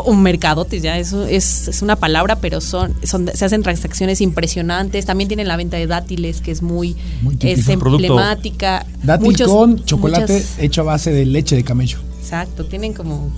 un 0.00 0.22
mercadotes, 0.22 0.82
ya 0.82 0.98
eso 0.98 1.24
es, 1.26 1.68
es 1.68 1.82
una 1.82 1.96
palabra, 1.96 2.36
pero 2.36 2.60
son, 2.60 2.94
son 3.04 3.30
se 3.34 3.44
hacen 3.44 3.62
transacciones 3.62 4.20
impresionantes. 4.20 5.06
También 5.06 5.28
tienen 5.28 5.48
la 5.48 5.56
venta 5.56 5.76
de 5.76 5.86
dátiles, 5.86 6.40
que 6.40 6.50
es 6.50 6.62
muy, 6.62 6.96
Muy 7.22 7.36
es 7.40 7.68
emblemática. 7.68 8.86
Dátil 9.02 9.26
Muchos- 9.26 9.48
con 9.48 9.84
chocolate 9.84 10.32
muchas- 10.34 10.58
hecho 10.58 10.80
a 10.82 10.84
base 10.84 11.12
de 11.12 11.26
leche 11.26 11.56
de 11.56 11.64
camello. 11.64 11.98
Exacto, 12.20 12.64
tienen 12.66 12.92
como... 12.92 13.30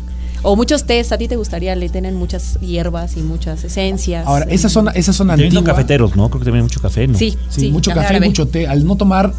O 0.47 0.57
muchos 0.57 0.85
tés, 0.85 1.11
a 1.11 1.17
ti 1.17 1.27
te 1.27 1.37
gustaría, 1.37 1.75
le 1.75 1.89
tienen 1.89 2.15
muchas 2.17 2.61
hierbas 2.61 3.17
y 3.17 3.21
muchas 3.23 3.65
esencias. 3.65 4.27
Ahora, 4.27 4.45
esa 4.51 4.69
zona, 4.69 4.91
esa 4.91 5.15
zona 5.15 5.33
También 5.33 5.51
son 5.53 5.59
antigua. 5.61 5.75
cafeteros, 5.75 6.17
¿no? 6.17 6.29
Creo 6.29 6.41
que 6.41 6.45
también 6.45 6.61
hay 6.61 6.65
mucho 6.65 6.83
café, 6.83 7.07
¿no? 7.09 7.19
Sí, 7.19 7.31
Sí, 7.49 7.61
sí, 7.63 7.71
mucho 7.71 7.93
café, 7.93 8.09
árabe. 8.09 8.27
mucho 8.27 8.47
té. 8.47 8.67
Al 8.67 8.85
no 8.87 8.97
tomar, 8.97 9.33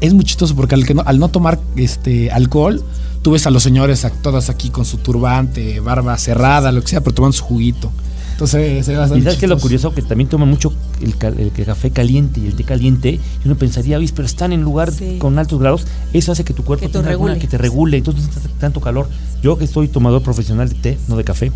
es 0.00 0.14
muy 0.14 0.24
chistoso 0.24 0.54
porque 0.54 0.74
al, 0.74 0.86
que 0.86 0.94
no, 0.94 1.02
al 1.04 1.18
no 1.18 1.28
tomar 1.28 1.58
este 1.76 2.30
alcohol, 2.30 2.82
tú 3.22 3.32
ves 3.32 3.46
a 3.46 3.50
los 3.50 3.62
señores 3.62 4.04
a- 4.04 4.10
todas 4.10 4.48
aquí 4.50 4.70
con 4.70 4.84
su 4.84 4.98
turbante, 4.98 5.80
barba 5.80 6.16
cerrada, 6.18 6.70
lo 6.72 6.80
que 6.82 6.88
sea, 6.88 7.00
pero 7.00 7.14
tomando 7.14 7.36
su 7.36 7.44
juguito. 7.44 7.90
Entonces 8.32 8.86
se 8.86 8.92
ve 8.92 8.98
bastante 8.98 9.18
Y 9.18 9.22
sabes 9.24 9.38
que 9.40 9.48
lo 9.48 9.58
curioso 9.58 9.92
que 9.92 10.00
también 10.00 10.28
toman 10.30 10.48
mucho 10.48 10.72
el, 11.02 11.16
ca- 11.16 11.26
el 11.36 11.50
café 11.66 11.90
caliente 11.90 12.38
y 12.38 12.46
el 12.46 12.54
té 12.54 12.62
caliente. 12.62 13.10
Y 13.14 13.20
uno 13.46 13.56
pensaría, 13.56 13.98
"Oye, 13.98 14.08
pero 14.14 14.26
están 14.26 14.52
en 14.52 14.62
lugar 14.62 14.92
Sí. 14.92 15.16
con 15.18 15.36
altos 15.40 15.58
grados. 15.58 15.88
Eso 16.12 16.30
hace 16.30 16.44
que 16.44 16.54
tu 16.54 16.62
cuerpo 16.62 16.82
Que 16.82 16.86
te 16.86 16.92
tenga 17.00 17.10
alguna- 17.10 17.32
regule. 17.32 17.40
que 17.40 17.48
te 17.50 17.58
regule. 17.58 17.96
Entonces 17.96 18.26
no 18.32 18.50
tanto 18.60 18.80
calor. 18.80 19.08
Yo 19.42 19.58
que 19.58 19.66
soy 19.66 19.88
tomador 19.88 20.22
profesional 20.22 20.68
de 20.68 20.76
té, 20.76 20.98
no 21.08 21.16
de 21.16 21.24
café. 21.24 21.50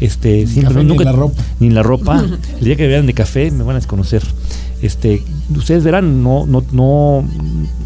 Este, 0.00 0.48
siempre 0.48 0.74
café 0.74 0.82
ni 0.84 0.88
nunca 0.88 1.02
en 1.04 1.06
la 1.06 1.12
ropa. 1.12 1.42
ni 1.60 1.66
en 1.68 1.74
la 1.76 1.82
ropa. 1.84 2.24
el 2.58 2.64
día 2.64 2.74
que 2.74 2.88
vean 2.88 3.06
de 3.06 3.14
café 3.14 3.52
me 3.52 3.62
van 3.62 3.76
a 3.76 3.78
desconocer. 3.78 4.24
Este, 4.84 5.22
ustedes 5.56 5.82
verán, 5.82 6.22
no, 6.22 6.44
no, 6.44 6.62
no 6.72 7.24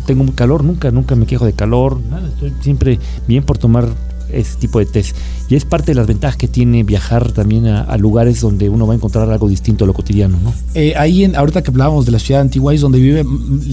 tengo 0.05 0.27
calor, 0.35 0.65
nunca, 0.65 0.91
nunca 0.91 1.15
me 1.15 1.27
quejo 1.27 1.47
de 1.47 1.53
calor, 1.53 2.01
nada, 2.11 2.27
estoy 2.27 2.53
siempre 2.61 2.99
bien 3.29 3.45
por 3.45 3.57
tomar 3.57 3.89
ese 4.33 4.57
tipo 4.59 4.81
de 4.81 4.87
test. 4.87 5.17
Y 5.49 5.55
es 5.55 5.65
parte 5.65 5.93
de 5.93 5.95
las 5.95 6.09
ventajas 6.09 6.37
que 6.37 6.49
tiene 6.49 6.83
viajar 6.83 7.31
también 7.31 7.69
a, 7.69 7.83
a 7.83 7.97
lugares 7.99 8.41
donde 8.41 8.69
uno 8.69 8.85
va 8.85 8.95
a 8.95 8.97
encontrar 8.97 9.31
algo 9.31 9.49
distinto 9.49 9.85
a 9.85 9.87
lo 9.87 9.95
cotidiano, 9.95 10.41
¿no? 10.43 10.53
Eh, 10.75 10.95
ahí, 10.97 11.23
en, 11.23 11.37
ahorita 11.37 11.63
que 11.63 11.71
hablábamos 11.71 12.05
de 12.05 12.11
la 12.11 12.19
ciudad 12.19 12.41
antigua, 12.41 12.75
es 12.75 12.81
donde 12.81 12.99
vive 12.99 13.25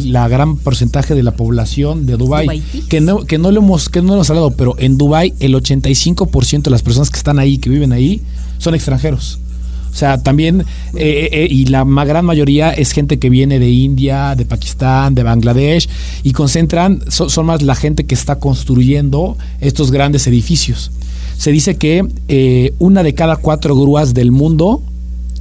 la 0.06 0.28
gran 0.28 0.58
porcentaje 0.58 1.16
de 1.16 1.24
la 1.24 1.32
población 1.32 2.06
de 2.06 2.18
Dubai 2.18 2.46
Dubái. 2.46 2.62
que 2.90 3.02
no, 3.02 3.26
que 3.26 3.40
no 3.40 3.50
lo 3.50 3.60
hemos, 3.60 3.90
que 3.90 4.04
no 4.04 4.10
lo 4.10 4.14
hemos 4.14 4.30
hablado, 4.30 4.52
pero 4.52 4.76
en 4.78 5.00
Dubai 5.00 5.34
el 5.40 5.56
85% 5.56 6.62
de 6.62 6.70
las 6.70 6.84
personas 6.84 7.10
que 7.10 7.18
están 7.18 7.40
ahí, 7.40 7.58
que 7.58 7.72
viven 7.72 7.92
ahí, 7.92 8.22
son 8.60 8.76
extranjeros. 8.76 9.40
O 9.96 9.98
sea, 9.98 10.22
también, 10.22 10.66
eh, 10.96 11.30
eh, 11.32 11.48
y 11.50 11.68
la 11.68 11.86
gran 11.86 12.26
mayoría 12.26 12.72
es 12.74 12.92
gente 12.92 13.18
que 13.18 13.30
viene 13.30 13.60
de 13.60 13.70
India, 13.70 14.36
de 14.36 14.44
Pakistán, 14.46 15.16
de 15.16 15.24
Bangladesh, 15.24 15.88
y 16.22 16.34
concentran, 16.34 17.00
so- 17.08 17.30
son 17.30 17.46
más 17.46 17.62
la 17.62 17.76
gente 17.76 18.04
que 18.04 18.14
está 18.14 18.36
construyendo 18.36 19.38
estos 19.62 19.92
grandes 19.92 20.28
edificios. 20.28 20.92
Se 21.38 21.50
dice 21.54 21.76
que 21.78 22.06
eh, 22.28 22.74
una 22.78 23.04
de 23.04 23.14
cada 23.14 23.38
cuatro 23.38 23.74
grúas 23.74 24.14
del 24.14 24.32
mundo 24.34 24.84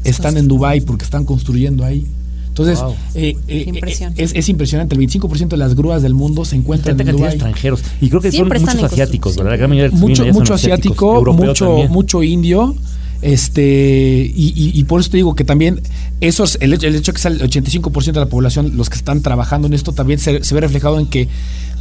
están 0.05 0.37
en 0.37 0.47
Dubai 0.47 0.81
porque 0.83 1.05
están 1.05 1.25
construyendo 1.25 1.85
ahí. 1.85 2.07
Entonces, 2.47 2.81
Wow. 2.81 2.95
eh, 3.17 3.37
eh, 3.49 3.65
Impresión. 3.67 4.15
es, 4.17 4.33
es 4.37 4.49
impresionante. 4.49 4.95
El 4.95 5.01
25% 5.01 5.49
de 5.49 5.57
las 5.57 5.75
grúas 5.75 6.01
del 6.03 6.15
mundo 6.15 6.45
se 6.45 6.55
encuentran 6.55 7.01
en 7.01 7.09
Dubái. 7.09 7.31
extranjeros. 7.31 7.83
Y 8.01 8.09
creo 8.09 8.21
que 8.21 8.31
Siempre 8.31 8.61
son 8.61 8.69
muchos 8.77 8.93
asiáticos. 8.93 9.35
¿verdad? 9.35 9.51
La 9.51 9.57
gran 9.57 9.71
mayoría 9.71 9.91
de 9.91 9.97
mucho, 10.01 10.25
mucho 10.27 10.55
asiático, 10.55 11.25
mucho, 11.33 11.79
mucho 11.89 12.23
indio. 12.23 12.77
Este, 13.23 14.31
y, 14.35 14.53
y- 14.55 14.79
y 14.79 14.85
por 14.85 15.01
eso 15.01 15.11
te 15.11 15.17
digo 15.17 15.35
que 15.35 15.45
también 15.45 15.81
esos, 16.21 16.59
el, 16.61 16.75
hecho- 16.75 16.87
el 16.87 16.95
hecho 16.95 17.13
que 17.13 17.21
sea 17.21 17.31
el 17.31 17.41
85% 17.41 18.13
de 18.13 18.21
la 18.21 18.27
población 18.27 18.73
los 18.77 18.91
que 18.91 18.97
están 18.97 19.23
trabajando 19.23 19.67
en 19.67 19.73
esto 19.75 19.93
también 19.93 20.19
se, 20.19 20.45
se 20.45 20.55
ve 20.55 20.61
reflejado 20.61 20.99
en 21.01 21.07
que 21.07 21.29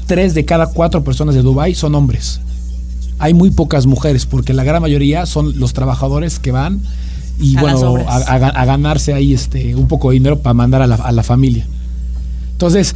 tres 0.07 0.33
de 0.33 0.45
cada 0.45 0.67
cuatro 0.67 1.03
personas 1.03 1.35
de 1.35 1.41
Dubai 1.41 1.75
son 1.75 1.95
hombres. 1.95 2.39
Hay 3.19 3.33
muy 3.33 3.51
pocas 3.51 3.85
mujeres, 3.85 4.25
porque 4.25 4.53
la 4.53 4.63
gran 4.63 4.81
mayoría 4.81 5.25
son 5.25 5.59
los 5.59 5.73
trabajadores 5.73 6.39
que 6.39 6.51
van 6.51 6.81
y 7.39 7.57
A 7.57 7.61
bueno, 7.61 7.95
a, 8.07 8.17
a 8.17 8.39
ga- 8.39 8.51
a 8.55 8.65
ganarse 8.65 9.13
ahí 9.13 9.33
este 9.33 9.75
un 9.75 9.87
poco 9.87 10.09
de 10.09 10.15
dinero 10.15 10.39
para 10.39 10.53
mandar 10.53 10.81
a 10.81 10.87
la, 10.87 10.95
a 10.95 11.11
la 11.11 11.23
familia. 11.23 11.65
Entonces, 12.53 12.95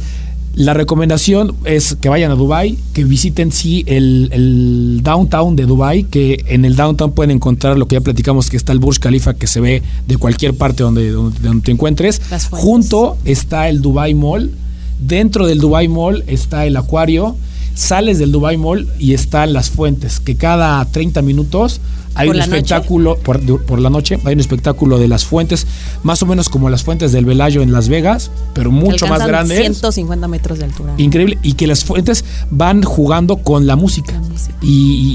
la 0.58 0.74
recomendación 0.74 1.54
es 1.64 1.94
que 1.94 2.08
vayan 2.08 2.32
a 2.32 2.34
Dubai, 2.34 2.76
que 2.92 3.04
visiten 3.04 3.52
sí 3.52 3.84
el, 3.86 4.28
el 4.32 5.00
downtown 5.04 5.54
de 5.54 5.66
Dubai, 5.66 6.02
que 6.02 6.42
en 6.48 6.64
el 6.64 6.74
downtown 6.74 7.12
pueden 7.12 7.30
encontrar 7.30 7.78
lo 7.78 7.86
que 7.86 7.94
ya 7.94 8.00
platicamos, 8.00 8.50
que 8.50 8.56
está 8.56 8.72
el 8.72 8.80
Burj 8.80 8.98
Khalifa, 8.98 9.34
que 9.34 9.46
se 9.46 9.60
ve 9.60 9.84
de 10.08 10.16
cualquier 10.16 10.54
parte 10.54 10.82
donde, 10.82 11.12
donde, 11.12 11.38
donde 11.38 11.64
te 11.64 11.70
encuentres. 11.70 12.20
Junto 12.50 13.16
está 13.24 13.68
el 13.68 13.82
Dubai 13.82 14.14
Mall. 14.14 14.50
Dentro 14.98 15.46
del 15.46 15.60
Dubai 15.60 15.86
Mall 15.86 16.24
está 16.26 16.66
el 16.66 16.76
acuario. 16.76 17.36
Sales 17.76 18.18
del 18.18 18.32
Dubai 18.32 18.56
Mall 18.56 18.88
y 18.98 19.14
están 19.14 19.52
las 19.52 19.70
fuentes, 19.70 20.18
que 20.18 20.34
cada 20.34 20.84
30 20.84 21.22
minutos 21.22 21.80
hay 22.18 22.26
¿Por 22.26 22.36
un 22.36 22.42
espectáculo, 22.42 23.16
por, 23.18 23.78
la 23.80 23.90
noche, 23.90 24.18
hay 24.24 24.34
un 24.34 24.40
espectáculo 24.40 24.98
de 24.98 25.06
las 25.08 25.24
fuentes, 25.24 25.66
más 26.02 26.22
o 26.22 26.26
menos 26.26 26.48
como 26.48 26.68
las 26.68 26.82
fuentes 26.82 27.12
del 27.12 27.24
Velayo 27.24 27.62
en 27.62 27.72
Las 27.72 27.88
Vegas, 27.88 28.30
pero 28.54 28.70
mucho 28.72 29.06
más 29.06 29.26
grandes. 29.26 29.58
150 29.60 30.26
metros 30.28 30.58
de 30.58 30.64
altura. 30.64 30.94
Increíble. 30.98 31.38
Y 31.42 31.52
que 31.54 31.66
las 31.66 31.84
fuentes 31.84 32.24
van 32.50 32.82
jugando 32.82 33.36
con 33.36 33.66
la 33.66 33.76
música. 33.76 34.12
La 34.14 34.20
música. 34.20 34.54
Y, 34.62 34.68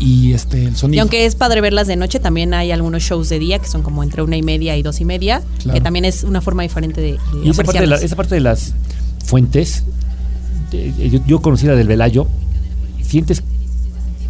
y- 0.03 0.27
y, 0.29 0.33
este, 0.33 0.65
el 0.65 0.73
Y 0.73 0.75
sonido. 0.75 1.01
aunque 1.01 1.25
es 1.25 1.35
padre 1.35 1.59
verlas 1.61 1.87
de 1.87 1.95
noche, 1.97 2.19
también 2.19 2.53
hay 2.53 2.71
algunos 2.71 3.03
shows 3.03 3.27
de 3.29 3.39
día 3.39 3.59
que 3.59 3.67
son 3.67 3.81
como 3.83 4.01
entre 4.03 4.21
una 4.23 4.37
y 4.37 4.41
media 4.41 4.77
y 4.77 4.81
dos 4.81 5.01
y 5.01 5.05
media, 5.05 5.41
Claro. 5.59 5.73
que 5.77 5.81
también 5.81 6.05
es 6.05 6.23
una 6.23 6.39
forma 6.41 6.63
diferente 6.63 7.01
de, 7.01 7.11
de 7.13 7.19
Y 7.43 7.49
esa 7.49 7.63
parte 7.63 7.81
de, 7.81 7.87
la- 7.87 7.97
esa 7.97 8.15
parte 8.15 8.35
de 8.35 8.41
las 8.41 8.73
fuentes, 9.25 9.83
de- 10.71 11.09
yo, 11.09 11.19
yo 11.27 11.41
conocí 11.41 11.65
la 11.67 11.75
del 11.75 11.87
Velayo, 11.87 12.27
sientes, 13.01 13.43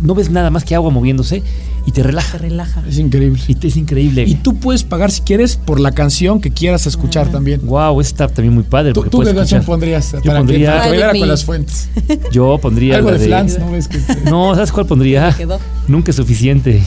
no 0.01 0.15
ves 0.15 0.29
nada 0.29 0.49
más 0.49 0.63
que 0.65 0.75
agua 0.75 0.89
moviéndose 0.91 1.43
y 1.85 1.91
te 1.91 2.01
Te 2.01 2.03
relaja. 2.03 2.83
es 2.87 2.97
increíble. 2.97 3.39
Y 3.47 3.55
te- 3.55 3.67
es 3.67 3.75
increíble. 3.77 4.23
Y 4.25 4.35
tú 4.35 4.55
puedes 4.55 4.83
pagar 4.83 5.11
si 5.11 5.21
quieres 5.21 5.57
por 5.57 5.79
la 5.79 5.91
canción 5.91 6.39
que 6.41 6.51
quieras 6.51 6.87
escuchar 6.87 7.29
también. 7.29 7.61
Wow, 7.65 7.99
está 8.01 8.27
también 8.27 8.53
muy 8.53 8.63
padre. 8.63 8.93
¿Tú, 8.93 9.03
tú 9.03 9.19
qué 9.19 9.33
canción 9.33 9.61
escuchar- 9.61 9.65
pondrías 9.65 10.11
Yo 10.11 10.21
para, 10.23 10.39
pondría- 10.39 10.81
que, 10.83 10.99
para 10.99 11.19
con 11.19 11.27
las 11.27 11.43
fuentes? 11.45 11.89
Yo 12.31 12.57
pondría 12.61 12.95
Algo 12.97 13.11
la 13.11 13.17
de 13.17 13.25
Flans, 13.27 13.59
¿no 13.59 13.71
ves 13.71 13.87
que 13.87 13.99
No, 14.29 14.53
¿sabes 14.55 14.71
cuál 14.71 14.85
pondría? 14.85 15.35
Nunca 15.87 16.11
es 16.11 16.15
suficiente. 16.15 16.81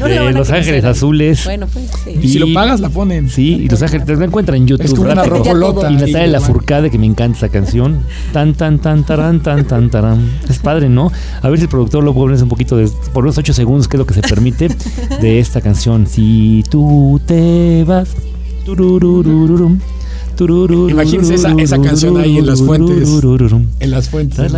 No 0.00 0.06
de 0.06 0.14
la 0.16 0.30
Los. 0.30 0.50
Ángeles 0.50 0.84
Azules. 0.84 1.44
Bueno, 1.44 1.66
pues 1.66 1.90
sí. 2.04 2.18
Y 2.22 2.28
si 2.28 2.38
lo 2.38 2.46
pagas, 2.54 2.80
la 2.80 2.88
ponen. 2.88 3.28
Sí, 3.28 3.54
y 3.64 3.68
Los 3.68 3.82
Ángeles, 3.82 4.06
te 4.06 4.14
lo 4.16 4.24
encuentran 4.24 4.56
en 4.58 4.66
YouTube. 4.66 4.86
Es 4.86 4.94
como 4.94 5.10
una 5.12 5.24
rojolota. 5.24 5.90
Y 5.90 5.94
ahí, 5.94 6.00
Natalia 6.00 6.26
¿no? 6.26 6.32
Lafourcade, 6.32 6.90
que 6.90 6.98
me 6.98 7.06
encanta 7.06 7.36
esa 7.38 7.48
canción. 7.50 8.00
Tan, 8.32 8.54
tan, 8.54 8.78
tan, 8.78 9.04
taran, 9.04 9.42
tan, 9.42 9.66
tan, 9.66 9.90
taran. 9.90 10.30
Es 10.48 10.58
padre, 10.58 10.88
¿no? 10.88 11.12
A 11.42 11.48
ver 11.50 11.58
si 11.58 11.64
el 11.64 11.68
productor 11.68 12.02
lo 12.04 12.14
pones 12.14 12.40
un 12.42 12.48
poquito 12.48 12.76
de. 12.76 12.88
Por 13.12 13.24
unos 13.24 13.36
8 13.36 13.52
segundos, 13.52 13.65
que 13.66 13.96
es 13.96 13.98
lo 13.98 14.06
que 14.06 14.14
se 14.14 14.22
permite, 14.22 14.68
de 15.20 15.38
esta 15.40 15.60
canción. 15.60 16.06
Si 16.06 16.64
tú 16.70 17.20
te 17.26 17.84
vas. 17.84 18.08
tururururum, 18.64 19.78
Imagínense 20.90 21.34
esa- 21.34 21.54
esa 21.58 21.80
canción 21.80 22.16
ahí 22.18 22.38
en 22.38 22.46
las 22.46 22.60
fuentes. 22.62 23.08
En 23.80 23.90
las 23.90 24.08
fuentes. 24.10 24.52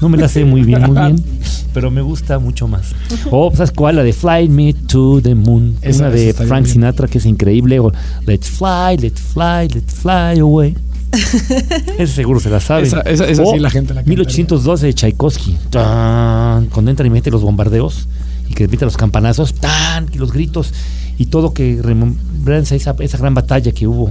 No 0.00 0.08
me 0.08 0.16
la 0.18 0.28
sé 0.28 0.44
muy 0.44 0.62
bien, 0.62 0.80
muy 0.82 0.96
bien, 0.96 1.24
pero 1.74 1.90
me 1.90 2.02
gusta 2.02 2.38
mucho 2.38 2.68
más. 2.68 2.94
O, 3.30 3.50
¿sabes 3.54 3.72
cuál? 3.72 3.96
La 3.96 4.02
de 4.04 4.12
Fly 4.12 4.48
Me 4.48 4.72
to 4.74 5.20
the 5.22 5.34
Moon. 5.34 5.74
Esa- 5.82 6.04
una 6.06 6.10
de 6.10 6.32
Frank. 6.34 6.66
Sinatra 6.66 7.08
que 7.08 7.18
es 7.18 7.26
increíble. 7.26 7.80
O 7.80 7.90
Let's 8.26 8.48
Fly, 8.50 8.96
Let's 9.00 9.20
Fly, 9.20 9.68
Let's 9.74 9.94
Fly 9.94 10.38
Away. 10.40 10.74
Ese 11.12 12.06
seguro 12.14 12.40
se 12.40 12.50
la 12.50 12.60
sabe. 12.60 12.84
Esa- 12.86 13.00
esa- 13.02 13.26
esa 13.28 13.44
sí 13.46 13.58
la 13.58 13.70
gente 13.70 13.94
la 13.94 14.00
canta. 14.00 14.08
1812 14.10 14.86
de 14.86 14.94
Tchaikovsky. 14.94 15.56
Tan, 15.70 16.66
cuando 16.66 16.90
entra 16.90 17.06
y 17.06 17.10
mete 17.10 17.30
los 17.30 17.42
bombardeos 17.42 18.08
y 18.48 18.54
que 18.54 18.66
mete 18.68 18.84
los 18.84 18.96
campanazos, 18.96 19.54
tan, 19.54 20.08
y 20.12 20.18
los 20.18 20.32
gritos 20.32 20.72
y 21.18 21.26
todo 21.26 21.52
que 21.52 21.78
remembranza 21.82 22.74
esa, 22.74 22.94
esa 23.00 23.18
gran 23.18 23.34
batalla 23.34 23.72
que 23.72 23.86
hubo 23.86 24.10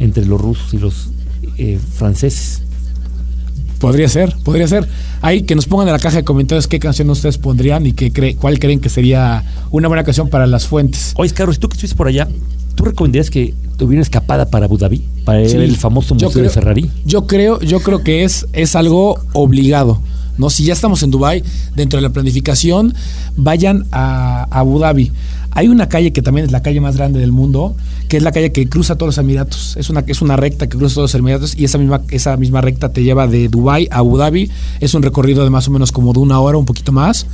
entre 0.00 0.24
los 0.26 0.40
rusos 0.40 0.74
y 0.74 0.78
los 0.78 1.08
eh, 1.58 1.78
franceses. 1.94 2.62
Podría 3.78 4.08
ser, 4.08 4.34
podría 4.44 4.66
ser. 4.68 4.88
Ahí 5.20 5.42
que 5.42 5.54
nos 5.54 5.66
pongan 5.66 5.88
en 5.88 5.92
la 5.92 5.98
caja 5.98 6.16
de 6.18 6.24
comentarios 6.24 6.66
qué 6.68 6.78
canción 6.78 7.10
ustedes 7.10 7.36
pondrían 7.38 7.84
y 7.86 7.92
qué 7.92 8.12
cree, 8.12 8.34
cuál 8.36 8.58
creen 8.58 8.80
que 8.80 8.88
sería 8.88 9.44
una 9.70 9.88
buena 9.88 10.04
canción 10.04 10.28
para 10.30 10.46
las 10.46 10.66
fuentes. 10.66 11.12
Oye, 11.16 11.32
Carlos, 11.32 11.58
tú 11.58 11.68
que 11.68 11.74
estuviste 11.74 11.96
por 11.96 12.08
allá, 12.08 12.28
¿tú 12.74 12.84
recomendarías 12.84 13.30
que 13.30 13.54
tuviera 13.76 14.02
escapada 14.02 14.46
para 14.50 14.66
Abu 14.66 14.78
Dhabi? 14.78 15.04
Para 15.24 15.48
Sí. 15.48 15.56
el 15.56 15.76
famoso 15.76 16.14
museo 16.14 16.30
de 16.42 16.50
Ferrari. 16.50 16.90
Yo 17.04 17.26
creo, 17.26 17.60
yo 17.60 17.80
creo 17.80 18.02
que 18.02 18.24
es, 18.24 18.46
es 18.52 18.76
algo 18.76 19.18
obligado. 19.32 20.00
¿no? 20.36 20.50
Si 20.50 20.64
ya 20.64 20.72
estamos 20.72 21.02
en 21.04 21.10
Dubai 21.12 21.44
dentro 21.76 21.96
de 21.98 22.02
la 22.02 22.10
planificación, 22.12 22.92
vayan 23.36 23.86
a, 23.92 24.48
a 24.50 24.58
Abu 24.60 24.78
Dhabi. 24.80 25.12
Hay 25.52 25.68
una 25.68 25.88
calle 25.88 26.12
que 26.12 26.20
también 26.22 26.46
es 26.46 26.50
la 26.52 26.60
calle 26.62 26.80
más 26.80 26.96
grande 26.96 27.20
del 27.20 27.30
mundo, 27.30 27.76
que 28.08 28.16
es 28.16 28.22
la 28.24 28.32
calle 28.32 28.50
que 28.50 28.68
cruza 28.68 28.96
todos 28.96 29.10
los 29.16 29.18
Emiratos. 29.18 29.76
Es 29.76 29.88
una, 29.90 30.02
es 30.08 30.20
una 30.22 30.36
recta 30.36 30.68
que 30.68 30.76
cruza 30.76 30.96
todos 30.96 31.12
los 31.12 31.20
Emiratos 31.20 31.54
y 31.56 31.64
esa 31.64 31.78
misma, 31.78 32.02
esa 32.10 32.36
misma 32.36 32.60
recta 32.60 32.92
te 32.92 33.04
lleva 33.04 33.28
de 33.28 33.48
Dubai 33.48 33.86
a 33.92 33.98
Abu 33.98 34.16
Dhabi. 34.18 34.50
Es 34.80 34.94
un 34.94 35.02
recorrido 35.02 35.44
de 35.44 35.50
más 35.50 35.68
o 35.68 35.70
menos 35.70 35.92
como 35.92 36.12
de 36.12 36.18
una 36.18 36.40
hora, 36.40 36.58
un 36.58 36.64
poquito 36.64 36.90
más. 36.90 37.26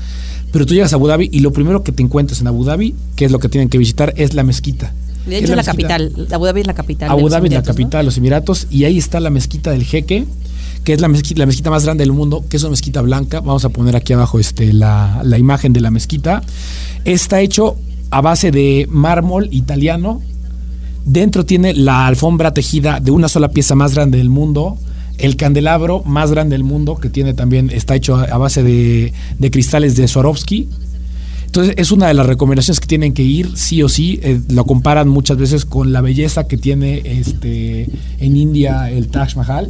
Pero 0.52 0.66
tú 0.66 0.74
llegas 0.74 0.92
a 0.92 0.96
Abu 0.96 1.06
Dhabi 1.06 1.30
y 1.32 1.40
lo 1.40 1.52
primero 1.52 1.82
que 1.82 1.92
te 1.92 2.02
encuentras 2.02 2.42
en 2.42 2.48
Abu 2.48 2.64
Dhabi, 2.64 2.94
que 3.16 3.24
es 3.24 3.32
lo 3.32 3.38
que 3.38 3.48
tienen 3.48 3.70
que 3.70 3.78
visitar, 3.78 4.12
es 4.18 4.34
la 4.34 4.42
mezquita. 4.42 4.92
De 5.26 5.32
¿Qué 5.32 5.38
hecho, 5.38 5.52
es 5.52 5.56
la 5.56 5.62
capital. 5.64 6.12
Abu 6.32 6.46
Dhabi 6.46 6.60
es 6.62 6.66
la 6.66 6.74
capital. 6.74 7.10
Abu 7.10 7.28
Dhabi 7.28 7.48
es 7.48 7.54
la 7.54 7.62
capital 7.62 8.00
de 8.00 8.04
los 8.04 8.16
Emiratos 8.16 8.66
y 8.70 8.84
ahí 8.84 8.98
está 8.98 9.20
la 9.20 9.30
mezquita 9.30 9.70
del 9.70 9.84
Jeque, 9.84 10.26
que 10.82 10.92
es 10.92 11.00
la 11.00 11.08
mezquita, 11.08 11.40
la 11.40 11.46
mezquita 11.46 11.70
más 11.70 11.84
grande 11.84 12.02
del 12.02 12.12
mundo, 12.12 12.44
que 12.48 12.56
es 12.56 12.62
una 12.62 12.70
mezquita 12.70 13.02
blanca. 13.02 13.40
Vamos 13.40 13.64
a 13.64 13.68
poner 13.68 13.96
aquí 13.96 14.12
abajo 14.12 14.38
este, 14.38 14.72
la, 14.72 15.20
la 15.24 15.38
imagen 15.38 15.72
de 15.72 15.80
la 15.80 15.90
mezquita. 15.90 16.42
Está 17.04 17.40
hecho 17.40 17.76
a 18.10 18.20
base 18.20 18.50
de 18.50 18.86
mármol 18.90 19.48
italiano. 19.52 20.22
Dentro 21.04 21.44
tiene 21.44 21.74
la 21.74 22.06
alfombra 22.06 22.52
tejida 22.52 23.00
de 23.00 23.10
una 23.10 23.28
sola 23.28 23.48
pieza 23.48 23.74
más 23.74 23.94
grande 23.94 24.18
del 24.18 24.30
mundo. 24.30 24.78
El 25.18 25.36
candelabro 25.36 26.02
más 26.04 26.30
grande 26.30 26.54
del 26.54 26.64
mundo, 26.64 26.96
que 26.96 27.10
tiene 27.10 27.34
también, 27.34 27.68
está 27.70 27.94
hecho 27.94 28.16
a, 28.16 28.24
a 28.24 28.38
base 28.38 28.62
de, 28.62 29.12
de 29.38 29.50
cristales 29.50 29.94
de 29.96 30.08
Swarovski. 30.08 30.68
Entonces 31.50 31.74
es 31.78 31.90
una 31.90 32.06
de 32.06 32.14
las 32.14 32.26
recomendaciones 32.26 32.78
que 32.78 32.86
tienen 32.86 33.12
que 33.12 33.24
ir, 33.24 33.50
sí 33.56 33.82
o 33.82 33.88
sí. 33.88 34.20
Eh, 34.22 34.40
lo 34.50 34.64
comparan 34.66 35.08
muchas 35.08 35.36
veces 35.36 35.64
con 35.64 35.92
la 35.92 36.00
belleza 36.00 36.46
que 36.46 36.56
tiene 36.56 37.02
este 37.04 37.88
en 38.20 38.36
India 38.36 38.88
el 38.88 39.08
Taj 39.08 39.34
Mahal. 39.34 39.68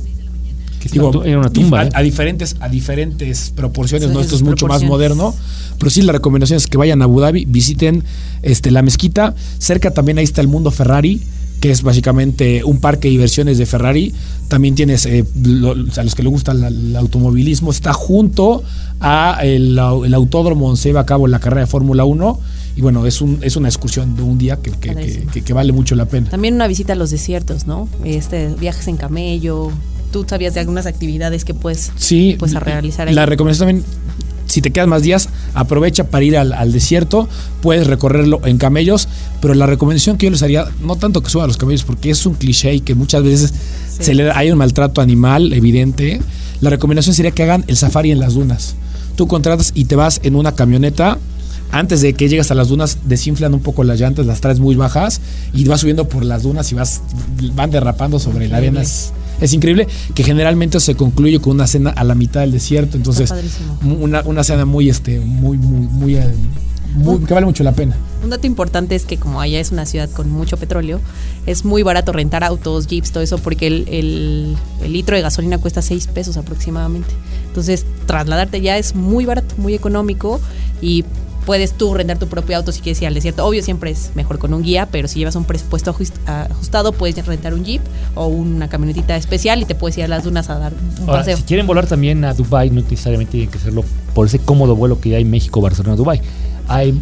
Que 0.79 0.91
tu- 0.91 1.23
era 1.23 1.39
una 1.39 1.49
tumba. 1.51 1.81
a, 1.81 1.85
¿eh? 1.87 1.91
a 1.95 2.03
diferentes, 2.03 2.57
a 2.61 2.69
diferentes 2.69 3.51
proporciones, 3.57 4.09
Sí, 4.09 4.15
¿no? 4.15 4.21
Esto 4.21 4.37
es 4.37 4.43
mucho 4.43 4.67
más 4.67 4.83
moderno. 4.83 5.35
Pero 5.79 5.89
sí, 5.91 6.03
la 6.03 6.13
recomendación 6.13 6.59
es 6.59 6.67
que 6.67 6.77
vayan 6.77 7.01
a 7.01 7.05
Abu 7.07 7.21
Dhabi, 7.21 7.47
visiten 7.47 8.05
este, 8.43 8.71
la 8.71 8.83
mezquita. 8.83 9.35
Cerca 9.59 9.93
también 9.93 10.19
ahí 10.19 10.25
está 10.25 10.43
el 10.43 10.49
mundo 10.49 10.71
Ferrari, 10.71 11.23
que 11.61 11.71
es 11.71 11.83
básicamente 11.83 12.65
un 12.65 12.79
parque 12.79 13.09
de 13.09 13.13
diversiones 13.13 13.59
de 13.59 13.67
Ferrari. 13.67 14.15
También 14.49 14.75
tienes, 14.75 15.05
eh, 15.07 15.25
lo- 15.43 15.73
a 15.73 16.03
los 16.05 16.15
que 16.15 16.23
les 16.23 16.31
gusta 16.33 16.53
el 16.53 16.97
automovilismo, 16.97 17.71
está 17.71 17.93
junto 17.93 18.63
a 19.01 19.39
el, 19.43 19.79
au- 19.79 20.05
el 20.07 20.15
autódromo 20.15 20.67
donde 20.69 20.81
se 20.81 20.89
lleva 20.89 21.01
a 21.01 21.07
cabo 21.07 21.27
la 21.29 21.39
carrera 21.39 21.63
de 21.63 21.67
Fórmula 21.67 22.05
1. 22.05 22.41
Y 22.77 22.81
bueno, 22.83 23.05
es, 23.05 23.21
un, 23.21 23.39
es 23.43 23.57
una 23.57 23.69
excursión 23.69 24.17
de 24.17 24.23
un 24.23 24.39
día 24.39 24.57
que, 24.57 24.71
que- 24.71 25.27
que- 25.45 25.53
vale 25.53 25.73
mucho 25.73 25.95
la 25.97 26.07
pena. 26.07 26.31
También 26.31 26.55
una 26.55 26.67
visita 26.67 26.95
a 26.95 26.97
los 26.97 27.11
desiertos, 27.11 27.67
¿no? 27.67 27.89
Este, 28.05 28.49
viajes 28.59 28.87
en 28.89 28.97
camello. 28.97 29.71
¿Tú 30.13 30.25
sabías 30.29 30.55
de 30.55 30.61
algunas 30.61 30.87
actividades 30.87 31.45
que 31.45 31.53
puedes, 31.55 31.93
Sí, 31.97 32.37
a 32.57 32.61
realizar 32.61 33.07
ahí? 33.09 33.15
La 33.15 33.27
recomendación 33.27 33.69
también, 33.69 33.87
si 34.51 34.61
te 34.63 34.71
quedas 34.71 34.89
más 34.89 35.03
días, 35.03 35.29
aprovecha 35.55 36.05
para 36.05 36.25
ir 36.25 36.37
al, 36.37 36.53
al 36.53 36.73
desierto, 36.73 37.29
puedes 37.63 37.87
recorrerlo 37.87 38.41
en 38.45 38.59
camellos, 38.59 39.09
pero 39.41 39.55
la 39.55 39.67
recomendación 39.67 40.17
que 40.19 40.27
yo 40.27 40.31
les 40.31 40.43
haría, 40.43 40.67
no 40.83 40.97
tanto 40.97 41.23
que 41.23 41.31
suban 41.31 41.45
a 41.45 41.47
los 41.49 41.57
camellos, 41.57 41.85
porque 41.85 42.11
es 42.11 42.27
un 42.27 42.35
cliché 42.35 42.75
y 42.75 42.81
que 42.81 42.95
muchas 42.95 43.23
veces 43.23 43.53
Sí. 43.99 44.05
se 44.07 44.15
le, 44.15 44.31
hay 44.31 44.51
un 44.51 44.57
maltrato 44.59 45.01
animal 45.01 45.53
evidente, 45.53 46.21
la 46.61 46.71
recomendación 46.71 47.15
sería 47.15 47.31
que 47.33 47.43
hagan 47.43 47.65
el 47.67 47.77
safari 47.77 48.11
en 48.11 48.19
las 48.19 48.35
dunas. 48.35 48.75
Tú 49.17 49.27
contratas 49.27 49.73
y 49.75 49.85
te 49.87 49.97
vas 49.97 50.21
en 50.23 50.37
una 50.37 50.55
camioneta. 50.55 51.19
Antes 51.73 52.01
de 52.01 52.15
que 52.15 52.29
llegas 52.29 52.51
a 52.51 52.55
las 52.55 52.69
dunas, 52.69 52.99
desinflan 53.05 53.55
un 53.55 53.61
poco 53.61 53.85
las 53.85 54.01
llantas, 54.01 54.27
las 54.27 54.41
traes 54.41 54.59
muy 54.59 54.75
bajas 54.75 55.21
y 55.55 55.65
vas 55.67 55.81
subiendo 55.83 56.09
por 56.09 56.25
las 56.25 56.43
dunas 56.43 56.73
y 56.73 56.75
vas 56.75 57.01
van 57.55 57.71
derrapando 57.71 58.19
sobre 58.19 58.49
la 58.49 58.57
arena. 58.57 58.83
Es, 58.83 59.13
es 59.41 59.53
increíble 59.53 59.89
que 60.15 60.23
generalmente 60.23 60.81
se 60.81 60.95
concluye 60.95 61.41
con 61.41 61.55
una 61.55 61.67
cena 61.67 61.91
a 61.91 62.05
la 62.05 62.15
mitad 62.15 62.41
del 62.41 62.53
desierto. 62.53 62.97
Entonces, 62.97 63.33
una, 63.83 64.23
una 64.23 64.45
cena 64.45 64.65
muy, 64.65 64.89
este, 64.89 65.21
muy, 65.21 65.59
muy, 65.59 65.87
muy, 65.87 66.17
eh, 66.17 66.35
que 67.27 67.35
vale 67.35 67.47
mucho 67.47 67.63
la 67.65 67.73
pena. 67.73 67.97
Un 68.23 68.31
dato 68.31 68.47
importante 68.47 68.95
es 68.95 69.07
que 69.07 69.17
como 69.17 69.41
allá 69.41 69.61
es 69.61 69.71
una 69.71 69.87
ciudad 69.87 70.11
con 70.11 70.31
mucho 70.31 70.57
petróleo, 70.57 71.01
es 71.47 71.65
muy 71.65 71.83
barato 71.83 72.13
rentar 72.13 72.45
autos, 72.45 72.87
jeeps, 72.87 73.13
todo 73.13 73.23
eso, 73.23 73.39
porque 73.39 73.67
el, 73.67 73.89
el, 73.89 74.57
el 74.83 74.93
litro 74.93 75.17
de 75.17 75.23
gasolina 75.23 75.59
cuesta 75.59 75.81
6 75.81 76.09
pesos 76.09 76.37
aproximadamente. 76.37 77.11
Entonces, 77.47 77.87
trasladarte 78.07 78.61
ya 78.61 78.77
es 78.77 78.95
muy 78.95 79.25
barato, 79.25 79.55
muy 79.57 79.75
económico 79.75 80.41
y 80.83 81.05
puedes 81.47 81.73
tú 81.73 81.95
rentar 81.95 82.19
tu 82.19 82.29
propio 82.29 82.57
auto 82.57 82.73
si 82.73 82.81
quieres 82.81 83.01
ir 83.03 83.09
al 83.09 83.15
desierto. 83.15 83.45
Obvio, 83.47 83.63
siempre 83.63 83.91
es 83.91 84.11
mejor 84.15 84.39
con 84.39 84.55
un 84.55 84.63
guía, 84.63 84.87
pero 84.91 85.09
si 85.09 85.19
llevas 85.19 85.37
un 85.37 85.45
presupuesto 85.45 85.95
ajustado, 86.27 86.93
puedes 86.93 87.25
rentar 87.27 87.55
un 87.55 87.65
jeep 87.65 87.83
o 88.15 88.27
una 88.27 88.69
camionetita 88.69 89.17
especial 89.17 89.63
y 89.63 89.65
te 89.65 89.75
puedes 89.75 89.99
ir 89.99 90.05
a 90.05 90.09
las 90.09 90.25
dunas 90.25 90.51
a 90.51 90.59
dar 90.59 90.73
un 90.73 91.09
Ahora, 91.09 91.21
paseo. 91.21 91.37
Si 91.37 91.43
quieren 91.45 91.67
volar 91.67 91.87
también 91.87 92.25
a 92.25 92.35
Dubai, 92.35 92.71
no 92.71 92.83
necesariamente 92.83 93.33
tienen 93.33 93.51
que 93.51 93.59
hacerlo 93.59 93.85
por 94.15 94.27
ese 94.27 94.39
cómodo 94.39 94.77
vuelo 94.77 95.01
que 95.01 95.15
hay 95.17 95.23
en 95.23 95.31
México, 95.31 95.61
Barcelona, 95.61 95.97
Dubai. 95.97 96.21
Hay 96.69 97.01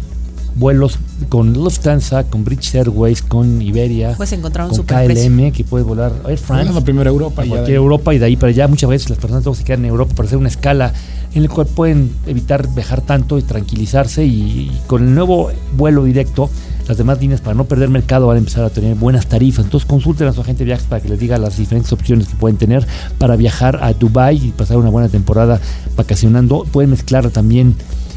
vuelos 0.55 0.99
con 1.29 1.53
Lufthansa, 1.53 2.25
con 2.25 2.43
British 2.43 2.75
Airways, 2.75 3.21
con 3.21 3.61
Iberia, 3.61 4.13
Puedes 4.15 4.33
encontrar 4.33 4.69
un 4.69 4.75
con 4.75 4.85
KLM, 4.85 5.51
que 5.51 5.63
puedes 5.63 5.87
volar 5.87 6.11
Air 6.27 6.37
France. 6.37 6.65
Volando 6.65 6.83
primero 6.83 7.09
a 7.09 7.13
Europa 7.13 7.43
a 7.43 7.45
cualquier. 7.45 7.77
Europa 7.77 8.13
y 8.13 8.19
de 8.19 8.25
ahí 8.25 8.35
para 8.35 8.49
allá. 8.49 8.67
Muchas 8.67 8.89
veces 8.89 9.09
las 9.09 9.19
personas 9.19 9.43
luego 9.45 9.55
se 9.55 9.63
quedan 9.63 9.85
en 9.85 9.91
Europa 9.91 10.13
para 10.15 10.27
hacer 10.27 10.37
una 10.37 10.49
escala 10.49 10.93
en 11.33 11.43
el 11.43 11.49
cual 11.49 11.67
pueden 11.67 12.11
evitar 12.25 12.73
viajar 12.73 13.01
tanto 13.01 13.37
y 13.37 13.43
tranquilizarse. 13.43 14.25
Y, 14.25 14.71
con 14.87 15.07
el 15.07 15.15
nuevo 15.15 15.51
vuelo 15.77 16.03
directo, 16.03 16.49
las 16.87 16.97
demás 16.97 17.19
líneas 17.21 17.41
para 17.41 17.55
no 17.55 17.65
perder 17.65 17.89
mercado 17.89 18.27
van 18.27 18.37
a 18.37 18.39
empezar 18.39 18.63
a 18.63 18.69
tener 18.69 18.95
buenas 18.95 19.27
tarifas. 19.27 19.65
Entonces 19.65 19.87
consulten 19.87 20.27
a 20.27 20.33
su 20.33 20.41
agente 20.41 20.59
de 20.59 20.65
viajes 20.65 20.87
para 20.87 21.01
que 21.01 21.09
les 21.09 21.19
diga 21.19 21.37
las 21.37 21.57
diferentes 21.57 21.93
opciones 21.93 22.27
que 22.27 22.35
pueden 22.35 22.57
tener 22.57 22.85
para 23.17 23.35
viajar 23.35 23.79
a 23.83 23.93
Dubai 23.93 24.47
y 24.47 24.51
pasar 24.51 24.77
una 24.77 24.89
buena 24.89 25.09
temporada 25.09 25.59
vacacionando. 25.95 26.65
Pueden 26.71 26.89
mezclar 26.89 27.29
también, 27.29 27.75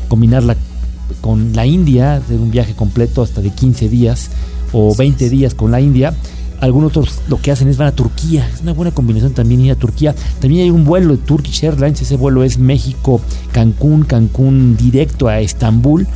combinarla 0.09 0.57
con 1.21 1.55
la 1.55 1.67
India, 1.67 2.15
hacer 2.15 2.41
un 2.41 2.51
viaje 2.51 2.75
completo 2.75 3.23
hasta 3.23 3.43
de 3.43 3.51
15 3.51 3.89
días 3.89 4.31
o 4.73 4.95
20 4.95 5.29
días 5.29 5.55
con 5.55 5.71
la 5.71 5.81
India. 5.81 6.15
Algunos 6.63 6.97
otros 6.97 7.21
lo 7.29 7.39
que 7.43 7.51
hacen 7.51 7.69
es 7.69 7.77
van 7.77 7.89
a 7.89 7.93
Turquía. 7.93 8.49
Es 8.55 8.61
una 8.63 8.73
buena 8.73 8.93
combinación 8.93 9.35
también 9.35 9.61
ir 9.61 9.73
a 9.73 9.77
Turquía. 9.77 10.15
También 10.41 10.63
hay 10.63 10.71
un 10.71 10.85
vuelo 10.85 11.11
de 11.17 11.19
Turkish 11.19 11.65
Airlines. 11.65 12.01
Ese 12.01 12.17
vuelo 12.17 12.45
es 12.45 12.57
México-Cancún, 12.59 14.05
Cancún 14.05 14.77
directo 14.77 15.29
a 15.29 15.41
Estambul. 15.41 16.07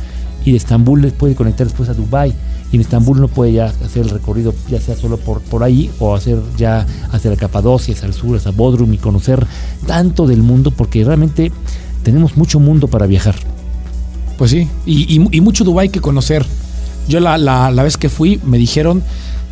Y 0.45 0.51
de 0.51 0.57
Estambul 0.57 1.01
les 1.01 1.13
puede 1.13 1.35
conectar 1.35 1.67
después 1.67 1.89
a 1.89 1.93
Dubai. 1.93 2.33
Y 2.71 2.75
en 2.75 2.81
Estambul 2.81 3.19
no 3.19 3.27
puede 3.27 3.53
ya 3.53 3.65
hacer 3.65 4.03
el 4.03 4.09
recorrido, 4.09 4.53
ya 4.69 4.79
sea 4.81 4.95
solo 4.95 5.17
por, 5.17 5.41
por 5.41 5.63
ahí 5.63 5.89
o 5.99 6.15
hacer 6.15 6.39
ya 6.57 6.85
hacia 7.11 7.29
la 7.29 7.37
Capadocia, 7.37 7.93
hacia 7.93 8.07
el 8.07 8.13
sur, 8.13 8.35
hacia 8.37 8.51
Bodrum 8.51 8.93
y 8.93 8.97
conocer 8.97 9.45
tanto 9.85 10.27
del 10.27 10.43
mundo, 10.43 10.71
porque 10.71 11.03
realmente 11.03 11.51
tenemos 12.03 12.35
mucho 12.37 12.59
mundo 12.59 12.87
para 12.87 13.05
viajar. 13.05 13.35
Pues 14.37 14.51
sí, 14.51 14.67
y, 14.85 15.13
y- 15.17 15.27
y 15.31 15.41
mucho 15.41 15.63
Dubái 15.63 15.89
que 15.89 15.99
conocer. 16.01 16.45
Yo 17.07 17.19
la- 17.21 17.37
la 17.71 17.83
vez 17.83 17.97
que 17.97 18.09
fui 18.09 18.39
me 18.45 18.57
dijeron 18.57 19.01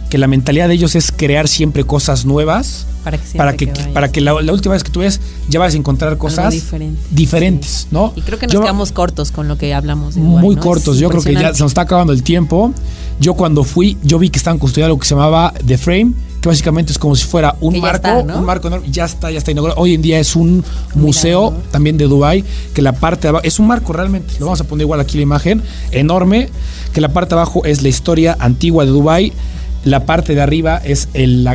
que 0.10 0.18
la 0.18 0.28
mentalidad 0.28 0.68
de 0.68 0.76
ellos 0.76 0.96
es 0.96 1.12
crear 1.12 1.48
siempre 1.48 1.84
cosas 1.84 2.26
nuevas 2.26 2.86
Para 3.04 3.18
que, 3.18 3.38
para 3.38 3.54
que, 3.58 3.68
para 3.94 4.12
que 4.12 4.22
la, 4.22 4.40
la 4.42 4.54
última 4.54 4.74
vez 4.74 4.84
que 4.84 4.92
tú 4.92 5.00
ves 5.02 5.20
ya 5.50 5.60
vas 5.60 5.74
a 5.74 5.78
encontrar 5.78 6.18
cosas 6.18 6.54
diferente. 6.54 7.02
diferentes, 7.12 7.88
¿no? 7.92 8.14
Y 8.16 8.22
creo 8.22 8.38
que 8.40 8.46
nos 8.48 8.54
Yo- 8.54 8.62
quedamos 8.62 8.92
cortos 8.92 9.32
con 9.32 9.48
lo 9.48 9.58
que 9.58 9.74
hablamos. 9.74 10.16
de 10.16 10.22
Dubái, 10.22 10.42
muy 10.42 10.56
¿no? 10.56 10.62
cortos. 10.62 10.96
Es 10.96 11.02
Yo 11.02 11.10
creo 11.10 11.22
que 11.24 11.34
ya 11.34 11.54
se 11.54 11.62
nos 11.64 11.72
está 11.72 11.82
acabando 11.82 12.14
el 12.14 12.24
tiempo. 12.24 12.72
Yo 13.20 13.34
cuando 13.34 13.64
fui, 13.64 13.98
yo 14.04 14.20
vi 14.20 14.30
que 14.30 14.38
estaban 14.38 14.60
construyendo 14.60 14.88
algo 14.88 15.00
que 15.00 15.08
se 15.08 15.16
llamaba 15.16 15.54
The 15.66 15.78
Frame, 15.78 16.12
que 16.42 16.50
básicamente 16.50 16.92
es 16.92 17.00
como 17.00 17.16
si 17.16 17.26
fuera 17.26 17.56
un 17.62 17.80
marco, 17.80 17.96
está, 17.96 18.24
¿no? 18.24 18.40
un 18.40 18.46
marco 18.46 18.68
enorme. 18.68 18.88
Ya 18.92 19.06
está, 19.06 19.32
ya 19.32 19.38
está 19.38 19.52
inaugurado. 19.52 19.80
Hoy 19.82 19.94
en 19.94 20.02
día 20.02 20.20
es 20.20 20.36
un 20.36 20.64
museo 20.96 21.52
¿no? 21.52 21.58
también 21.72 21.98
de 21.98 22.06
Dubai, 22.06 22.44
que 22.74 22.82
la 22.82 22.92
parte 22.94 23.24
de 23.24 23.30
abajo 23.30 23.46
es 23.46 23.58
un 23.60 23.68
marco 23.68 23.94
realmente. 23.94 24.34
Lo 24.40 24.46
vamos 24.48 24.62
a 24.62 24.66
poner 24.66 24.84
igual 24.84 25.00
aquí 25.00 25.18
la 25.18 25.24
imagen, 25.24 25.62
enorme, 25.92 26.50
que 26.94 27.02
la 27.02 27.10
parte 27.10 27.36
de 27.36 27.42
abajo 27.42 27.64
es 27.66 27.82
la 27.84 27.90
historia 27.90 28.36
antigua 28.40 28.84
de 28.86 28.92
Dubai, 28.92 29.34
la 29.86 30.06
parte 30.06 30.36
de 30.36 30.42
arriba 30.42 30.82
es 30.84 31.08
el, 31.14 31.48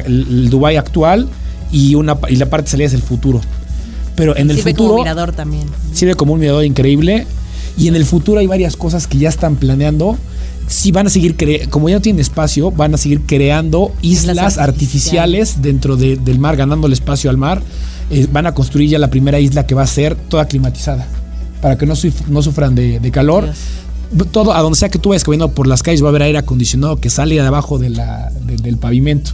Dubai 0.51 0.77
actual 0.77 1.29
y 1.71 1.95
una 1.95 2.17
y 2.29 2.37
la 2.37 2.47
parte 2.47 2.65
de 2.65 2.71
salida 2.71 2.87
es 2.87 2.95
el 2.95 3.03
futuro. 3.03 3.41
Pero 4.17 4.37
en 4.37 4.51
el 4.51 4.57
Sirve 4.57 4.71
futuro 4.73 4.89
como 4.91 5.03
mirador 5.03 5.33
también. 5.33 5.67
sirve 5.93 6.15
como 6.15 6.33
un 6.33 6.41
mirador 6.41 6.65
increíble. 6.65 7.27
Y 7.77 7.89
en 7.89 7.97
el 7.97 8.05
futuro 8.05 8.41
hay 8.41 8.47
varias 8.47 8.77
cosas 8.77 9.07
que 9.07 9.19
ya 9.19 9.29
están 9.29 9.57
planeando. 9.57 10.19
Si 10.67 10.93
van 10.93 11.07
a 11.07 11.11
seguir, 11.11 11.37
cre- 11.37 11.69
como 11.69 11.89
ya 11.89 11.97
no 11.97 12.01
tienen 12.03 12.21
espacio, 12.21 12.71
van 12.71 12.95
a 12.95 12.97
seguir 12.99 13.23
creando 13.23 13.93
islas, 14.03 14.37
Islas 14.37 14.59
artificiales. 14.59 15.51
artificiales. 15.51 15.63
dentro 15.63 15.97
de- 15.97 16.17
del 16.17 16.39
mar, 16.39 16.57
ganando 16.57 16.87
el 16.87 16.93
espacio 16.93 17.31
al 17.31 17.37
mar. 17.37 17.63
Eh, 18.11 18.27
van 18.31 18.47
a 18.47 18.53
construir 18.55 18.91
ya 18.91 18.99
la 18.99 19.09
primera 19.09 19.39
isla 19.41 19.67
que 19.67 19.75
va 19.75 19.83
a 19.83 19.87
ser 19.87 20.15
toda 20.17 20.47
climatizada. 20.47 21.07
Para 21.63 21.79
que 21.79 21.87
no, 21.87 21.95
suf- 21.95 22.27
no 22.29 22.43
sufran 22.43 22.75
de, 22.75 23.01
de 23.01 23.11
calor. 23.11 23.45
Dios. 23.45 23.57
Todo, 24.33 24.53
a 24.55 24.61
donde 24.63 24.77
sea 24.79 24.89
que 24.89 24.99
tú 24.99 25.11
vayas 25.11 25.23
caminando 25.25 25.55
por 25.55 25.67
las 25.67 25.83
calles, 25.83 26.03
va 26.03 26.07
a 26.07 26.11
haber 26.11 26.23
aire 26.23 26.39
acondicionado 26.39 26.97
que 26.97 27.11
sale 27.11 27.37
de 27.37 27.41
abajo 27.43 27.79
de 27.79 27.91
la- 27.91 28.31
de- 28.45 28.57
del 28.57 28.77
pavimento. 28.77 29.33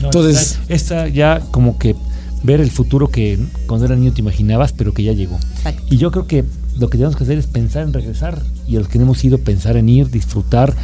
No, 0.00 0.06
Entonces- 0.08 0.58
esta, 0.68 0.74
esta 0.74 1.08
ya 1.08 1.40
como 1.50 1.78
que 1.78 1.96
ver 2.44 2.60
el 2.60 2.70
futuro 2.70 3.08
que 3.08 3.38
cuando 3.66 3.86
era 3.86 3.96
niño 3.96 4.12
te 4.12 4.20
imaginabas, 4.20 4.72
pero 4.72 4.92
que 4.94 5.02
ya 5.02 5.12
llegó. 5.12 5.36
Exacto. 5.56 5.82
Y 5.90 5.96
yo 5.96 6.10
creo 6.12 6.26
que 6.26 6.44
lo 6.78 6.88
que 6.90 6.96
tenemos 6.98 7.16
que 7.16 7.24
hacer 7.24 7.38
es 7.38 7.46
pensar 7.46 7.82
en 7.82 7.92
regresar 7.92 8.40
y 8.68 8.76
a 8.76 8.78
los 8.80 8.88
que 8.88 8.98
no 8.98 9.04
hemos 9.04 9.22
ido 9.24 9.38
pensar 9.38 9.76
en 9.76 9.88
ir, 9.88 10.10
disfrutar 10.10 10.74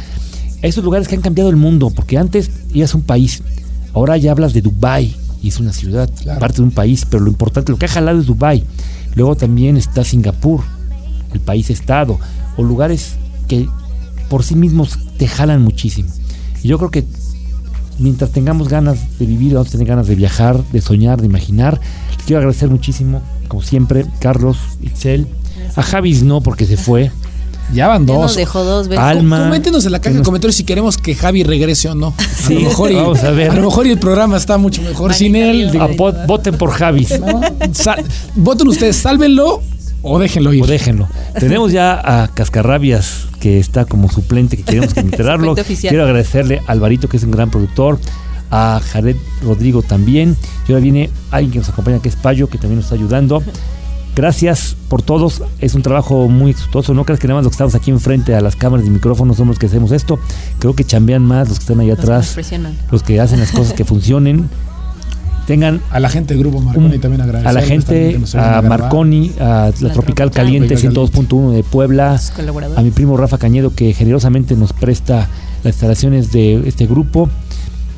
a 0.61 0.67
esos 0.67 0.83
lugares 0.83 1.07
que 1.07 1.15
han 1.15 1.21
cambiado 1.21 1.49
el 1.49 1.55
mundo, 1.55 1.89
porque 1.89 2.17
antes 2.17 2.49
ibas 2.73 2.93
a 2.93 2.97
un 2.97 3.03
país, 3.03 3.41
ahora 3.93 4.17
ya 4.17 4.31
hablas 4.31 4.53
de 4.53 4.61
Dubai 4.61 5.15
y 5.41 5.47
es 5.47 5.59
una 5.59 5.71
ciudad, 5.73 6.09
Claro. 6.21 6.39
parte 6.39 6.57
de 6.57 6.63
un 6.63 6.71
país, 6.71 7.05
pero 7.09 7.23
lo 7.23 7.31
importante, 7.31 7.71
lo 7.71 7.77
que 7.77 7.85
ha 7.85 7.89
jalado 7.89 8.19
es 8.19 8.25
Dubai. 8.25 8.63
Luego 9.15 9.35
también 9.35 9.77
está 9.77 10.03
Singapur, 10.03 10.61
el 11.33 11.39
país 11.39 11.69
estado, 11.69 12.19
o 12.57 12.63
lugares 12.63 13.13
que 13.47 13.67
por 14.29 14.43
sí 14.43 14.55
mismos 14.55 14.97
te 15.17 15.27
jalan 15.27 15.61
muchísimo. 15.61 16.09
Y 16.63 16.67
yo 16.67 16.77
creo 16.77 16.91
que 16.91 17.03
mientras 17.97 18.31
tengamos 18.31 18.69
ganas 18.69 18.97
de 19.19 19.25
vivir, 19.25 19.53
vamos 19.53 19.69
a 19.69 19.71
tener 19.71 19.87
ganas 19.87 20.07
de 20.07 20.15
viajar, 20.15 20.63
de 20.71 20.81
soñar, 20.81 21.19
de 21.19 21.25
imaginar. 21.27 21.79
Les 22.15 22.25
quiero 22.25 22.39
agradecer 22.39 22.69
muchísimo, 22.69 23.21
como 23.47 23.61
siempre, 23.61 24.05
Carlos, 24.19 24.57
Itzel. 24.81 25.27
A 25.75 25.81
Javis 25.83 26.23
no, 26.23 26.41
porque 26.41 26.65
se 26.65 26.77
fue. 26.77 27.11
Ya 27.73 27.87
van 27.87 28.07
Ya 28.07 28.13
nos 28.13 28.21
dos. 28.23 28.35
dejó 28.37 28.63
dos 28.63 28.87
veces. 28.87 29.03
Alma. 29.03 29.43
Coméntenos 29.43 29.85
en 29.85 29.91
la 29.91 29.99
caja 29.99 30.13
de 30.13 30.19
nos- 30.19 30.25
comentarios 30.25 30.55
si 30.55 30.63
queremos 30.63 30.97
que 30.97 31.13
Javi 31.13 31.43
regrese 31.43 31.87
o 31.89 31.93
no. 31.95 32.15
A 32.17 32.23
Sí, 32.47 32.55
lo 32.55 32.61
mejor 32.61 32.91
y, 32.91 32.95
vamos 32.95 33.23
a 33.23 33.29
ver. 33.29 33.53
lo 33.53 33.61
mejor 33.69 33.85
y 33.85 33.91
el 33.91 33.99
programa 33.99 34.37
está 34.37 34.57
mucho 34.57 34.81
mejor 34.81 35.13
sin 35.13 35.33
Manita 35.33 35.51
él. 35.51 35.67
arriba. 35.69 35.87
digo, 35.89 36.07
A 36.07 36.11
vo- 36.13 36.25
voten 36.27 36.57
por 36.57 36.71
Javis. 36.71 37.13
Voten 38.35 38.67
ustedes, 38.67 38.95
sálvenlo 38.95 39.61
o 40.01 40.19
déjenlo 40.19 40.53
ir. 40.53 40.63
O 40.63 40.67
déjenlo. 40.67 41.07
Tenemos 41.39 41.71
ya 41.71 42.23
a 42.23 42.27
Cascarrabias, 42.27 43.27
que 43.39 43.59
está 43.59 43.85
como 43.85 44.09
suplente, 44.09 44.57
que 44.57 44.63
queremos 44.63 44.93
oficial. 45.59 45.91
Quiero 45.91 46.05
agradecerle 46.05 46.61
a 46.67 46.71
Alvarito, 46.71 47.09
que 47.09 47.17
es 47.17 47.23
un 47.23 47.31
gran 47.31 47.49
productor, 47.49 47.99
a 48.51 48.81
Jared 48.91 49.17
Rodrigo 49.43 49.81
también. 49.81 50.35
Y 50.67 50.71
ahora 50.71 50.83
viene 50.83 51.09
alguien 51.31 51.51
que 51.51 51.59
nos 51.59 51.69
acompaña, 51.69 52.01
que 52.01 52.09
es 52.09 52.15
Payo, 52.15 52.47
que 52.47 52.57
también 52.57 52.77
nos 52.77 52.85
está 52.85 52.95
ayudando. 52.95 53.43
Gracias 54.15 54.75
por 54.89 55.01
todos. 55.01 55.43
Es 55.59 55.75
un 55.75 55.81
trabajo 55.81 56.27
muy 56.27 56.51
exitoso. 56.51 56.93
No 56.93 57.05
creas 57.05 57.19
que 57.19 57.27
nada 57.27 57.37
más 57.39 57.45
los 57.45 57.51
que 57.51 57.55
estamos 57.55 57.75
aquí 57.75 57.91
enfrente 57.91 58.35
a 58.35 58.41
las 58.41 58.55
cámaras 58.55 58.85
y 58.85 58.89
micrófonos 58.89 59.37
somos 59.37 59.53
los 59.53 59.59
que 59.59 59.67
hacemos 59.67 59.91
esto. 59.91 60.19
Creo 60.59 60.75
que 60.75 60.83
chambean 60.83 61.23
más 61.23 61.47
los 61.47 61.59
que 61.59 61.63
están 61.63 61.79
ahí 61.79 61.89
Los 61.89 61.99
que 61.99 62.03
nos 62.03 62.19
atrás, 62.19 62.37
los 62.91 63.03
que 63.03 63.19
hacen 63.19 63.39
las 63.39 63.51
cosas 63.51 63.73
que 63.73 63.85
funcionen. 63.85 64.49
Tengan 65.49 65.81
A 65.89 65.99
la 65.99 66.09
gente 66.09 66.35
del 66.35 66.43
grupo 66.43 66.61
Marconi 66.61 66.93
un- 66.93 67.01
también 67.01 67.21
agradecer. 67.21 67.47
a 67.49 67.51
la 67.53 67.63
gente, 67.63 68.19
a 68.35 68.61
Marconi, 68.61 69.31
a 69.39 69.43
la, 69.65 69.71
Tropical 69.71 69.93
Tropical. 69.93 70.29
Caliente 70.31 70.75
Tropical 70.75 71.07
102.1 71.07 71.51
de 71.53 71.63
Puebla, 71.63 72.19
a 72.75 72.81
mi 72.83 72.91
primo 72.91 73.17
Rafa 73.17 73.39
Cañedo 73.39 73.73
que 73.73 73.93
generosamente 73.93 74.55
nos 74.55 74.73
presta 74.73 75.27
las 75.63 75.73
instalaciones 75.73 76.31
de 76.31 76.67
este 76.67 76.85
grupo. 76.85 77.31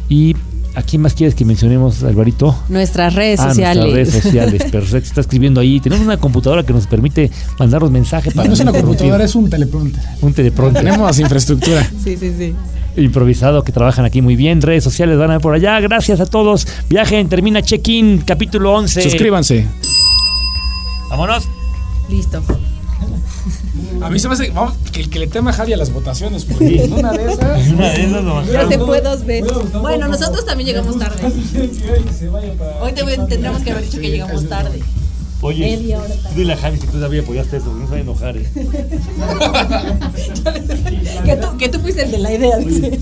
Y 0.08 0.38
¿a 0.76 0.82
quién 0.84 1.02
más 1.02 1.14
quieres 1.14 1.36
que 1.36 1.46
mencionemos, 1.46 2.04
Alvarito? 2.04 2.56
Nuestras 2.70 3.14
redes 3.16 3.40
Ah, 3.40 3.50
sociales. 3.50 3.84
nuestras 3.86 3.94
redes 4.14 4.24
sociales, 4.24 4.64
perfecto. 4.72 5.08
Está 5.10 5.22
escribiendo 5.22 5.60
ahí. 5.62 5.80
Tenemos 5.80 6.06
una 6.06 6.18
computadora 6.18 6.64
que 6.64 6.74
nos 6.74 6.88
permite 6.88 7.30
mandar 7.60 7.82
los 7.82 7.92
mensajes 7.92 8.34
para 8.34 8.48
No 8.48 8.54
es 8.54 8.60
una 8.60 8.72
computadora, 8.72 9.24
es 9.24 9.36
un 9.36 9.50
teleprompter. 9.50 10.02
un 10.22 10.34
teleprompter 10.34 10.84
Tenemos 10.84 11.20
infraestructura. 11.20 11.88
Sí, 12.04 12.18
sí, 12.18 12.32
sí. 12.38 12.56
improvisado 12.98 13.64
que 13.64 13.72
trabajan 13.72 14.06
aquí 14.06 14.22
muy 14.22 14.36
bien. 14.36 14.62
Redes 14.62 14.84
sociales 14.84 15.18
van 15.18 15.30
a 15.30 15.34
ver 15.34 15.42
por 15.42 15.54
allá. 15.54 15.80
Gracias 15.80 16.20
a 16.20 16.26
todos. 16.26 16.68
Viajen, 16.90 17.30
termina 17.30 17.62
check-in, 17.62 18.20
capítulo 18.26 18.74
11. 18.74 19.02
Suscríbanse. 19.02 19.68
Vámonos. 21.10 21.48
Listo. 22.10 22.42
A 24.02 24.10
mí 24.10 24.20
se 24.20 24.28
me 24.28 24.34
hace 24.34 24.50
vamos, 24.50 24.74
que, 24.92 25.10
que 25.10 25.20
le 25.20 25.28
tema 25.28 25.52
a 25.52 25.54
Javi 25.54 25.74
a 25.74 25.78
las 25.78 25.92
votaciones. 25.92 26.46
Porque 26.46 26.84
en 26.84 26.94
una 26.94 27.12
de 27.12 27.34
esas. 27.34 27.68
Una 27.70 27.90
de 27.90 28.04
esas 28.06 28.24
lo 28.24 28.44
Ya 28.46 28.68
se 28.68 28.80
fue 28.80 29.02
dos 29.02 29.26
veces. 29.26 29.52
Bueno, 29.82 30.08
nosotros 30.08 30.46
también 30.46 30.68
llegamos 30.68 30.98
tarde. 31.00 31.22
Hoy 32.82 32.94
te- 32.94 33.04
tendremos 33.28 33.62
que 33.64 33.72
haber 33.72 33.84
dicho 33.86 34.00
que 34.00 34.10
llegamos 34.10 34.48
tarde. 34.50 34.82
Oye, 35.44 35.98
dile 36.36 36.54
a 36.54 36.58
Javi 36.58 36.78
que 36.78 36.86
tú 36.86 37.00
también 37.00 37.24
apoyaste 37.24 37.58
eso, 37.58 37.74
no 37.74 37.86
se 37.86 37.92
va 37.92 37.98
a 37.98 38.02
enojar. 38.02 38.38
¿eh? 38.38 38.46
Que 41.26 41.36
tú, 41.36 41.58
que 41.58 41.70
tú 41.70 41.80
fuiste 41.80 42.04
el 42.04 42.12
de 42.12 42.18
la 42.20 42.32
idea. 42.34 42.58
dice. 42.58 43.00